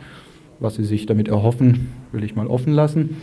Was 0.60 0.76
sie 0.76 0.84
sich 0.84 1.06
damit 1.06 1.28
erhoffen, 1.28 1.88
will 2.12 2.24
ich 2.24 2.36
mal 2.36 2.46
offen 2.46 2.72
lassen. 2.72 3.16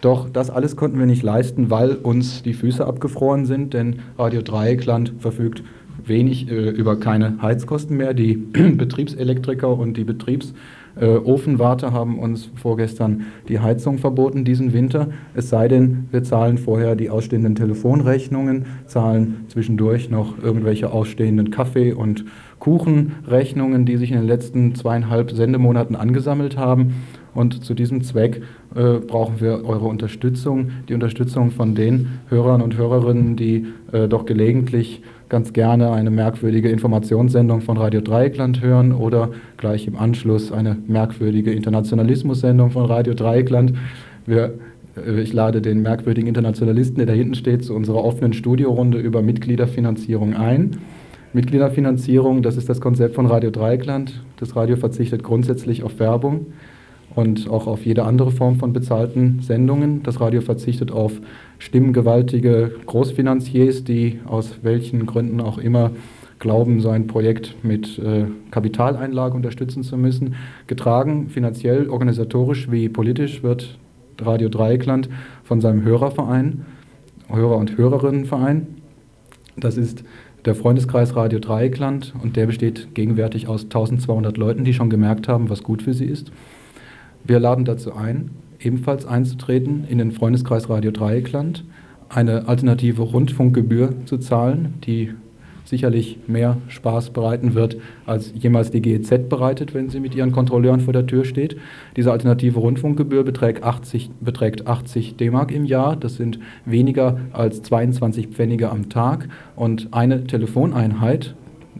Doch 0.00 0.30
das 0.30 0.50
alles 0.50 0.76
konnten 0.76 0.98
wir 0.98 1.06
nicht 1.06 1.22
leisten, 1.22 1.70
weil 1.70 1.94
uns 1.94 2.42
die 2.42 2.54
Füße 2.54 2.86
abgefroren 2.86 3.44
sind, 3.44 3.74
denn 3.74 3.96
Radio 4.18 4.40
Dreieckland 4.42 5.12
verfügt 5.18 5.62
wenig 6.04 6.50
äh, 6.50 6.70
über 6.70 6.98
keine 6.98 7.40
Heizkosten 7.42 7.96
mehr. 7.96 8.14
Die 8.14 8.34
Betriebselektriker 8.52 9.76
und 9.76 9.96
die 9.96 10.04
Betriebsofenwarte 10.04 11.86
äh, 11.86 11.90
haben 11.90 12.18
uns 12.18 12.50
vorgestern 12.54 13.26
die 13.48 13.60
Heizung 13.60 13.98
verboten 13.98 14.44
diesen 14.44 14.72
Winter. 14.72 15.08
Es 15.34 15.50
sei 15.50 15.68
denn, 15.68 16.08
wir 16.10 16.22
zahlen 16.24 16.56
vorher 16.56 16.96
die 16.96 17.10
ausstehenden 17.10 17.54
Telefonrechnungen, 17.54 18.66
zahlen 18.86 19.44
zwischendurch 19.48 20.10
noch 20.10 20.42
irgendwelche 20.42 20.90
ausstehenden 20.90 21.50
Kaffee- 21.50 21.92
und 21.92 22.24
Kuchenrechnungen, 22.58 23.86
die 23.86 23.96
sich 23.96 24.10
in 24.10 24.18
den 24.18 24.26
letzten 24.26 24.74
zweieinhalb 24.74 25.30
Sendemonaten 25.30 25.96
angesammelt 25.96 26.56
haben. 26.56 26.94
Und 27.32 27.64
zu 27.64 27.74
diesem 27.74 28.02
Zweck 28.02 28.42
äh, 28.74 28.98
brauchen 28.98 29.40
wir 29.40 29.64
eure 29.64 29.86
Unterstützung, 29.86 30.70
die 30.88 30.94
Unterstützung 30.94 31.50
von 31.50 31.74
den 31.74 32.20
Hörern 32.28 32.62
und 32.62 32.76
Hörerinnen, 32.76 33.34
die 33.34 33.66
äh, 33.90 34.06
doch 34.06 34.26
gelegentlich 34.26 35.02
ganz 35.28 35.52
gerne 35.52 35.90
eine 35.90 36.10
merkwürdige 36.10 36.68
Informationssendung 36.68 37.62
von 37.62 37.76
Radio 37.76 38.00
Dreieckland 38.00 38.62
hören 38.62 38.92
oder 38.92 39.30
gleich 39.56 39.86
im 39.86 39.96
Anschluss 39.96 40.52
eine 40.52 40.76
merkwürdige 40.86 41.52
Internationalismus-Sendung 41.52 42.70
von 42.70 42.84
Radio 42.84 43.14
Dreieckland. 43.14 43.74
Wir, 44.26 44.54
äh, 44.96 45.20
ich 45.20 45.32
lade 45.32 45.60
den 45.60 45.82
merkwürdigen 45.82 46.28
Internationalisten, 46.28 46.98
der 46.98 47.06
da 47.06 47.12
hinten 47.12 47.34
steht, 47.34 47.64
zu 47.64 47.74
unserer 47.74 48.04
offenen 48.04 48.32
Studiorunde 48.32 48.98
über 48.98 49.20
Mitgliederfinanzierung 49.20 50.34
ein. 50.34 50.78
Mitgliederfinanzierung, 51.32 52.42
das 52.42 52.56
ist 52.56 52.68
das 52.68 52.80
Konzept 52.80 53.16
von 53.16 53.26
Radio 53.26 53.50
Dreieckland. 53.50 54.22
Das 54.36 54.54
Radio 54.54 54.76
verzichtet 54.76 55.24
grundsätzlich 55.24 55.82
auf 55.82 55.98
Werbung 55.98 56.46
und 57.14 57.48
auch 57.50 57.66
auf 57.66 57.84
jede 57.84 58.04
andere 58.04 58.30
Form 58.30 58.56
von 58.56 58.72
bezahlten 58.72 59.40
Sendungen. 59.42 60.02
Das 60.02 60.20
Radio 60.20 60.40
verzichtet 60.40 60.92
auf 60.92 61.12
stimmgewaltige 61.58 62.72
Großfinanziers, 62.86 63.84
die 63.84 64.20
aus 64.26 64.58
welchen 64.62 65.06
Gründen 65.06 65.40
auch 65.40 65.58
immer 65.58 65.90
glauben, 66.38 66.80
so 66.80 66.88
ein 66.88 67.06
Projekt 67.06 67.56
mit 67.62 67.98
äh, 67.98 68.24
Kapitaleinlage 68.50 69.34
unterstützen 69.34 69.82
zu 69.82 69.96
müssen. 69.96 70.34
Getragen 70.66 71.28
finanziell, 71.28 71.88
organisatorisch 71.88 72.70
wie 72.70 72.88
politisch 72.88 73.42
wird 73.42 73.78
Radio 74.20 74.48
Dreieckland 74.48 75.08
von 75.44 75.60
seinem 75.60 75.82
Hörerverein, 75.82 76.64
Hörer- 77.28 77.58
und 77.58 77.76
Hörerinnenverein. 77.76 78.66
Das 79.56 79.76
ist 79.76 80.04
der 80.44 80.54
Freundeskreis 80.54 81.14
Radio 81.16 81.38
Dreieckland 81.38 82.14
und 82.22 82.36
der 82.36 82.46
besteht 82.46 82.94
gegenwärtig 82.94 83.46
aus 83.46 83.64
1200 83.64 84.36
Leuten, 84.38 84.64
die 84.64 84.72
schon 84.72 84.88
gemerkt 84.90 85.28
haben, 85.28 85.50
was 85.50 85.62
gut 85.62 85.82
für 85.82 85.92
sie 85.92 86.06
ist. 86.06 86.32
Wir 87.24 87.38
laden 87.38 87.64
dazu 87.64 87.94
ein, 87.94 88.30
ebenfalls 88.60 89.06
einzutreten 89.06 89.84
in 89.88 89.98
den 89.98 90.12
Freundeskreis 90.12 90.68
Radio 90.68 90.90
Dreieckland, 90.90 91.64
eine 92.08 92.48
alternative 92.48 93.02
Rundfunkgebühr 93.02 93.94
zu 94.04 94.18
zahlen, 94.18 94.74
die 94.84 95.14
sicherlich 95.64 96.18
mehr 96.26 96.56
Spaß 96.68 97.10
bereiten 97.10 97.54
wird, 97.54 97.76
als 98.04 98.32
jemals 98.36 98.70
die 98.70 98.82
GEZ 98.82 99.28
bereitet, 99.28 99.72
wenn 99.72 99.88
sie 99.88 100.00
mit 100.00 100.14
ihren 100.14 100.32
Kontrolleuren 100.32 100.80
vor 100.80 100.92
der 100.92 101.06
Tür 101.06 101.24
steht. 101.24 101.56
Diese 101.96 102.10
alternative 102.10 102.58
Rundfunkgebühr 102.58 103.22
beträgt 103.22 103.62
80, 103.62 104.10
beträgt 104.20 104.66
80 104.66 105.16
D-Mark 105.16 105.52
im 105.52 105.64
Jahr. 105.64 105.96
Das 105.96 106.16
sind 106.16 106.40
weniger 106.64 107.18
als 107.32 107.62
22 107.62 108.28
Pfennige 108.28 108.70
am 108.70 108.88
Tag. 108.88 109.28
Und 109.54 109.88
eine 109.92 110.24
Telefoneinheit 110.24 111.34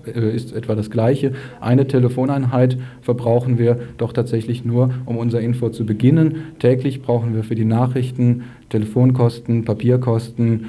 ist 0.04 0.52
etwa 0.52 0.74
das 0.74 0.90
gleiche. 0.90 1.32
Eine 1.60 1.86
Telefoneinheit 1.86 2.78
verbrauchen 3.02 3.58
wir 3.58 3.78
doch 3.98 4.12
tatsächlich 4.12 4.64
nur, 4.64 4.90
um 5.06 5.16
unser 5.16 5.40
Info 5.40 5.68
zu 5.70 5.86
beginnen. 5.86 6.54
Täglich 6.58 7.02
brauchen 7.02 7.34
wir 7.34 7.44
für 7.44 7.54
die 7.54 7.64
Nachrichten 7.64 8.44
Telefonkosten, 8.70 9.64
Papierkosten, 9.64 10.66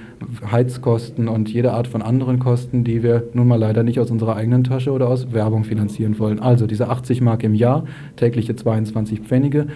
Heizkosten 0.52 1.28
und 1.28 1.50
jede 1.50 1.72
Art 1.74 1.88
von 1.88 2.02
anderen 2.02 2.40
Kosten, 2.40 2.84
die 2.84 3.04
wir 3.04 3.24
nun 3.34 3.48
mal 3.48 3.60
leider 3.60 3.84
nicht 3.84 4.00
aus 4.00 4.12
unserer 4.12 4.36
eigenen 4.36 4.64
Tasche 4.64 4.92
oder 4.92 5.08
aus 5.08 5.32
Werbung 5.34 5.64
finanzieren 5.64 6.18
wollen. 6.18 6.40
Also 6.40 6.66
diese 6.66 6.90
80 6.90 7.22
Mark 7.22 7.44
im 7.44 7.54
Jahr, 7.54 7.86
tägliche 8.16 8.56
22 8.56 9.22
Pfennige 9.22 9.68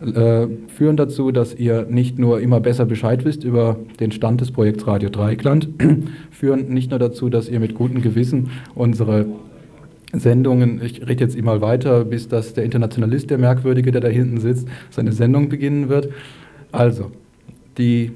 äh, 0.00 0.46
führen 0.68 0.96
dazu, 0.96 1.30
dass 1.30 1.54
ihr 1.54 1.86
nicht 1.88 2.18
nur 2.18 2.40
immer 2.40 2.60
besser 2.60 2.86
Bescheid 2.86 3.24
wisst 3.24 3.44
über 3.44 3.76
den 4.00 4.12
Stand 4.12 4.40
des 4.40 4.50
Projekts 4.50 4.86
Radio 4.86 5.10
Dreieckland, 5.10 5.68
führen 6.30 6.68
nicht 6.68 6.90
nur 6.90 6.98
dazu, 6.98 7.28
dass 7.28 7.48
ihr 7.48 7.60
mit 7.60 7.74
gutem 7.74 8.00
Gewissen 8.00 8.50
unsere 8.74 9.26
Sendungen, 10.12 10.80
ich 10.82 11.02
rede 11.02 11.22
jetzt 11.24 11.36
immer 11.36 11.60
weiter, 11.60 12.04
bis 12.04 12.28
dass 12.28 12.54
der 12.54 12.64
Internationalist, 12.64 13.30
der 13.30 13.38
Merkwürdige, 13.38 13.92
der 13.92 14.00
da 14.00 14.08
hinten 14.08 14.40
sitzt, 14.40 14.66
seine 14.90 15.12
Sendung 15.12 15.48
beginnen 15.48 15.88
wird. 15.88 16.08
Also, 16.72 17.12
die 17.78 18.12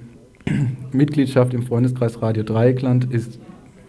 Mitgliedschaft 0.92 1.54
im 1.54 1.62
Freundeskreis 1.62 2.20
Radio 2.20 2.42
Dreieckland 2.42 3.12
ist 3.12 3.38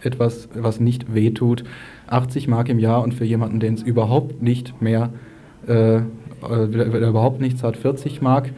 etwas, 0.01 0.49
was 0.53 0.79
nicht 0.79 1.15
wehtut. 1.15 1.63
80 2.07 2.47
Mark 2.47 2.69
im 2.69 2.77
Jahr 2.77 3.03
und 3.03 3.13
für 3.13 3.25
jemanden, 3.25 3.59
den 3.59 3.73
es 3.73 3.81
überhaupt 3.81 4.41
nicht 4.41 4.81
mehr, 4.81 5.11
äh, 5.67 6.01
der 6.49 7.09
überhaupt 7.09 7.41
nichts 7.41 7.63
hat, 7.63 7.77
40 7.77 8.21
Mark. 8.21 8.51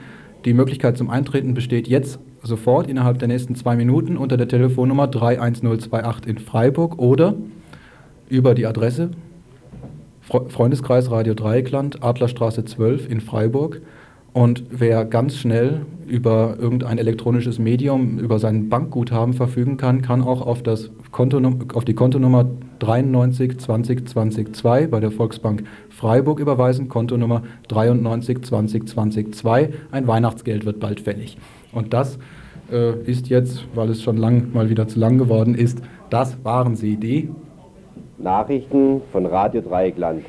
Die 0.45 0.53
Möglichkeit 0.53 0.97
zum 0.97 1.09
Eintreten 1.09 1.53
besteht 1.53 1.87
jetzt 1.87 2.19
sofort 2.43 2.87
innerhalb 2.87 3.19
der 3.19 3.27
nächsten 3.27 3.55
zwei 3.55 3.75
Minuten 3.75 4.17
unter 4.17 4.37
der 4.37 4.47
Telefonnummer 4.47 5.07
31028 5.07 6.27
in 6.27 6.37
Freiburg 6.37 6.97
oder 6.99 7.35
über 8.29 8.53
die 8.53 8.65
Adresse 8.65 9.11
Freundeskreis 10.21 11.09
Radio 11.09 11.33
Dreieckland, 11.33 12.03
Adlerstraße 12.03 12.65
12 12.65 13.09
in 13.09 13.21
Freiburg. 13.21 13.81
Und 14.33 14.65
wer 14.69 15.05
ganz 15.05 15.37
schnell 15.37 15.85
über 16.05 16.57
irgendein 16.59 16.97
elektronisches 16.97 17.59
Medium, 17.59 18.19
über 18.19 18.37
sein 18.37 18.69
Bankguthaben 18.69 19.33
verfügen 19.33 19.77
kann, 19.77 20.01
kann 20.01 20.21
auch 20.21 20.45
auf, 20.45 20.61
das 20.61 20.91
Konto, 21.11 21.41
auf 21.73 21.85
die 21.85 21.93
Kontonummer 21.93 22.45
93 22.79 23.59
20 23.59 24.07
20 24.07 24.55
2 24.55 24.87
bei 24.87 24.99
der 24.99 25.11
Volksbank 25.11 25.63
Freiburg 25.89 26.39
überweisen, 26.39 26.89
Kontonummer 26.89 27.43
93 27.67 28.43
20 28.43 28.87
20 28.87 29.35
2. 29.35 29.69
Ein 29.91 30.07
Weihnachtsgeld 30.07 30.65
wird 30.65 30.79
bald 30.79 30.99
fällig. 30.99 31.37
Und 31.71 31.93
das 31.93 32.19
äh, 32.71 32.93
ist 33.01 33.29
jetzt, 33.29 33.65
weil 33.75 33.89
es 33.89 34.01
schon 34.01 34.17
lang 34.17 34.53
mal 34.53 34.69
wieder 34.69 34.87
zu 34.87 34.99
lang 34.99 35.17
geworden 35.17 35.55
ist, 35.55 35.81
das 36.09 36.43
waren 36.43 36.75
sie, 36.75 36.97
die 36.97 37.29
Nachrichten 38.17 39.01
von 39.11 39.25
Radio 39.25 39.61
Dreieckland. 39.61 40.23